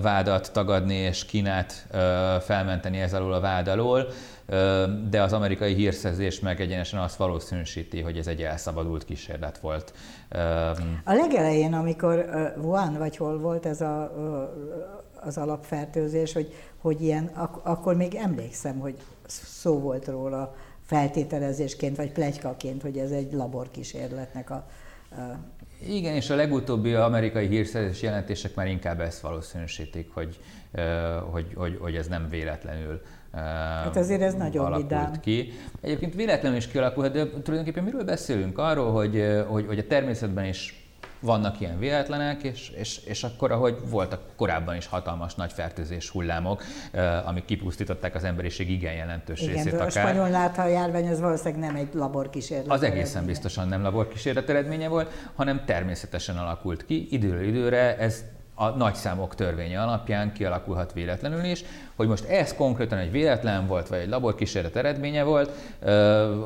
vádat 0.02 0.52
tagadni 0.54 0.96
és 0.96 1.26
Kínát 1.26 1.88
felmenteni 2.42 3.00
ez 3.00 3.14
alól 3.14 3.34
a 3.34 3.40
vád 3.40 3.68
alól 3.68 4.08
de 5.10 5.22
az 5.22 5.34
amerikai 5.34 5.74
hírszerzés 5.74 6.40
meg 6.40 6.62
egyenesen 6.62 7.00
azt 7.00 7.16
valószínűsíti, 7.16 8.02
hogy 8.02 8.18
ez 8.18 8.28
egy 8.28 8.42
elszabadult 8.42 9.06
kísérlet 9.06 9.58
volt. 9.58 9.94
A 11.04 11.14
legelején, 11.14 11.74
amikor 11.74 12.30
Wuhan 12.58 12.98
vagy 12.98 13.18
hol 13.18 13.40
volt 13.40 13.66
ez 13.66 13.82
a, 13.82 14.14
az 15.22 15.38
alapfertőzés, 15.38 16.34
hogy, 16.34 16.54
hogy 16.78 17.02
ilyen, 17.02 17.30
ak- 17.34 17.66
akkor 17.66 17.96
még 17.96 18.16
emlékszem, 18.16 18.80
hogy 18.80 18.96
szó 19.28 19.80
volt 19.80 20.08
róla 20.08 20.56
feltételezésként 20.86 21.98
vagy 21.98 22.12
plegykaként, 22.12 22.82
hogy 22.82 22.98
ez 22.98 23.12
egy 23.12 23.34
laborkísérletnek 23.34 24.50
a 24.50 24.66
igen, 25.88 26.16
és 26.16 26.30
a 26.30 26.36
legutóbbi 26.36 26.94
amerikai 26.94 27.48
hírszerzés 27.48 28.02
jelentések 28.02 28.56
már 28.56 28.68
inkább 28.68 29.00
ezt 29.00 29.20
valószínűsítik, 29.20 30.10
hogy, 30.14 30.40
hogy, 31.32 31.48
hogy, 31.56 31.78
hogy 31.82 31.96
ez 31.96 32.08
nem 32.08 32.28
véletlenül 32.30 33.02
Hát 33.34 33.98
azért 33.98 34.22
ez 34.22 34.34
nagyon 34.34 34.76
vidám. 34.76 35.12
ki. 35.22 35.52
Egyébként 35.82 36.14
véletlenül 36.16 36.58
is 36.58 36.68
kialakulhat, 36.68 37.14
de 37.14 37.30
tulajdonképpen 37.30 37.84
miről 37.84 38.04
beszélünk? 38.04 38.58
Arról, 38.58 38.92
hogy, 38.92 39.24
hogy, 39.48 39.66
hogy 39.68 39.80
a 39.80 39.88
természetben 39.88 40.46
is 40.46 40.83
vannak 41.24 41.60
ilyen 41.60 41.80
véletlenek, 41.80 42.44
és, 42.44 42.70
és, 42.70 43.00
és 43.06 43.24
akkor, 43.24 43.52
ahogy 43.52 43.78
voltak 43.90 44.22
korábban 44.36 44.76
is 44.76 44.88
hatalmas 44.88 45.36
nagy 45.36 45.52
fertőzés 45.54 46.10
hullámok, 46.10 46.64
amik 47.26 47.46
kipusztították 47.46 48.16
az 48.16 48.24
emberiség 48.24 48.70
igen 48.70 48.94
jelentős 48.94 49.42
igen, 49.42 49.54
részét. 49.54 49.80
a 49.80 49.90
spanyol 49.90 50.30
látha 50.30 50.68
járvány 50.68 51.08
az 51.08 51.20
valószínűleg 51.20 51.60
nem 51.60 51.76
egy 51.76 51.88
laborkísérlet. 51.94 52.72
Az 52.72 52.84
egészen 52.84 53.02
eredménye. 53.02 53.26
biztosan 53.26 53.68
nem 53.68 53.82
laborkísérlet 53.82 54.50
eredménye 54.50 54.88
volt, 54.88 55.12
hanem 55.36 55.66
természetesen 55.66 56.38
alakult 56.38 56.86
ki. 56.86 57.08
Időről 57.10 57.44
időre 57.44 57.98
ez 57.98 58.24
a 58.56 58.70
nagyszámok 58.70 59.36
törvénye 59.36 59.82
alapján 59.82 60.34
kialakulhat 60.34 60.94
véletlenül 60.94 61.44
is. 61.44 61.64
Hogy 61.96 62.08
most 62.08 62.26
ez 62.26 62.54
konkrétan 62.54 62.98
egy 62.98 63.12
véletlen 63.12 63.68
volt, 63.68 63.88
vagy 63.88 64.00
egy 64.00 64.10
laborkísérlet 64.10 64.76
eredménye 64.76 65.24
volt, 65.24 65.52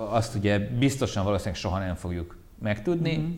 azt 0.10 0.36
ugye 0.36 0.60
biztosan 0.60 1.24
valószínűleg 1.24 1.60
soha 1.60 1.80
nem 1.80 1.96
fogjuk 1.96 2.38
megtudni. 2.62 3.18
Mm-hmm. 3.18 3.32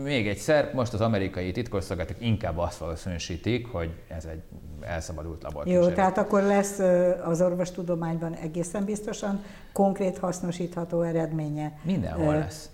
Még 0.00 0.28
egyszer, 0.28 0.70
most 0.74 0.92
az 0.92 1.00
amerikai 1.00 1.52
titkosszolgálatok 1.52 2.16
inkább 2.20 2.58
azt 2.58 2.78
valószínűsítik, 2.78 3.66
hogy 3.66 3.90
ez 4.08 4.24
egy 4.24 4.42
elszabadult 4.80 5.42
laborkísérlet. 5.42 5.88
Jó, 5.88 5.94
tehát 5.94 6.18
akkor 6.18 6.42
lesz 6.42 6.78
az 7.24 7.40
orvostudományban 7.40 8.34
egészen 8.34 8.84
biztosan 8.84 9.44
konkrét 9.72 10.18
hasznosítható 10.18 11.02
eredménye. 11.02 11.78
Mindenhol 11.82 12.34
lesz. 12.34 12.70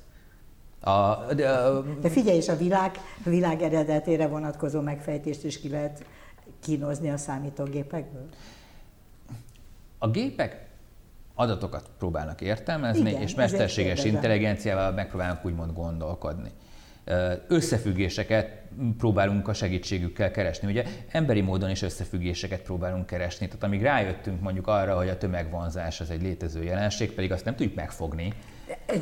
A, 0.81 1.17
de, 1.35 1.51
a, 1.51 1.83
de 2.01 2.09
figyelj, 2.09 2.37
és 2.37 2.49
a 2.49 2.57
világ, 2.57 2.91
a 3.25 3.29
világ 3.29 3.63
eredetére 3.63 4.27
vonatkozó 4.27 4.81
megfejtést 4.81 5.45
is 5.45 5.61
ki 5.61 5.69
lehet 5.69 6.05
kínozni 6.61 7.11
a 7.11 7.17
számítógépekből? 7.17 8.29
A 9.99 10.09
gépek 10.09 10.67
adatokat 11.35 11.91
próbálnak 11.99 12.41
értelmezni, 12.41 13.11
Igen, 13.11 13.23
és 13.23 13.35
mesterséges 13.35 14.05
intelligenciával 14.05 14.93
megpróbálnak 14.93 15.45
úgymond 15.45 15.73
gondolkodni. 15.73 16.51
Összefüggéseket 17.49 18.63
próbálunk 18.99 19.49
a 19.49 19.53
segítségükkel 19.53 20.31
keresni. 20.31 20.69
Ugye 20.69 20.85
emberi 21.11 21.41
módon 21.41 21.71
is 21.71 21.83
összefüggéseket 21.83 22.61
próbálunk 22.61 23.07
keresni. 23.07 23.47
Tehát 23.47 23.63
amíg 23.63 23.83
rájöttünk 23.83 24.41
mondjuk 24.41 24.67
arra, 24.67 24.97
hogy 24.97 25.09
a 25.09 25.19
tömegvonzás 25.19 26.01
az 26.01 26.11
egy 26.11 26.23
létező 26.23 26.63
jelenség, 26.63 27.13
pedig 27.13 27.33
azt 27.33 27.45
nem 27.45 27.55
tudjuk 27.57 27.75
megfogni. 27.75 28.33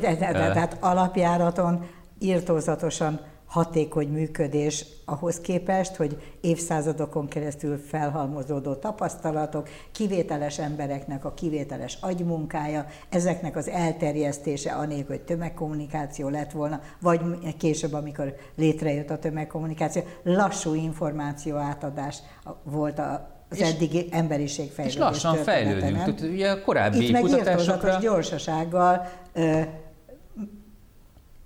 Tehát 0.01 0.77
alapjáraton 0.79 1.85
írtózatosan 2.19 3.19
hatékony 3.47 4.07
működés 4.07 4.85
ahhoz 5.05 5.39
képest, 5.39 5.95
hogy 5.95 6.21
évszázadokon 6.41 7.27
keresztül 7.27 7.77
felhalmozódó 7.77 8.73
tapasztalatok, 8.73 9.69
kivételes 9.91 10.59
embereknek 10.59 11.25
a 11.25 11.33
kivételes 11.33 11.97
agymunkája, 12.01 12.85
ezeknek 13.09 13.55
az 13.55 13.69
elterjesztése 13.69 14.71
anélkül, 14.71 15.15
hogy 15.15 15.25
tömegkommunikáció 15.25 16.29
lett 16.29 16.51
volna, 16.51 16.81
vagy 17.01 17.21
később, 17.57 17.93
amikor 17.93 18.35
létrejött 18.55 19.09
a 19.09 19.19
tömegkommunikáció, 19.19 20.01
lassú 20.23 20.73
információ 20.73 21.55
átadás 21.55 22.17
volt 22.63 22.99
a 22.99 23.35
az 23.49 23.59
és, 23.59 23.67
eddigi 23.67 24.07
emberiség 24.11 24.71
fejlődés 24.71 24.95
És 24.95 25.01
lassan 25.01 25.35
fejlődünk. 25.35 25.95
Tehát 25.97 26.21
ugye 26.21 26.49
a 26.49 26.61
korábbi 26.61 27.05
Itt 27.05 27.11
meg 27.11 27.99
gyorsasággal 28.01 29.07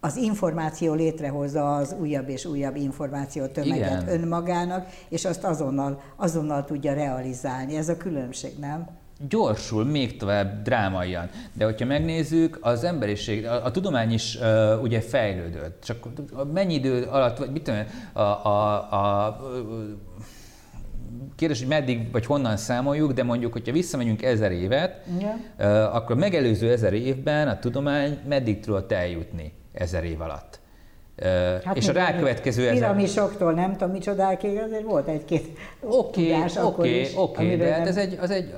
az 0.03 0.15
információ 0.15 0.93
létrehozza 0.93 1.75
az 1.75 1.95
újabb 1.99 2.29
és 2.29 2.45
újabb 2.45 2.75
információ 2.75 3.45
tömeget 3.45 4.01
Igen. 4.01 4.21
önmagának, 4.21 4.87
és 5.09 5.25
azt 5.25 5.43
azonnal, 5.43 6.01
azonnal 6.15 6.65
tudja 6.65 6.93
realizálni. 6.93 7.75
Ez 7.75 7.89
a 7.89 7.97
különbség, 7.97 8.51
nem? 8.59 8.87
gyorsul 9.29 9.85
még 9.85 10.17
tovább 10.17 10.61
drámaian. 10.61 11.29
De 11.53 11.65
hogyha 11.65 11.85
megnézzük, 11.85 12.57
az 12.61 12.83
emberiség, 12.83 13.45
a, 13.45 13.65
a 13.65 13.71
tudomány 13.71 14.11
is 14.11 14.35
uh, 14.41 14.81
ugye 14.81 15.01
fejlődött. 15.01 15.83
Csak 15.83 16.07
mennyi 16.53 16.73
idő 16.73 17.03
alatt, 17.03 17.37
vagy 17.37 17.51
mit 17.51 17.63
tudom, 17.63 17.79
a, 18.13 18.21
a, 18.21 18.75
a 18.91 19.37
kérdés, 21.35 21.59
hogy 21.59 21.67
meddig 21.67 22.11
vagy 22.11 22.25
honnan 22.25 22.57
számoljuk, 22.57 23.11
de 23.11 23.23
mondjuk, 23.23 23.53
hogyha 23.53 23.71
visszamegyünk 23.71 24.23
ezer 24.23 24.51
évet, 24.51 25.05
yeah. 25.19 25.35
uh, 25.59 25.95
akkor 25.95 26.15
megelőző 26.15 26.71
ezer 26.71 26.93
évben 26.93 27.47
a 27.47 27.59
tudomány 27.59 28.19
meddig 28.27 28.59
tudott 28.59 28.91
eljutni? 28.91 29.53
Ezer 29.73 30.03
év 30.03 30.21
alatt. 30.21 30.59
Hát 31.65 31.77
és 31.77 31.87
a 31.87 31.91
rákövetkező 31.91 32.61
ezer... 32.61 32.73
Piramisoktól 32.73 33.53
nem 33.53 33.71
tudom 33.71 33.91
micsodákig, 33.91 34.57
azért 34.57 34.83
volt 34.83 35.07
egy-két 35.07 35.57
Oké, 35.79 36.35
oké, 36.63 37.07
oké, 37.15 37.55
de 37.55 37.73
hát 37.73 37.87
ez 37.87 37.97
egy, 37.97 38.17
az 38.21 38.29
egy, 38.29 38.55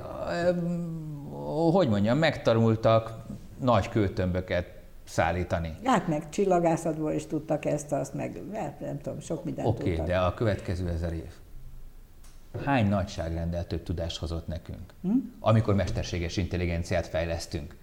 hogy 1.72 1.88
mondjam, 1.88 2.18
megtanultak 2.18 3.12
nagy 3.60 3.88
kőtömböket 3.88 4.66
szállítani. 5.04 5.76
Hát 5.84 6.08
meg 6.08 6.28
csillagászatból 6.28 7.12
is 7.12 7.26
tudtak 7.26 7.64
ezt, 7.64 7.92
azt 7.92 8.14
meg 8.14 8.40
hát 8.52 8.80
nem 8.80 8.98
tudom, 9.00 9.20
sok 9.20 9.44
mindent 9.44 9.68
Oké, 9.68 9.92
okay, 9.92 10.06
de 10.06 10.18
a 10.18 10.34
következő 10.34 10.88
ezer 10.88 11.12
év. 11.12 11.32
Hány 12.64 12.88
nagyságrendel 12.88 13.66
több 13.66 13.82
tudást 13.82 14.18
hozott 14.18 14.46
nekünk, 14.46 14.92
hm? 15.02 15.10
amikor 15.40 15.74
mesterséges 15.74 16.36
intelligenciát 16.36 17.06
fejlesztünk? 17.06 17.76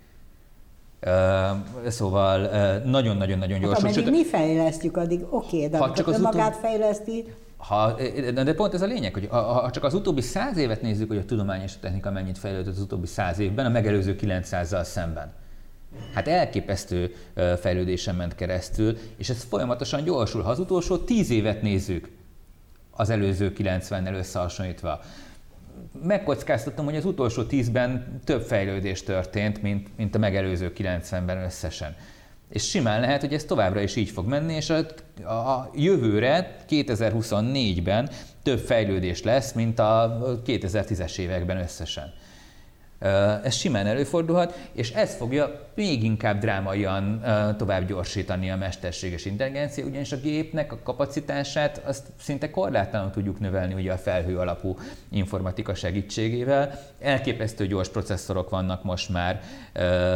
Szóval 1.87 2.39
nagyon-nagyon-nagyon 2.85 3.59
gyors. 3.59 3.81
Hát, 3.81 3.97
ameddig 3.97 4.13
mi 4.13 4.25
fejlesztjük, 4.25 4.97
addig 4.97 5.25
oké, 5.29 5.67
de 5.67 5.77
ha 5.77 5.93
csak 5.93 6.07
az 6.07 6.19
magát 6.19 6.55
utó... 6.55 6.67
fejleszti, 6.67 7.25
ha, 7.57 7.95
de 8.33 8.53
pont 8.53 8.73
ez 8.73 8.81
a 8.81 8.85
lényeg, 8.85 9.13
hogy 9.13 9.27
ha 9.29 9.69
csak 9.71 9.83
az 9.83 9.93
utóbbi 9.93 10.21
száz 10.21 10.57
évet 10.57 10.81
nézzük, 10.81 11.07
hogy 11.07 11.17
a 11.17 11.25
tudomány 11.25 11.61
és 11.61 11.73
a 11.75 11.79
technika 11.81 12.11
mennyit 12.11 12.37
fejlődött 12.37 12.73
az 12.73 12.81
utóbbi 12.81 13.07
száz 13.07 13.39
évben, 13.39 13.65
a 13.65 13.69
megelőző 13.69 14.15
900-zal 14.21 14.83
szemben. 14.83 15.31
Hát 16.13 16.27
elképesztő 16.27 17.15
fejlődésen 17.59 18.15
ment 18.15 18.35
keresztül, 18.35 18.97
és 19.17 19.29
ez 19.29 19.43
folyamatosan 19.43 20.03
gyorsul. 20.03 20.41
Ha 20.41 20.49
az 20.49 20.59
utolsó 20.59 20.97
tíz 20.97 21.29
évet 21.29 21.61
nézzük, 21.61 22.09
az 22.91 23.09
előző 23.09 23.53
90-nel 23.57 24.13
összehasonlítva, 24.13 24.99
megkockáztatom, 26.03 26.85
hogy 26.85 26.95
az 26.95 27.05
utolsó 27.05 27.43
tízben 27.43 28.21
több 28.23 28.41
fejlődés 28.41 29.03
történt, 29.03 29.61
mint, 29.61 29.87
mint 29.97 30.15
a 30.15 30.19
megelőző 30.19 30.73
90-ben 30.77 31.37
összesen. 31.37 31.95
És 32.49 32.69
simán 32.69 32.99
lehet, 32.99 33.21
hogy 33.21 33.33
ez 33.33 33.43
továbbra 33.43 33.81
is 33.81 33.95
így 33.95 34.09
fog 34.09 34.27
menni, 34.27 34.53
és 34.53 34.69
a, 34.69 34.85
a 35.29 35.69
jövőre, 35.75 36.55
2024-ben 36.69 38.09
több 38.43 38.59
fejlődés 38.59 39.23
lesz, 39.23 39.53
mint 39.53 39.79
a 39.79 40.19
2010-es 40.45 41.17
években 41.17 41.57
összesen. 41.57 42.13
Ez 43.43 43.53
simán 43.53 43.85
előfordulhat, 43.85 44.59
és 44.71 44.91
ez 44.91 45.15
fogja 45.15 45.69
még 45.75 46.03
inkább 46.03 46.39
drámaian 46.39 47.23
tovább 47.57 47.87
gyorsítani 47.87 48.51
a 48.51 48.57
mesterséges 48.57 49.25
intelligencia, 49.25 49.85
ugyanis 49.85 50.11
a 50.11 50.17
gépnek 50.17 50.71
a 50.71 50.77
kapacitását 50.83 51.81
azt 51.85 52.03
szinte 52.19 52.49
korlátlanul 52.49 53.09
tudjuk 53.11 53.39
növelni 53.39 53.73
ugye 53.73 53.91
a 53.93 53.97
felhő 53.97 54.37
alapú 54.37 54.77
informatika 55.11 55.73
segítségével. 55.73 56.79
Elképesztő 56.99 57.67
gyors 57.67 57.89
processzorok 57.89 58.49
vannak 58.49 58.83
most 58.83 59.09
már, 59.09 59.41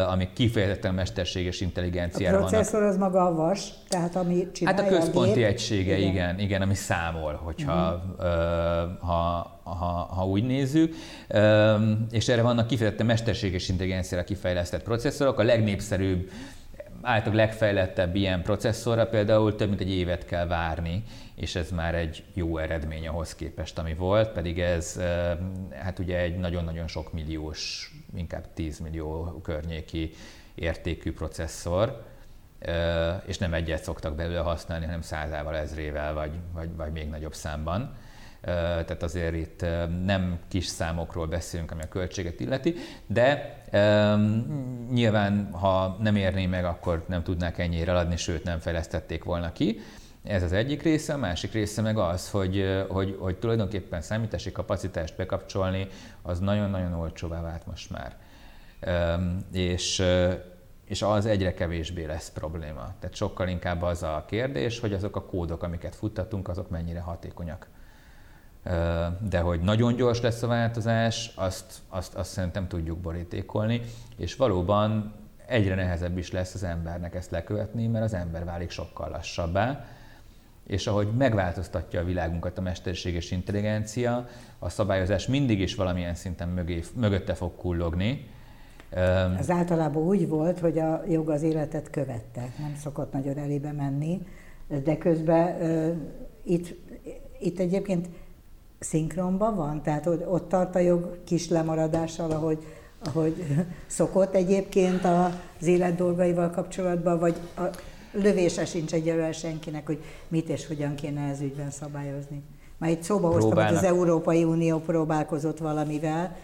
amik 0.07 0.33
kifejezetten 0.33 0.93
mesterséges 0.93 1.61
intelligenciára 1.61 2.31
vannak. 2.31 2.47
A 2.47 2.51
processzor 2.51 2.79
vannak. 2.79 2.95
az 2.95 3.01
maga 3.01 3.25
a 3.25 3.33
vas, 3.33 3.69
tehát 3.89 4.15
ami 4.15 4.47
csinálja 4.51 4.81
Hát 4.81 4.91
a 4.91 4.95
központi 4.95 5.43
a 5.43 5.47
egysége, 5.47 5.97
igen. 5.97 6.09
igen, 6.11 6.39
igen, 6.39 6.61
ami 6.61 6.75
számol, 6.75 7.33
hogyha 7.43 8.03
uh-huh. 8.17 8.99
ha, 8.99 9.54
ha, 9.69 10.13
ha 10.15 10.25
úgy 10.27 10.43
nézzük, 10.43 10.95
és 12.11 12.27
erre 12.27 12.41
vannak 12.41 12.67
kifejezetten 12.67 13.05
mesterséges 13.05 13.69
intelligenciára 13.69 14.23
kifejlesztett 14.23 14.83
processzorok. 14.83 15.39
A 15.39 15.43
legnépszerűbb, 15.43 16.31
általában 17.01 17.35
legfejlettebb 17.35 18.15
ilyen 18.15 18.41
processzorra 18.41 19.07
például 19.07 19.55
több 19.55 19.67
mint 19.67 19.81
egy 19.81 19.91
évet 19.91 20.25
kell 20.25 20.47
várni, 20.47 21.03
és 21.35 21.55
ez 21.55 21.71
már 21.71 21.95
egy 21.95 22.23
jó 22.33 22.57
eredmény 22.57 23.07
ahhoz 23.07 23.35
képest, 23.35 23.77
ami 23.79 23.93
volt, 23.93 24.31
pedig 24.31 24.59
ez 24.59 24.99
hát 25.71 25.99
ugye 25.99 26.17
egy 26.17 26.37
nagyon-nagyon 26.37 26.87
sok 26.87 27.13
milliós, 27.13 27.91
inkább 28.15 28.45
10 28.53 28.79
millió 28.79 29.39
környéki 29.43 30.11
értékű 30.55 31.13
processzor, 31.13 32.03
és 33.25 33.37
nem 33.37 33.53
egyet 33.53 33.83
szoktak 33.83 34.15
belőle 34.15 34.39
használni, 34.39 34.85
hanem 34.85 35.01
százával, 35.01 35.55
ezrével, 35.55 36.13
vagy, 36.13 36.31
vagy, 36.53 36.75
vagy 36.75 36.91
még 36.91 37.09
nagyobb 37.09 37.33
számban 37.33 37.95
tehát 38.45 39.03
azért 39.03 39.35
itt 39.35 39.65
nem 40.05 40.39
kis 40.47 40.65
számokról 40.65 41.27
beszélünk, 41.27 41.71
ami 41.71 41.81
a 41.81 41.87
költséget 41.87 42.39
illeti, 42.39 42.75
de 43.07 43.61
nyilván, 44.91 45.49
ha 45.51 45.97
nem 46.01 46.15
érné 46.15 46.45
meg, 46.45 46.65
akkor 46.65 47.05
nem 47.07 47.23
tudnák 47.23 47.57
ennyire 47.57 47.91
eladni, 47.91 48.17
sőt 48.17 48.43
nem 48.43 48.59
fejlesztették 48.59 49.23
volna 49.23 49.51
ki. 49.51 49.79
Ez 50.23 50.43
az 50.43 50.51
egyik 50.51 50.83
része, 50.83 51.13
a 51.13 51.17
másik 51.17 51.51
része 51.51 51.81
meg 51.81 51.97
az, 51.97 52.29
hogy, 52.29 52.85
hogy, 52.89 53.17
hogy 53.19 53.37
tulajdonképpen 53.37 54.01
számítási 54.01 54.51
kapacitást 54.51 55.15
bekapcsolni, 55.15 55.87
az 56.21 56.39
nagyon-nagyon 56.39 56.93
olcsóvá 56.93 57.41
vált 57.41 57.65
most 57.65 57.89
már. 57.89 58.15
És 59.51 60.03
és 60.85 61.01
az 61.01 61.25
egyre 61.25 61.53
kevésbé 61.53 62.05
lesz 62.05 62.29
probléma. 62.29 62.93
Tehát 62.99 63.15
sokkal 63.15 63.47
inkább 63.47 63.81
az 63.81 64.03
a 64.03 64.25
kérdés, 64.27 64.79
hogy 64.79 64.93
azok 64.93 65.15
a 65.15 65.25
kódok, 65.25 65.63
amiket 65.63 65.95
futtatunk, 65.95 66.47
azok 66.47 66.69
mennyire 66.69 66.99
hatékonyak 66.99 67.67
de 69.29 69.39
hogy 69.39 69.59
nagyon 69.59 69.95
gyors 69.95 70.21
lesz 70.21 70.43
a 70.43 70.47
változás, 70.47 71.31
azt, 71.35 71.79
azt, 71.89 72.15
azt 72.15 72.31
szerintem 72.31 72.67
tudjuk 72.67 72.97
borítékolni, 72.97 73.81
és 74.17 74.35
valóban 74.35 75.13
egyre 75.47 75.75
nehezebb 75.75 76.17
is 76.17 76.31
lesz 76.31 76.53
az 76.53 76.63
embernek 76.63 77.15
ezt 77.15 77.31
lekövetni, 77.31 77.87
mert 77.87 78.03
az 78.03 78.13
ember 78.13 78.45
válik 78.45 78.69
sokkal 78.69 79.09
lassabbá, 79.09 79.85
és 80.67 80.87
ahogy 80.87 81.07
megváltoztatja 81.17 81.99
a 81.99 82.03
világunkat 82.03 82.57
a 82.57 82.61
mesterséges 82.61 83.31
intelligencia, 83.31 84.27
a 84.59 84.69
szabályozás 84.69 85.27
mindig 85.27 85.59
is 85.59 85.75
valamilyen 85.75 86.15
szinten 86.15 86.49
mögé, 86.49 86.83
mögötte 86.95 87.33
fog 87.33 87.55
kullogni. 87.55 88.27
Ez 89.37 89.49
általában 89.49 90.03
úgy 90.03 90.27
volt, 90.27 90.59
hogy 90.59 90.79
a 90.79 91.03
jog 91.09 91.29
az 91.29 91.41
életet 91.41 91.89
követte, 91.89 92.41
nem 92.59 92.75
szokott 92.75 93.13
nagyon 93.13 93.37
elébe 93.37 93.71
menni, 93.71 94.21
de 94.83 94.97
közben 94.97 95.61
uh, 95.61 95.95
itt, 96.43 96.75
itt 97.39 97.59
egyébként 97.59 98.07
szinkronban 98.79 99.55
van? 99.55 99.81
Tehát 99.81 100.07
ott 100.07 100.49
tart 100.49 100.75
a 100.75 100.79
jog 100.79 101.23
kis 101.23 101.49
lemaradással, 101.49 102.31
ahogy, 102.31 102.65
ahogy 102.99 103.45
szokott 103.87 104.35
egyébként 104.35 105.05
az 105.05 105.67
élet 105.67 105.95
dolgaival 105.95 106.49
kapcsolatban, 106.49 107.19
vagy 107.19 107.35
a, 107.57 107.63
lövése 108.11 108.65
sincs 108.65 108.93
egyelőre 108.93 109.31
senkinek, 109.31 109.85
hogy 109.85 110.03
mit 110.27 110.49
és 110.49 110.67
hogyan 110.67 110.95
kéne 110.95 111.29
ez 111.29 111.41
ügyben 111.41 111.71
szabályozni. 111.71 112.43
Már 112.77 112.89
itt 112.89 113.03
szóba 113.03 113.31
hoztam, 113.31 113.65
hogy 113.65 113.75
az 113.75 113.83
Európai 113.83 114.43
Unió 114.43 114.79
próbálkozott 114.79 115.57
valamivel, 115.57 116.35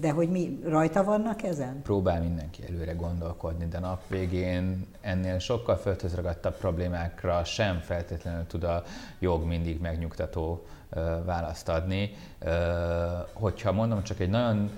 de 0.00 0.10
hogy 0.10 0.30
mi 0.30 0.58
rajta 0.64 1.04
vannak 1.04 1.42
ezen? 1.42 1.82
Próbál 1.82 2.20
mindenki 2.20 2.62
előre 2.68 2.92
gondolkodni, 2.92 3.66
de 3.66 3.78
nap 3.78 4.00
végén 4.08 4.86
ennél 5.00 5.38
sokkal 5.38 5.76
földhöz 5.76 6.14
ragadtabb 6.14 6.56
problémákra 6.56 7.44
sem 7.44 7.80
feltétlenül 7.80 8.46
tud 8.46 8.64
a 8.64 8.82
jog 9.18 9.44
mindig 9.44 9.80
megnyugtató 9.80 10.64
választ 11.24 11.68
adni. 11.68 12.10
Hogyha 13.32 13.72
mondom, 13.72 14.02
csak 14.02 14.20
egy 14.20 14.28
nagyon 14.28 14.70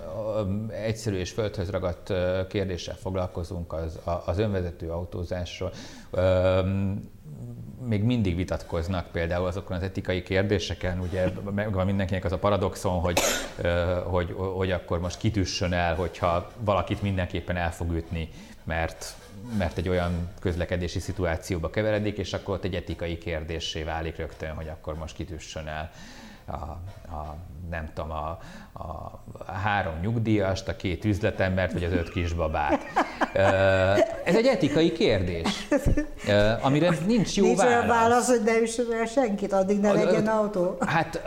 egyszerű 0.70 1.16
és 1.16 1.30
földhöz 1.30 1.70
ragadt 1.70 2.12
kérdéssel 2.48 2.94
foglalkozunk, 2.94 3.72
az, 3.72 3.98
az 4.24 4.38
önvezető 4.38 4.90
autózásról, 4.90 5.72
még 7.88 8.02
mindig 8.02 8.36
vitatkoznak 8.36 9.06
például 9.12 9.46
azokon 9.46 9.76
az 9.76 9.82
etikai 9.82 10.22
kérdéseken, 10.22 11.00
ugye 11.00 11.32
megvan 11.54 11.86
mindenkinek 11.86 12.24
az 12.24 12.32
a 12.32 12.38
paradoxon, 12.38 13.00
hogy, 13.00 13.18
hogy, 14.04 14.34
hogy 14.54 14.70
akkor 14.70 15.00
most 15.00 15.18
kitüssön 15.18 15.72
el, 15.72 15.94
hogyha 15.94 16.50
valakit 16.58 17.02
mindenképpen 17.02 17.56
el 17.56 17.72
fog 17.72 17.92
ütni, 17.92 18.28
mert, 18.64 19.14
mert 19.58 19.78
egy 19.78 19.88
olyan 19.88 20.28
közlekedési 20.40 20.98
szituációba 20.98 21.70
keveredik, 21.70 22.18
és 22.18 22.32
akkor 22.32 22.54
ott 22.54 22.64
egy 22.64 22.74
etikai 22.74 23.18
kérdésé 23.18 23.82
válik 23.82 24.16
rögtön, 24.16 24.54
hogy 24.54 24.68
akkor 24.68 24.94
most 24.94 25.14
kitüssön 25.14 25.66
el 25.66 25.90
a, 26.46 26.54
a 27.14 27.36
nem 27.70 27.88
tudom, 27.94 28.10
a, 28.10 28.38
a 28.72 29.52
három 29.52 29.94
nyugdíjast, 30.02 30.68
a 30.68 30.76
két 30.76 31.04
üzletembert, 31.04 31.72
vagy 31.72 31.84
az 31.84 31.92
öt 31.92 32.10
kisbabát. 32.10 32.84
Ez 34.24 34.34
egy 34.34 34.46
etikai 34.46 34.92
kérdés, 34.92 35.68
amire 36.62 36.90
nincs 37.06 37.36
jó 37.36 37.44
nincs 37.44 37.58
válasz. 37.58 37.74
olyan 37.74 37.86
válasz, 37.86 38.28
hogy 38.28 38.42
ne 38.44 38.60
üssön 38.60 38.86
el 38.92 39.04
senkit, 39.04 39.52
addig 39.52 39.80
ne 39.80 39.92
legyen 39.92 40.26
autó. 40.26 40.76
Hát 40.80 41.22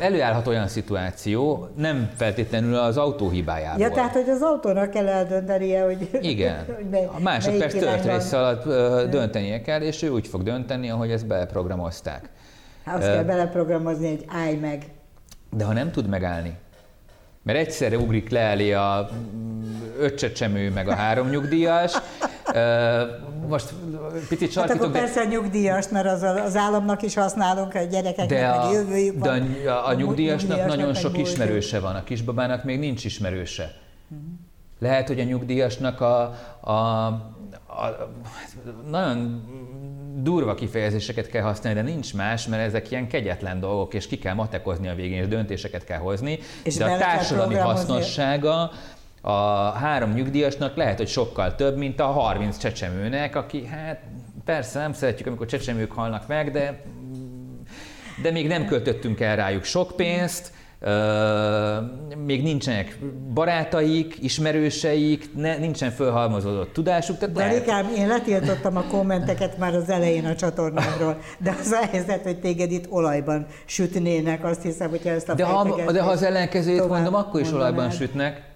előállhat 0.00 0.46
olyan 0.46 0.68
szituáció, 0.68 1.68
nem 1.76 2.10
feltétlenül 2.16 2.76
az 2.76 2.96
autó 2.96 3.30
hibájából. 3.30 3.80
Ja, 3.80 3.90
tehát, 3.90 4.12
hogy 4.12 4.28
az 4.28 4.42
autónak 4.42 4.90
kell 4.90 5.08
eldöntenie, 5.08 5.84
hogy 5.84 6.18
Igen. 6.20 6.64
hogy 6.76 6.88
mely, 6.90 7.04
a 7.04 7.20
másodperc 7.20 7.78
tört 7.78 8.04
rész 8.04 8.32
alatt 8.32 8.64
döntenie 9.10 9.60
kell, 9.62 9.80
és 9.80 10.02
ő 10.02 10.08
úgy 10.08 10.26
fog 10.26 10.42
dönteni, 10.42 10.90
ahogy 10.90 11.10
ezt 11.10 11.26
beprogramozták. 11.26 12.30
Hát 12.84 12.96
azt 12.96 13.06
kell 13.06 13.24
beleprogramozni, 13.24 14.08
hogy 14.08 14.24
állj 14.28 14.54
meg. 14.54 14.90
De 15.50 15.64
ha 15.64 15.72
nem 15.72 15.90
tud 15.90 16.08
megállni, 16.08 16.56
mert 17.42 17.58
egyszerre 17.58 17.98
ugrik 17.98 18.30
le 18.30 18.40
elé 18.40 18.72
a 18.72 19.08
öt 19.98 20.18
csecsemő, 20.18 20.70
meg 20.70 20.88
a 20.88 20.94
három 20.94 21.28
nyugdíjas, 21.28 21.92
most 23.48 23.74
picit 24.28 24.40
Hát 24.40 24.52
sarkítok, 24.52 24.80
akkor 24.80 25.00
persze 25.00 25.20
a 25.20 25.24
nyugdíjas, 25.24 25.88
mert 25.88 26.06
az, 26.06 26.22
az 26.22 26.56
államnak 26.56 27.02
is 27.02 27.14
használunk, 27.14 27.74
a 27.74 27.82
gyerekeknek 27.82 28.28
de 28.28 28.48
meg 28.48 28.58
a, 28.58 28.72
jövőjük 28.72 29.18
de 29.18 29.28
van. 29.28 29.56
a, 29.66 29.86
a 29.86 29.94
nyugdíjasnak 29.94 30.48
nyugdíjasnak 30.48 30.66
nagyon 30.66 30.86
meg 30.86 30.94
sok 30.94 31.12
múltjuk. 31.12 31.26
ismerőse 31.26 31.80
van, 31.80 31.94
a 31.94 32.04
kisbabának 32.04 32.64
még 32.64 32.78
nincs 32.78 33.04
ismerőse. 33.04 33.72
Lehet, 34.78 35.08
hogy 35.08 35.20
a 35.20 35.24
nyugdíjasnak 35.24 36.00
a, 36.00 36.22
a, 36.60 37.06
a 37.66 38.10
nagyon 38.90 39.42
durva 40.14 40.54
kifejezéseket 40.54 41.28
kell 41.28 41.42
használni, 41.42 41.80
de 41.80 41.86
nincs 41.86 42.14
más, 42.14 42.46
mert 42.46 42.62
ezek 42.62 42.90
ilyen 42.90 43.08
kegyetlen 43.08 43.60
dolgok, 43.60 43.94
és 43.94 44.06
ki 44.06 44.18
kell 44.18 44.34
matekozni 44.34 44.88
a 44.88 44.94
végén, 44.94 45.22
és 45.22 45.28
döntéseket 45.28 45.84
kell 45.84 45.98
hozni. 45.98 46.38
És 46.62 46.74
de 46.74 46.84
a 46.84 46.98
társadalmi 46.98 47.54
hasznossága 47.54 48.70
a 49.20 49.32
három 49.70 50.12
nyugdíjasnak 50.12 50.76
lehet, 50.76 50.96
hogy 50.96 51.08
sokkal 51.08 51.54
több, 51.54 51.76
mint 51.76 52.00
a 52.00 52.06
30 52.06 52.58
csecsemőnek, 52.58 53.36
aki 53.36 53.66
hát 53.66 54.00
persze 54.44 54.78
nem 54.78 54.92
szeretjük, 54.92 55.26
amikor 55.26 55.46
csecsemők 55.46 55.92
halnak 55.92 56.26
meg, 56.26 56.50
de 56.50 56.82
de 58.22 58.30
még 58.30 58.46
nem 58.46 58.66
költöttünk 58.66 59.20
el 59.20 59.36
rájuk 59.36 59.64
sok 59.64 59.96
pénzt, 59.96 60.52
még 62.24 62.42
nincsenek 62.42 62.98
barátaik, 63.34 64.16
ismerőseik, 64.20 65.34
ne, 65.36 65.56
nincsen 65.56 65.90
fölhalmozódott 65.90 66.72
tudásuk, 66.72 67.18
tehát 67.18 67.36
lehet, 67.36 67.52
Darikám, 67.64 67.94
én 67.94 68.06
letiltottam 68.08 68.76
a 68.76 68.82
kommenteket 68.82 69.58
már 69.58 69.74
az 69.74 69.88
elején 69.90 70.24
a 70.24 70.34
csatornámról, 70.34 71.18
de 71.38 71.56
az 71.60 71.70
a 71.70 71.86
helyzet, 71.90 72.22
hogy 72.22 72.40
téged 72.40 72.70
itt 72.70 72.90
olajban 72.90 73.46
sütnének, 73.64 74.44
azt 74.44 74.62
hiszem, 74.62 74.90
hogyha 74.90 75.08
ezt 75.10 75.28
a 75.28 75.34
de 75.34 75.44
ha, 75.44 75.92
de 75.92 76.02
ha 76.02 76.10
az 76.10 76.22
ellenkezőjét 76.22 76.88
mondom, 76.88 77.14
akkor 77.14 77.40
is 77.40 77.48
mondanád. 77.50 77.72
olajban 77.74 77.96
sütnek. 77.96 78.50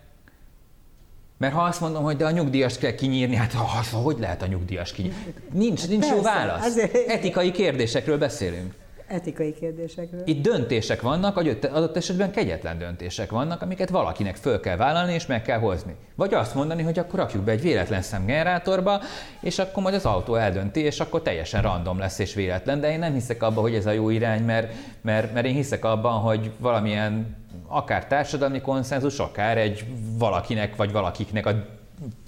Mert 1.39 1.55
ha 1.55 1.63
azt 1.63 1.81
mondom, 1.81 2.03
hogy 2.03 2.17
de 2.17 2.25
a 2.25 2.31
nyugdíjast 2.31 2.79
kell 2.79 2.95
kinyírni, 2.95 3.35
hát 3.37 3.53
ha, 3.53 3.99
hogy 3.99 4.17
lehet 4.19 4.43
a 4.43 4.47
nyugdíjas 4.47 4.93
kinyírni? 4.93 5.35
Nincs, 5.53 5.89
nincs 5.89 6.05
jó 6.07 6.21
persze, 6.21 6.23
válasz. 6.39 6.67
azért- 6.67 7.09
Etikai 7.09 7.51
kérdésekről 7.51 8.19
beszélünk. 8.19 8.75
Etikai 9.07 9.53
kérdésekről. 9.53 10.23
Itt 10.25 10.43
döntések 10.43 11.03
vannak, 11.03 11.37
adott- 11.37 11.97
esetben 11.97 12.31
kegyetlen 12.31 12.79
döntések 12.79 13.31
vannak, 13.31 13.63
amiket 13.63 13.89
valakinek 13.89 14.37
föl 14.37 14.61
kell 14.61 14.77
vállalni 14.77 15.13
és 15.13 15.27
meg 15.27 15.43
kell 15.43 15.59
hozni. 15.59 15.95
Vagy 16.15 16.35
azt 16.35 16.55
mondani, 16.55 16.83
hogy 16.83 16.99
akkor 16.99 17.19
rakjuk 17.19 17.45
be 17.45 17.53
egy 17.53 17.61
véletlen 17.61 18.03
szemgenerátorba, 18.03 19.01
és 19.41 19.59
akkor 19.59 19.83
majd 19.83 19.95
az 19.95 20.05
autó 20.05 20.35
eldönti, 20.35 20.81
és 20.81 21.01
akkor 21.01 21.23
teljesen 21.23 21.63
random 21.63 21.99
lesz 21.99 22.19
és 22.19 22.35
véletlen. 22.35 22.81
De 22.81 22.91
én 22.91 22.99
nem 22.99 23.13
hiszek 23.13 23.43
abban, 23.43 23.63
hogy 23.63 23.75
ez 23.75 23.87
a 23.87 23.91
jó 23.91 24.11
irány, 24.11 24.43
mert, 24.43 24.75
mert, 25.01 25.33
mert 25.33 25.47
én 25.47 25.55
hiszek 25.55 25.85
abban, 25.85 26.21
hogy 26.21 26.51
valamilyen 26.59 27.37
akár 27.67 28.07
társadalmi 28.07 28.61
konszenzus, 28.61 29.19
akár 29.19 29.59
egy 29.59 29.85
valakinek 30.19 30.77
vagy 30.77 30.93
valakiknek 30.93 31.47
a 31.47 31.67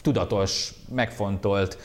tudatos, 0.02 0.74
megfontolt, 0.94 1.78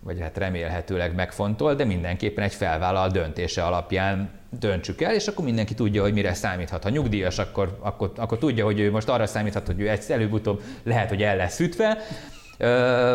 vagy 0.00 0.20
hát 0.20 0.38
remélhetőleg 0.38 1.14
megfontolt, 1.14 1.76
de 1.76 1.84
mindenképpen 1.84 2.44
egy 2.44 2.54
felvállalt 2.54 3.12
döntése 3.12 3.64
alapján 3.64 4.30
döntsük 4.50 5.00
el, 5.00 5.14
és 5.14 5.26
akkor 5.26 5.44
mindenki 5.44 5.74
tudja, 5.74 6.02
hogy 6.02 6.12
mire 6.12 6.34
számíthat. 6.34 6.82
Ha 6.82 6.88
nyugdíjas, 6.88 7.38
akkor, 7.38 7.78
akkor, 7.80 8.12
akkor 8.16 8.38
tudja, 8.38 8.64
hogy 8.64 8.80
ő 8.80 8.90
most 8.90 9.08
arra 9.08 9.26
számíthat, 9.26 9.66
hogy 9.66 9.80
ő 9.80 9.88
egy 9.88 10.04
előbb-utóbb 10.08 10.62
lehet, 10.82 11.08
hogy 11.08 11.22
el 11.22 11.36
lesz 11.36 11.60
ütve. 11.60 11.98
Ö, 12.58 13.14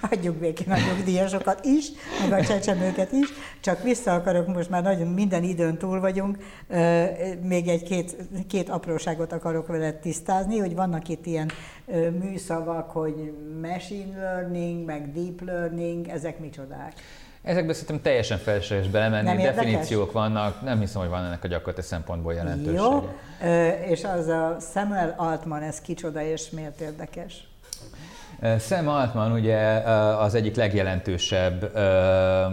Hagyjuk 0.00 0.36
békén 0.36 0.72
a 0.72 0.76
nyugdíjasokat 0.76 1.64
is, 1.64 1.88
meg 2.28 2.40
a 2.40 2.44
csecsemőket 2.44 3.12
is, 3.12 3.28
csak 3.60 3.82
vissza 3.82 4.14
akarok, 4.14 4.46
most 4.46 4.70
már 4.70 4.82
nagyon 4.82 5.06
minden 5.08 5.42
időn 5.42 5.78
túl 5.78 6.00
vagyunk, 6.00 6.38
ö, 6.68 7.04
még 7.42 7.68
egy 7.68 7.82
két, 7.82 8.16
két 8.48 8.68
apróságot 8.68 9.32
akarok 9.32 9.66
veled 9.66 9.94
tisztázni, 9.94 10.58
hogy 10.58 10.74
vannak 10.74 11.08
itt 11.08 11.26
ilyen 11.26 11.50
ö, 11.86 12.10
műszavak, 12.10 12.90
hogy 12.90 13.32
machine 13.62 14.18
learning, 14.18 14.84
meg 14.84 15.12
deep 15.12 15.40
learning, 15.44 16.08
ezek 16.08 16.38
micsodák? 16.38 16.92
ezekbe 17.42 17.72
szerintem 17.72 18.00
teljesen 18.02 18.38
felesleges 18.38 18.88
belemenni, 18.88 19.26
Nem 19.26 19.38
érdekes? 19.38 19.64
definíciók 19.64 20.12
vannak, 20.12 20.62
nem 20.62 20.78
hiszem, 20.80 21.00
hogy 21.00 21.10
van 21.10 21.24
ennek 21.24 21.44
a 21.44 21.48
gyakorlati 21.48 21.82
szempontból 21.82 22.34
jelentősége. 22.34 22.78
Jó, 22.82 23.08
és 23.88 24.04
az 24.04 24.26
a 24.26 24.56
Samuel 24.72 25.14
Altman, 25.16 25.62
ez 25.62 25.80
kicsoda 25.80 26.22
és 26.22 26.50
miért 26.50 26.80
érdekes? 26.80 27.48
Sam 28.58 28.88
Altman 28.88 29.32
ugye 29.32 29.58
az 30.18 30.34
egyik 30.34 30.56
legjelentősebb 30.56 31.70
ö, 31.74 32.44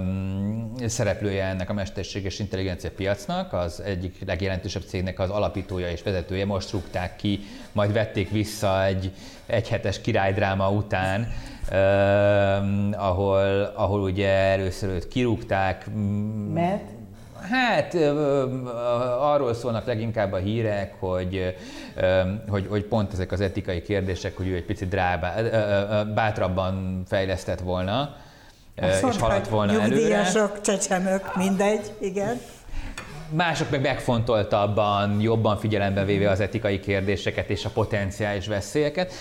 szereplője 0.88 1.46
ennek 1.46 1.70
a 1.70 1.74
mesterséges 1.74 2.40
intelligencia 2.40 2.90
piacnak, 2.96 3.54
az 3.54 3.82
egyik 3.82 4.26
legjelentősebb 4.26 4.82
cégnek 4.82 5.20
az 5.20 5.30
alapítója 5.30 5.90
és 5.90 6.04
vezetője. 6.04 6.46
Most 6.46 6.72
rúgták 6.72 7.16
ki, 7.16 7.40
majd 7.72 7.94
vették 7.94 8.30
vissza 8.30 8.86
egy 8.86 9.12
egyhetes 9.46 10.02
királydráma 10.02 10.70
után, 10.70 11.28
ö, 11.72 11.76
ahol, 12.92 13.72
ahol 13.76 14.02
ugye 14.02 14.30
először 14.30 14.90
őt 14.90 15.08
kirúgták, 15.08 15.86
Mert? 16.54 16.95
Hát 17.50 17.94
arról 19.20 19.54
szólnak 19.54 19.86
leginkább 19.86 20.32
a 20.32 20.38
hírek, 20.38 20.94
hogy, 21.00 21.56
hogy, 22.50 22.68
hogy 22.70 22.84
pont 22.84 23.14
ezek 23.14 23.32
az 23.32 23.42
etikai 23.42 23.82
kérdések, 23.82 24.38
hogy 24.38 24.48
ő 24.48 24.56
egy 24.56 24.66
picit 24.66 24.90
drábá, 24.90 25.40
ö, 25.40 26.14
bátrabban 26.14 27.04
fejlesztett 27.08 27.60
volna, 27.60 28.16
Azt 28.82 29.04
és 29.04 29.18
haladt 29.18 29.48
volna 29.48 29.72
hogy 29.72 29.82
előre. 29.82 30.00
Nyugdíjasok, 30.00 30.62
csecsemők, 30.62 31.36
mindegy, 31.36 31.94
igen. 32.00 32.42
Mások 33.30 33.70
meg 33.70 33.82
megfontoltabban, 33.82 35.22
jobban 35.22 35.58
figyelembe 35.58 36.04
véve 36.04 36.30
az 36.30 36.40
etikai 36.40 36.80
kérdéseket 36.80 37.50
és 37.50 37.66
a 37.66 37.70
potenciális 37.70 38.48
veszélyeket. 38.48 39.14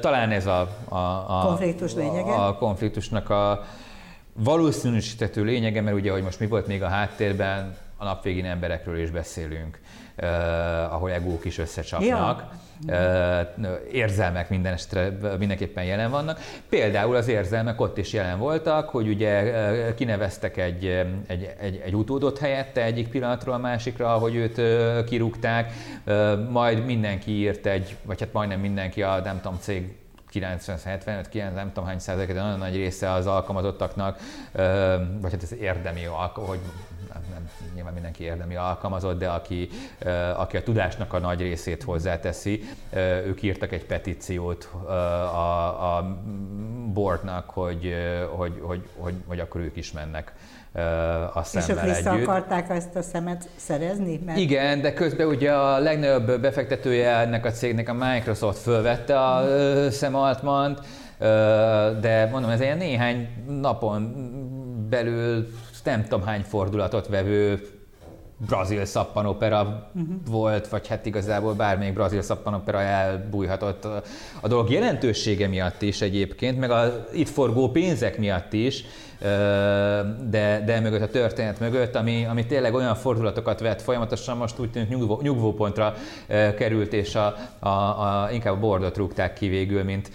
Talán 0.00 0.30
ez 0.30 0.46
a, 0.46 0.68
a, 0.88 0.96
a 1.28 1.42
Konfliktus 1.46 1.94
lényege? 1.94 2.32
A 2.32 2.56
konfliktusnak 2.56 3.30
a 3.30 3.64
valószínűsítető 4.36 5.44
lényege, 5.44 5.80
mert 5.80 5.96
ugye, 5.96 6.12
hogy 6.12 6.22
most 6.22 6.40
mi 6.40 6.46
volt 6.46 6.66
még 6.66 6.82
a 6.82 6.88
háttérben, 6.88 7.76
a 7.96 8.04
napvégén 8.04 8.44
emberekről 8.44 8.98
is 8.98 9.10
beszélünk, 9.10 9.80
uh, 10.16 10.94
ahol 10.94 11.10
egók 11.10 11.44
is 11.44 11.58
összecsapnak. 11.58 12.44
Uh, 12.88 12.94
érzelmek 13.92 14.50
minden 14.50 14.72
estre, 14.72 15.18
mindenképpen 15.38 15.84
jelen 15.84 16.10
vannak. 16.10 16.40
Például 16.68 17.16
az 17.16 17.28
érzelmek 17.28 17.80
ott 17.80 17.98
is 17.98 18.12
jelen 18.12 18.38
voltak, 18.38 18.88
hogy 18.88 19.08
ugye 19.08 19.42
uh, 19.42 19.94
kineveztek 19.94 20.56
egy, 20.56 20.84
egy, 21.26 21.54
egy, 21.60 21.82
egy 21.84 21.94
utódot 21.94 22.38
helyette 22.38 22.82
egyik 22.82 23.08
pillanatról 23.08 23.54
a 23.54 23.58
másikra, 23.58 24.14
ahogy 24.14 24.34
őt 24.34 24.58
uh, 24.58 25.04
kirúgták, 25.04 25.72
uh, 26.06 26.48
majd 26.50 26.84
mindenki 26.84 27.30
írt 27.30 27.66
egy, 27.66 27.96
vagy 28.02 28.20
hát 28.20 28.32
majdnem 28.32 28.60
mindenki 28.60 29.02
a 29.02 29.20
nem 29.24 29.40
tudom, 29.40 29.58
cég 29.60 29.96
90-75, 30.40 31.24
9, 31.30 31.54
nem 31.54 31.68
tudom 31.68 31.84
hány 31.84 31.98
százalék, 31.98 32.32
de 32.32 32.42
nagyon 32.42 32.58
nagy 32.58 32.76
része 32.76 33.10
az 33.10 33.26
alkalmazottaknak, 33.26 34.18
vagy 35.20 35.32
hát 35.32 35.42
ez 35.42 35.52
érdemi, 35.52 36.04
hogy 36.34 36.58
nem, 37.12 37.50
nyilván 37.74 37.92
mindenki 37.92 38.22
érdemi 38.22 38.56
alkalmazott, 38.56 39.18
de 39.18 39.28
aki, 39.28 39.68
aki 40.36 40.56
a 40.56 40.62
tudásnak 40.62 41.12
a 41.12 41.18
nagy 41.18 41.40
részét 41.40 41.82
hozzáteszi, 41.82 42.62
ők 43.24 43.42
írtak 43.42 43.72
egy 43.72 43.84
petíciót 43.84 44.64
a, 45.34 45.96
a 45.96 46.18
boardnak, 46.92 47.50
hogy, 47.50 47.94
hogy, 48.30 48.60
hogy, 48.62 48.88
hogy, 48.96 49.14
hogy 49.26 49.40
akkor 49.40 49.60
ők 49.60 49.76
is 49.76 49.92
mennek 49.92 50.32
a 51.34 51.42
szemmel 51.42 51.68
És 51.68 51.74
ők 51.74 51.96
vissza 51.96 52.12
együtt. 52.12 52.26
akarták 52.26 52.70
ezt 52.70 52.96
a 52.96 53.02
szemet 53.02 53.48
szerezni? 53.56 54.20
Mert... 54.24 54.38
Igen, 54.38 54.80
de 54.80 54.92
közben 54.92 55.26
ugye 55.26 55.52
a 55.52 55.78
legnagyobb 55.78 56.40
befektetője 56.40 57.10
ennek 57.10 57.44
a 57.44 57.50
cégnek, 57.50 57.88
a 57.88 57.94
Microsoft 57.94 58.58
fölvette 58.58 59.20
a 59.20 59.44
mm. 59.44 59.88
Sam 59.88 60.14
Altmant, 60.14 60.80
de 62.00 62.28
mondom, 62.30 62.50
ez 62.50 62.60
ilyen 62.60 62.78
néhány 62.78 63.28
napon 63.60 64.14
belül 64.88 65.46
nem 65.84 66.02
tudom 66.02 66.22
hány 66.22 66.42
fordulatot 66.42 67.08
vevő 67.08 67.60
brazil 68.46 68.84
szappanopera 68.84 69.90
uh-huh. 69.94 70.14
volt, 70.26 70.68
vagy 70.68 70.88
hát 70.88 71.06
igazából 71.06 71.54
bármelyik 71.54 71.94
brazil 71.94 72.22
szappanopera 72.22 72.80
elbújhatott 72.80 73.84
a 74.40 74.48
dolog 74.48 74.70
jelentősége 74.70 75.48
miatt 75.48 75.82
is 75.82 76.00
egyébként, 76.00 76.58
meg 76.58 76.70
a 76.70 77.06
itt 77.12 77.28
forgó 77.28 77.70
pénzek 77.70 78.18
miatt 78.18 78.52
is, 78.52 78.84
de, 80.30 80.62
de 80.66 80.80
mögött 80.80 81.02
a 81.02 81.10
történet 81.10 81.60
mögött, 81.60 81.94
ami, 81.94 82.24
ami 82.24 82.46
tényleg 82.46 82.74
olyan 82.74 82.94
fordulatokat 82.94 83.60
vett 83.60 83.82
folyamatosan, 83.82 84.36
most 84.36 84.58
úgy 84.58 84.70
tűnik 84.70 84.88
nyugvó, 84.88 85.20
nyugvópontra 85.22 85.94
került, 86.56 86.92
és 86.92 87.14
a, 87.14 87.36
a, 87.58 87.68
a, 87.68 88.28
inkább 88.32 88.54
a 88.54 88.58
bordot 88.58 88.96
rúgták 88.96 89.32
ki 89.32 89.48
végül, 89.48 89.82
mint, 89.82 90.10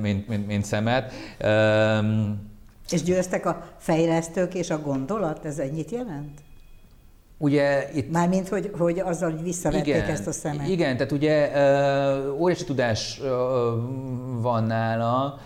mint, 0.00 0.28
mint, 0.28 0.46
mint 0.46 0.64
szemet. 0.64 1.12
És 2.90 3.02
győztek 3.02 3.46
a 3.46 3.62
fejlesztők 3.78 4.54
és 4.54 4.70
a 4.70 4.80
gondolat? 4.80 5.44
Ez 5.44 5.58
ennyit 5.58 5.90
jelent? 5.90 6.40
Ugye 7.38 7.88
itt... 7.94 8.10
Mármint, 8.12 8.48
hogy, 8.48 8.70
hogy 8.78 8.98
azzal 8.98 9.30
hogy 9.30 9.42
visszavették 9.42 9.86
igen, 9.86 10.08
ezt 10.08 10.26
a 10.26 10.32
szemet. 10.32 10.68
Igen, 10.68 10.96
tehát 10.96 11.12
ugye 11.12 11.50
óriási 12.38 12.64
tudás 12.64 13.20
van 14.40 14.64
nála, 14.64 15.38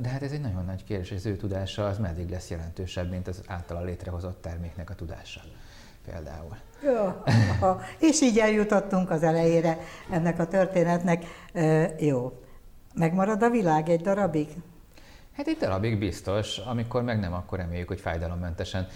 de 0.00 0.08
hát 0.08 0.22
ez 0.22 0.32
egy 0.32 0.40
nagyon 0.40 0.64
nagy 0.64 0.84
kérdés, 0.84 1.08
hogy 1.08 1.18
az 1.18 1.26
ő 1.26 1.36
tudása 1.36 1.86
az 1.86 1.98
meddig 1.98 2.30
lesz 2.30 2.50
jelentősebb, 2.50 3.10
mint 3.10 3.28
az 3.28 3.42
általa 3.46 3.82
létrehozott 3.82 4.42
terméknek 4.42 4.90
a 4.90 4.94
tudása 4.94 5.40
például. 6.04 6.56
Jó, 6.84 7.12
és 7.98 8.20
így 8.20 8.38
eljutottunk 8.38 9.10
az 9.10 9.22
elejére 9.22 9.78
ennek 10.10 10.38
a 10.38 10.46
történetnek. 10.46 11.24
Jó. 11.98 12.32
Megmarad 12.94 13.42
a 13.42 13.50
világ 13.50 13.88
egy 13.88 14.00
darabig? 14.00 14.48
Hát 15.36 15.46
egy 15.46 15.56
darabig 15.56 15.98
biztos, 15.98 16.58
amikor 16.58 17.02
meg 17.02 17.20
nem, 17.20 17.32
akkor 17.32 17.58
reméljük, 17.58 17.88
hogy 17.88 18.00
fájdalommentesen. 18.00 18.86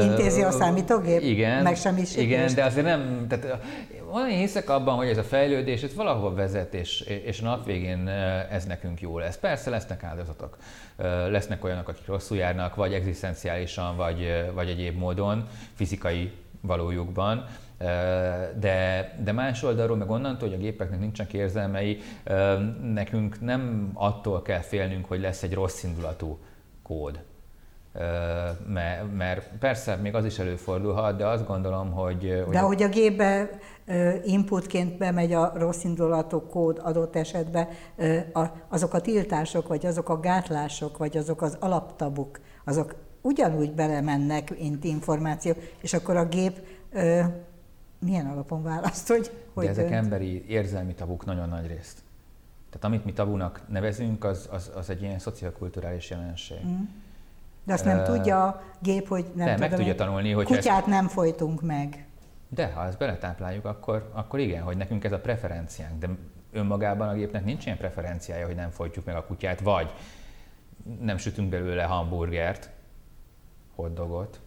Intézi 0.00 0.42
a 0.42 0.50
számítógép? 0.50 1.22
Igen. 1.22 1.62
Meg 1.62 1.76
sem 1.76 1.96
is. 1.96 2.16
Igen, 2.16 2.54
de 2.54 2.64
azért 2.64 2.86
nem, 2.86 3.26
tehát 3.28 3.64
van, 4.10 4.28
én 4.28 4.38
hiszek 4.38 4.70
abban, 4.70 4.96
hogy 4.96 5.08
ez 5.08 5.18
a 5.18 5.22
fejlődés, 5.22 5.82
ez 5.82 5.94
valahova 5.94 6.34
vezet, 6.34 6.74
és, 6.74 7.00
és 7.00 7.40
nap 7.40 7.64
végén 7.64 8.08
ez 8.50 8.64
nekünk 8.64 9.00
jó 9.00 9.18
lesz. 9.18 9.36
Persze 9.36 9.70
lesznek 9.70 10.02
áldozatok. 10.02 10.56
Lesznek 11.28 11.64
olyanok, 11.64 11.88
akik 11.88 12.06
rosszul 12.06 12.36
járnak, 12.36 12.74
vagy 12.74 12.92
egzisztenciálisan, 12.92 13.96
vagy, 13.96 14.50
vagy 14.54 14.68
egyéb 14.68 14.98
módon, 14.98 15.46
fizikai 15.74 16.32
valójukban 16.60 17.46
de, 18.58 19.14
de 19.24 19.32
más 19.32 19.62
oldalról, 19.62 19.96
meg 19.96 20.10
onnantól, 20.10 20.48
hogy 20.48 20.56
a 20.56 20.60
gépeknek 20.60 21.00
nincsenek 21.00 21.32
érzelmei, 21.32 21.98
nekünk 22.82 23.40
nem 23.40 23.90
attól 23.94 24.42
kell 24.42 24.60
félnünk, 24.60 25.04
hogy 25.06 25.20
lesz 25.20 25.42
egy 25.42 25.54
rossz 25.54 25.82
indulatú 25.82 26.38
kód. 26.82 27.22
Mert 29.16 29.48
persze 29.58 29.96
még 29.96 30.14
az 30.14 30.24
is 30.24 30.38
előfordulhat, 30.38 31.16
de 31.16 31.26
azt 31.26 31.46
gondolom, 31.46 31.92
hogy... 31.92 32.44
De 32.50 32.58
hogy 32.58 32.82
a 32.82 32.88
gépbe 32.88 33.50
inputként 34.24 34.98
bemegy 34.98 35.32
a 35.32 35.52
rossz 35.56 35.84
indulatú 35.84 36.40
kód 36.40 36.80
adott 36.82 37.16
esetben, 37.16 37.68
azok 38.68 38.94
a 38.94 39.00
tiltások, 39.00 39.68
vagy 39.68 39.86
azok 39.86 40.08
a 40.08 40.20
gátlások, 40.20 40.96
vagy 40.96 41.16
azok 41.16 41.42
az 41.42 41.56
alaptabuk, 41.60 42.40
azok 42.64 42.94
ugyanúgy 43.20 43.72
belemennek, 43.72 44.58
mint 44.58 44.84
információ, 44.84 45.52
és 45.80 45.94
akkor 45.94 46.16
a 46.16 46.28
gép 46.28 46.60
milyen 47.98 48.26
alapon 48.26 48.62
választ, 48.62 49.08
hogy 49.08 49.30
hogy 49.52 49.64
De 49.64 49.70
ezek 49.70 49.88
dönt? 49.88 49.96
emberi 49.96 50.44
érzelmi 50.48 50.94
tabuk 50.94 51.24
nagyon 51.24 51.48
nagy 51.48 51.66
részt. 51.66 52.02
Tehát 52.70 52.84
amit 52.84 53.04
mi 53.04 53.12
tabunak 53.12 53.62
nevezünk, 53.68 54.24
az, 54.24 54.48
az, 54.52 54.70
az 54.74 54.90
egy 54.90 55.02
ilyen 55.02 55.18
szociokulturális 55.18 56.10
jelenség. 56.10 56.66
Mm. 56.66 56.82
De 57.64 57.72
azt 57.72 57.84
nem 57.84 57.98
uh, 57.98 58.04
tudja 58.04 58.46
a 58.46 58.62
gép, 58.78 59.08
hogy 59.08 59.24
nem 59.34 59.46
de, 59.46 59.54
tudom, 59.54 59.68
meg 59.68 59.78
tudja 59.78 59.94
tanulni, 59.94 60.30
hogy 60.30 60.46
kutyát 60.46 60.78
ezt... 60.78 60.86
nem 60.86 61.08
folytunk 61.08 61.62
meg. 61.62 62.06
De 62.48 62.72
ha 62.72 62.86
ezt 62.86 62.98
beletápláljuk, 62.98 63.64
akkor, 63.64 64.10
akkor 64.12 64.38
igen, 64.38 64.62
hogy 64.62 64.76
nekünk 64.76 65.04
ez 65.04 65.12
a 65.12 65.18
preferenciánk. 65.20 65.98
De 65.98 66.08
önmagában 66.52 67.08
a 67.08 67.14
gépnek 67.14 67.44
nincs 67.44 67.64
ilyen 67.64 67.78
preferenciája, 67.78 68.46
hogy 68.46 68.54
nem 68.54 68.70
folytjuk 68.70 69.04
meg 69.04 69.16
a 69.16 69.24
kutyát, 69.24 69.60
vagy 69.60 69.92
nem 71.00 71.16
sütünk 71.16 71.48
belőle 71.48 71.82
hamburgert, 71.82 72.70
hotdogot. 73.74 74.40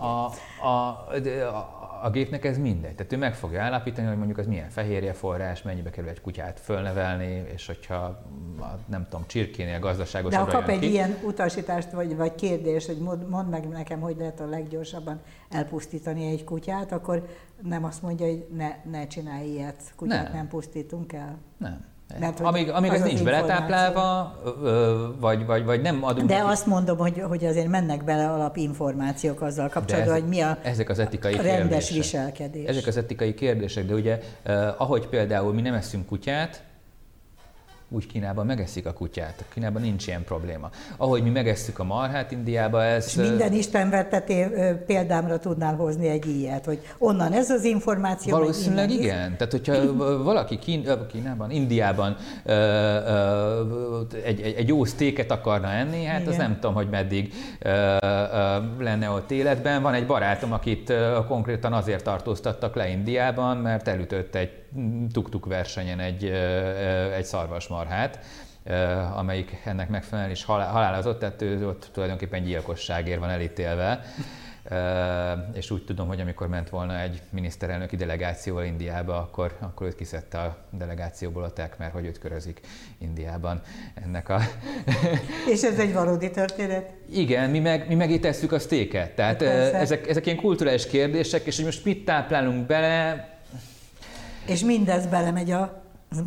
A, 0.00 0.30
a, 0.66 0.68
a, 0.68 1.76
a 2.02 2.10
gépnek 2.10 2.44
ez 2.44 2.58
mindegy. 2.58 2.94
Tehát 2.94 3.12
ő 3.12 3.16
meg 3.16 3.34
fogja 3.34 3.62
állapítani, 3.62 4.06
hogy 4.06 4.16
mondjuk 4.16 4.38
az 4.38 4.46
milyen 4.46 4.68
fehérje 4.68 5.12
forrás, 5.12 5.62
mennyibe 5.62 5.90
kerül 5.90 6.10
egy 6.10 6.20
kutyát 6.20 6.60
fölnevelni, 6.60 7.44
és 7.54 7.66
hogyha 7.66 8.22
nem 8.86 9.04
tudom, 9.04 9.26
csirkénél 9.26 9.78
gazdaságos. 9.78 10.30
De 10.30 10.38
ha 10.38 10.46
kap 10.46 10.68
egy 10.68 10.78
ki, 10.78 10.90
ilyen 10.90 11.16
utasítást, 11.22 11.90
vagy, 11.90 12.16
vagy 12.16 12.34
kérdést, 12.34 12.86
hogy 12.86 12.98
mondd 13.28 13.46
meg 13.46 13.68
nekem, 13.68 14.00
hogy 14.00 14.16
lehet 14.16 14.40
a 14.40 14.48
leggyorsabban 14.48 15.20
elpusztítani 15.50 16.26
egy 16.26 16.44
kutyát, 16.44 16.92
akkor 16.92 17.26
nem 17.62 17.84
azt 17.84 18.02
mondja, 18.02 18.26
hogy 18.26 18.46
ne, 18.56 18.76
ne 18.90 19.06
csinálj 19.06 19.48
ilyet, 19.48 19.82
kutyát 19.96 20.22
nem, 20.22 20.32
nem 20.32 20.48
pusztítunk 20.48 21.12
el. 21.12 21.38
Nem. 21.56 21.84
Mert, 22.20 22.40
amíg 22.40 22.70
amíg 22.70 22.90
az, 22.90 23.00
az 23.00 23.06
nincs 23.06 23.22
beletáplálva, 23.22 24.34
vagy, 25.20 25.46
vagy, 25.46 25.64
vagy 25.64 25.80
nem 25.80 26.04
adunk... 26.04 26.28
De 26.28 26.42
azt 26.44 26.66
mondom, 26.66 26.98
hogy, 26.98 27.22
hogy 27.28 27.44
azért 27.44 27.68
mennek 27.68 28.04
bele 28.04 28.30
alapinformációk 28.30 29.40
azzal 29.40 29.68
kapcsolatban, 29.68 30.14
hogy 30.14 30.28
mi 30.28 30.40
a, 30.40 30.58
ezek 30.62 30.88
az 30.88 30.98
etikai 30.98 31.34
rendes 31.34 31.88
kérdések. 31.88 31.96
viselkedés. 31.96 32.68
Ezek 32.68 32.86
az 32.86 32.96
etikai 32.96 33.34
kérdések, 33.34 33.86
de 33.86 33.94
ugye 33.94 34.20
eh, 34.42 34.80
ahogy 34.80 35.06
például 35.06 35.52
mi 35.52 35.60
nem 35.60 35.74
eszünk 35.74 36.06
kutyát, 36.06 36.62
úgy 37.88 38.06
Kínában 38.06 38.46
megeszik 38.46 38.86
a 38.86 38.92
kutyát. 38.92 39.44
Kínában 39.54 39.82
nincs 39.82 40.06
ilyen 40.06 40.24
probléma. 40.24 40.70
Ahogy 40.96 41.22
mi 41.22 41.30
megesszük 41.30 41.78
a 41.78 41.84
marhát 41.84 42.30
Indiába, 42.30 42.84
ez... 42.84 43.06
És 43.06 43.14
minden 43.14 43.52
istenverteté 43.52 44.46
példámra 44.86 45.38
tudnál 45.38 45.74
hozni 45.74 46.08
egy 46.08 46.26
ilyet, 46.26 46.64
hogy 46.64 46.80
onnan 46.98 47.32
ez 47.32 47.50
az 47.50 47.64
információ. 47.64 48.38
Valószínűleg 48.38 48.90
igen. 48.90 49.36
Tehát, 49.36 49.52
hogyha 49.52 49.96
valaki 50.22 50.58
Kín, 50.58 50.88
Kínában, 51.12 51.50
Indiában 51.50 52.16
egy, 54.24 54.40
egy, 54.40 54.54
egy 54.56 54.68
jó 54.68 54.84
sztéket 54.84 55.30
akarna 55.30 55.68
enni, 55.68 56.04
hát 56.04 56.20
igen. 56.20 56.32
az 56.32 56.38
nem 56.38 56.54
tudom, 56.54 56.74
hogy 56.74 56.88
meddig 56.88 57.32
lenne 58.78 59.10
ott 59.10 59.30
életben. 59.30 59.82
Van 59.82 59.94
egy 59.94 60.06
barátom, 60.06 60.52
akit 60.52 60.92
konkrétan 61.28 61.72
azért 61.72 62.04
tartóztattak 62.04 62.74
le 62.74 62.88
Indiában, 62.88 63.56
mert 63.56 63.88
elütött 63.88 64.34
egy 64.34 64.50
tuk-tuk 65.12 65.46
versenyen 65.46 65.98
egy, 65.98 66.24
egy 67.16 67.24
szarvasmarhát, 67.76 68.18
amelyik 69.16 69.60
ennek 69.64 69.88
megfelelően 69.88 70.32
is 70.32 70.44
halálozott, 70.44 71.18
tehát 71.18 71.42
ő 71.42 71.68
ott 71.68 71.88
tulajdonképpen 71.92 72.44
gyilkosságért 72.44 73.20
van 73.20 73.30
elítélve. 73.30 74.04
És 75.52 75.70
úgy 75.70 75.84
tudom, 75.84 76.08
hogy 76.08 76.20
amikor 76.20 76.48
ment 76.48 76.68
volna 76.68 77.00
egy 77.00 77.22
miniszterelnöki 77.30 77.96
delegációval 77.96 78.64
Indiába, 78.64 79.16
akkor, 79.16 79.56
akkor 79.60 79.86
őt 79.86 79.94
kiszedte 79.94 80.38
a 80.38 80.56
delegációból 80.70 81.42
a 81.42 81.52
tek, 81.52 81.78
mert 81.78 81.92
hogy 81.92 82.04
őt 82.04 82.18
körözik 82.18 82.60
Indiában 82.98 83.60
ennek 84.04 84.28
a... 84.28 84.40
És 85.52 85.62
ez 85.62 85.78
egy 85.78 85.92
valódi 85.92 86.30
történet? 86.30 86.92
Igen, 87.12 87.50
mi 87.50 87.58
meg, 87.58 87.88
mi 87.88 87.94
meg 87.94 88.10
itt 88.10 88.22
tesszük 88.22 88.52
a 88.52 88.58
sztéket. 88.58 89.14
Tehát 89.14 89.42
ezek, 89.42 90.08
ezek 90.08 90.26
ilyen 90.26 90.38
kulturális 90.38 90.86
kérdések, 90.86 91.46
és 91.46 91.56
hogy 91.56 91.64
most 91.64 91.84
mit 91.84 92.04
táplálunk 92.04 92.66
bele, 92.66 93.28
és 94.46 94.60
mindez 94.60 95.06
belemegy 95.06 95.50
a 95.50 95.82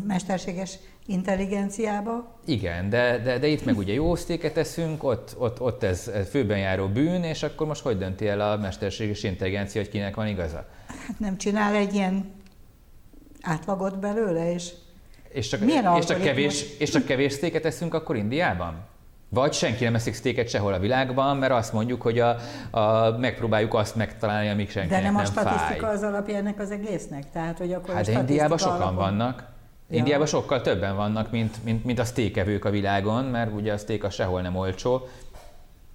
mesterséges 0.06 0.78
intelligenciába. 1.06 2.38
Igen, 2.46 2.88
de, 2.90 3.18
de, 3.18 3.38
de 3.38 3.46
itt 3.46 3.64
meg 3.64 3.78
ugye 3.78 3.92
jó 3.92 4.14
sztéket 4.14 4.56
eszünk, 4.56 5.04
ott, 5.04 5.34
ott, 5.38 5.60
ott 5.60 5.82
ez 5.82 6.10
főben 6.30 6.58
járó 6.58 6.86
bűn, 6.86 7.22
és 7.22 7.42
akkor 7.42 7.66
most 7.66 7.82
hogy 7.82 7.98
dönti 7.98 8.28
el 8.28 8.40
a 8.40 8.56
mesterséges 8.56 9.22
intelligencia, 9.22 9.80
hogy 9.80 9.90
kinek 9.90 10.14
van 10.14 10.26
igaza? 10.26 10.66
Hát 10.86 11.18
nem 11.18 11.36
csinál 11.36 11.74
egy 11.74 11.94
ilyen 11.94 12.32
átlagot 13.40 13.98
belőle, 13.98 14.52
és 14.52 14.72
és 15.32 15.48
csak, 15.48 15.60
Milyen 15.60 15.96
és 15.96 16.04
csak, 16.04 16.20
kevés, 16.20 16.78
és 16.78 16.90
csak 16.90 17.04
kevés 17.04 17.32
sztéket 17.32 17.64
eszünk 17.64 17.94
akkor 17.94 18.16
Indiában? 18.16 18.74
Vagy 19.28 19.52
senki 19.52 19.84
nem 19.84 19.94
eszik 19.94 20.14
sztéket 20.14 20.48
sehol 20.48 20.72
a 20.72 20.78
világban, 20.78 21.36
mert 21.36 21.52
azt 21.52 21.72
mondjuk, 21.72 22.02
hogy 22.02 22.18
a, 22.18 22.36
a, 22.70 23.10
megpróbáljuk 23.18 23.74
azt 23.74 23.96
megtalálni, 23.96 24.48
amíg 24.48 24.70
senki 24.70 24.88
De 24.88 25.00
nem, 25.00 25.12
nem 25.12 25.16
a 25.16 25.24
statisztika 25.24 25.86
fáj. 25.86 25.94
az 25.94 26.02
alapja 26.02 26.36
ennek 26.36 26.60
az 26.60 26.70
egésznek? 26.70 27.30
Tehát, 27.32 27.58
hogy 27.58 27.72
akkor 27.72 27.94
Hát 27.94 28.08
a 28.08 28.12
de 28.12 28.18
Indiában 28.18 28.58
sokan 28.58 28.74
alapon... 28.74 28.94
vannak. 28.94 29.44
Ja. 29.90 29.96
Indiában 29.96 30.26
sokkal 30.26 30.60
többen 30.60 30.96
vannak, 30.96 31.30
mint, 31.30 31.64
mint, 31.64 31.84
mint 31.84 31.98
a 31.98 32.04
sztékevők 32.04 32.64
a 32.64 32.70
világon, 32.70 33.24
mert 33.24 33.52
ugye 33.52 33.72
a 33.72 33.78
szték 33.78 34.04
a 34.04 34.10
sehol 34.10 34.40
nem 34.40 34.56
olcsó. 34.56 35.08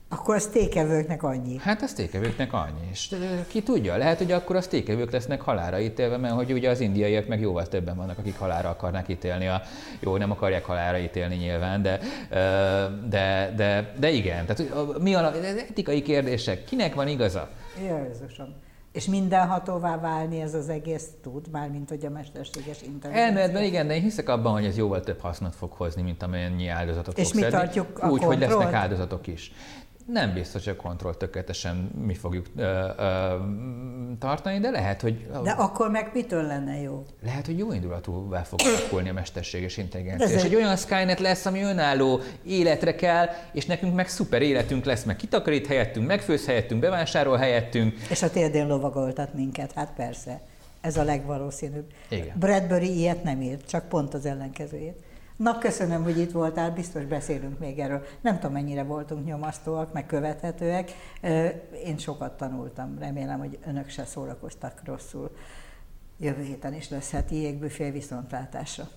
Akkor 0.09 0.35
a 0.35 0.39
sztékevőknek 0.39 1.23
annyi. 1.23 1.57
Hát 1.61 1.81
a 1.81 1.87
sztékevőknek 1.87 2.53
annyi. 2.53 2.87
És 2.91 3.15
ki 3.47 3.63
tudja, 3.63 3.97
lehet, 3.97 4.17
hogy 4.17 4.31
akkor 4.31 4.55
a 4.55 4.61
sztékevők 4.61 5.11
lesznek 5.11 5.41
halára 5.41 5.79
ítélve, 5.79 6.17
mert 6.17 6.33
hogy 6.33 6.51
ugye 6.51 6.69
az 6.69 6.79
indiaiak 6.79 7.27
meg 7.27 7.39
jóval 7.39 7.67
többen 7.67 7.95
vannak, 7.95 8.17
akik 8.17 8.37
halára 8.37 8.69
akarnák 8.69 9.09
ítélni. 9.09 9.47
A, 9.47 9.61
jó, 9.99 10.17
nem 10.17 10.31
akarják 10.31 10.65
halára 10.65 10.97
ítélni 10.97 11.35
nyilván, 11.35 11.81
de, 11.81 11.99
de, 13.09 13.53
de, 13.55 13.93
de 13.99 14.09
igen. 14.09 14.45
Tehát 14.45 14.73
mi 14.99 15.13
a, 15.13 15.33
ez 15.33 15.55
etikai 15.55 16.01
kérdések. 16.01 16.63
Kinek 16.63 16.95
van 16.95 17.07
igaza? 17.07 17.49
Jézusom. 17.81 18.63
És 18.95 19.05
mindenhatóvá 19.05 19.99
válni 19.99 20.41
ez 20.41 20.53
az 20.53 20.69
egész 20.69 21.07
tud, 21.21 21.47
mármint 21.51 21.89
hogy 21.89 22.05
a 22.05 22.09
mesterséges 22.09 22.81
intelligencia. 22.81 23.21
Elméletben 23.21 23.63
igen, 23.63 23.87
de 23.87 23.95
én 23.95 24.01
hiszek 24.01 24.29
abban, 24.29 24.53
hogy 24.53 24.65
ez 24.65 24.77
jóval 24.77 24.99
több 24.99 25.19
hasznot 25.19 25.55
fog 25.55 25.71
hozni, 25.71 26.01
mint 26.01 26.23
amennyi 26.23 26.67
áldozatot 26.67 27.17
És 27.17 27.25
fog 27.27 27.35
mi 27.35 27.41
szedni. 27.41 27.57
tartjuk 27.57 27.99
a 27.99 28.09
Úgy, 28.09 28.23
hogy 28.23 28.39
lesznek 28.39 28.73
áldozatok 28.73 29.27
is. 29.27 29.51
Nem 30.06 30.34
biztos, 30.34 30.64
hogy 30.64 30.74
a 30.80 30.82
kontroll 30.82 31.14
tökéletesen 31.16 31.76
mi 32.06 32.14
fogjuk 32.14 32.45
ö, 32.56 32.88
ö, 32.97 33.36
tartani, 34.20 34.60
de 34.60 34.70
lehet, 34.70 35.01
hogy 35.01 35.28
De 35.43 35.51
akkor 35.51 35.89
meg 35.91 36.10
mitől 36.14 36.43
lenne 36.43 36.82
jó? 36.82 37.06
lehet, 37.24 37.45
hogy 37.45 37.58
jó 37.58 37.72
indulatúvá 37.72 38.41
fog 38.43 38.60
alakulni 38.78 39.10
a 39.10 39.14
mesterséges 39.14 39.78
intelligencia. 39.78 40.28
És 40.28 40.34
egy- 40.34 40.45
egy 40.45 40.56
olyan 40.56 40.76
Skynet 40.76 41.20
lesz, 41.20 41.45
ami 41.45 41.62
önálló 41.62 42.20
életre 42.43 42.95
kell, 42.95 43.28
és 43.53 43.66
nekünk 43.66 43.95
meg 43.95 44.08
szuper 44.08 44.41
életünk 44.41 44.86
lesz, 44.86 45.03
meg 45.03 45.16
kitakarít 45.16 45.68
helyettünk, 45.68 46.08
megfőz 46.08 46.45
helyettünk, 46.45 46.82
bevásárol 46.82 47.38
helyettünk. 47.38 47.93
És 48.10 48.22
a 48.22 48.30
térdén 48.30 48.68
lovagoltat 48.68 49.34
minket, 49.34 49.72
hát 49.72 49.91
persze. 49.95 50.41
Ez 50.82 50.97
a 50.97 51.03
legvalószínűbb. 51.03 51.86
Igen. 52.10 52.36
Bradbury 52.39 52.97
ilyet 52.97 53.24
nem 53.24 53.41
írt, 53.41 53.68
csak 53.70 53.88
pont 53.89 54.14
az 54.14 54.26
ellenkezőjét. 54.26 55.03
Na, 55.36 55.57
köszönöm, 55.57 56.03
hogy 56.03 56.17
itt 56.17 56.31
voltál, 56.31 56.71
biztos 56.71 57.05
beszélünk 57.05 57.59
még 57.59 57.79
erről. 57.79 58.03
Nem 58.21 58.36
tudom, 58.36 58.51
mennyire 58.51 58.83
voltunk 58.83 59.25
nyomasztóak, 59.25 59.93
meg 59.93 60.05
követhetőek. 60.05 60.91
Én 61.86 61.97
sokat 61.97 62.38
tanultam, 62.38 62.99
remélem, 62.99 63.39
hogy 63.39 63.59
önök 63.67 63.89
se 63.89 64.05
szórakoztak 64.05 64.81
rosszul. 64.86 65.36
Jövő 66.17 66.43
héten 66.43 66.73
is 66.73 66.89
lesz 66.89 67.11
heti 67.11 67.36
jégbüfé 67.36 67.89
viszontlátásra. 67.89 68.88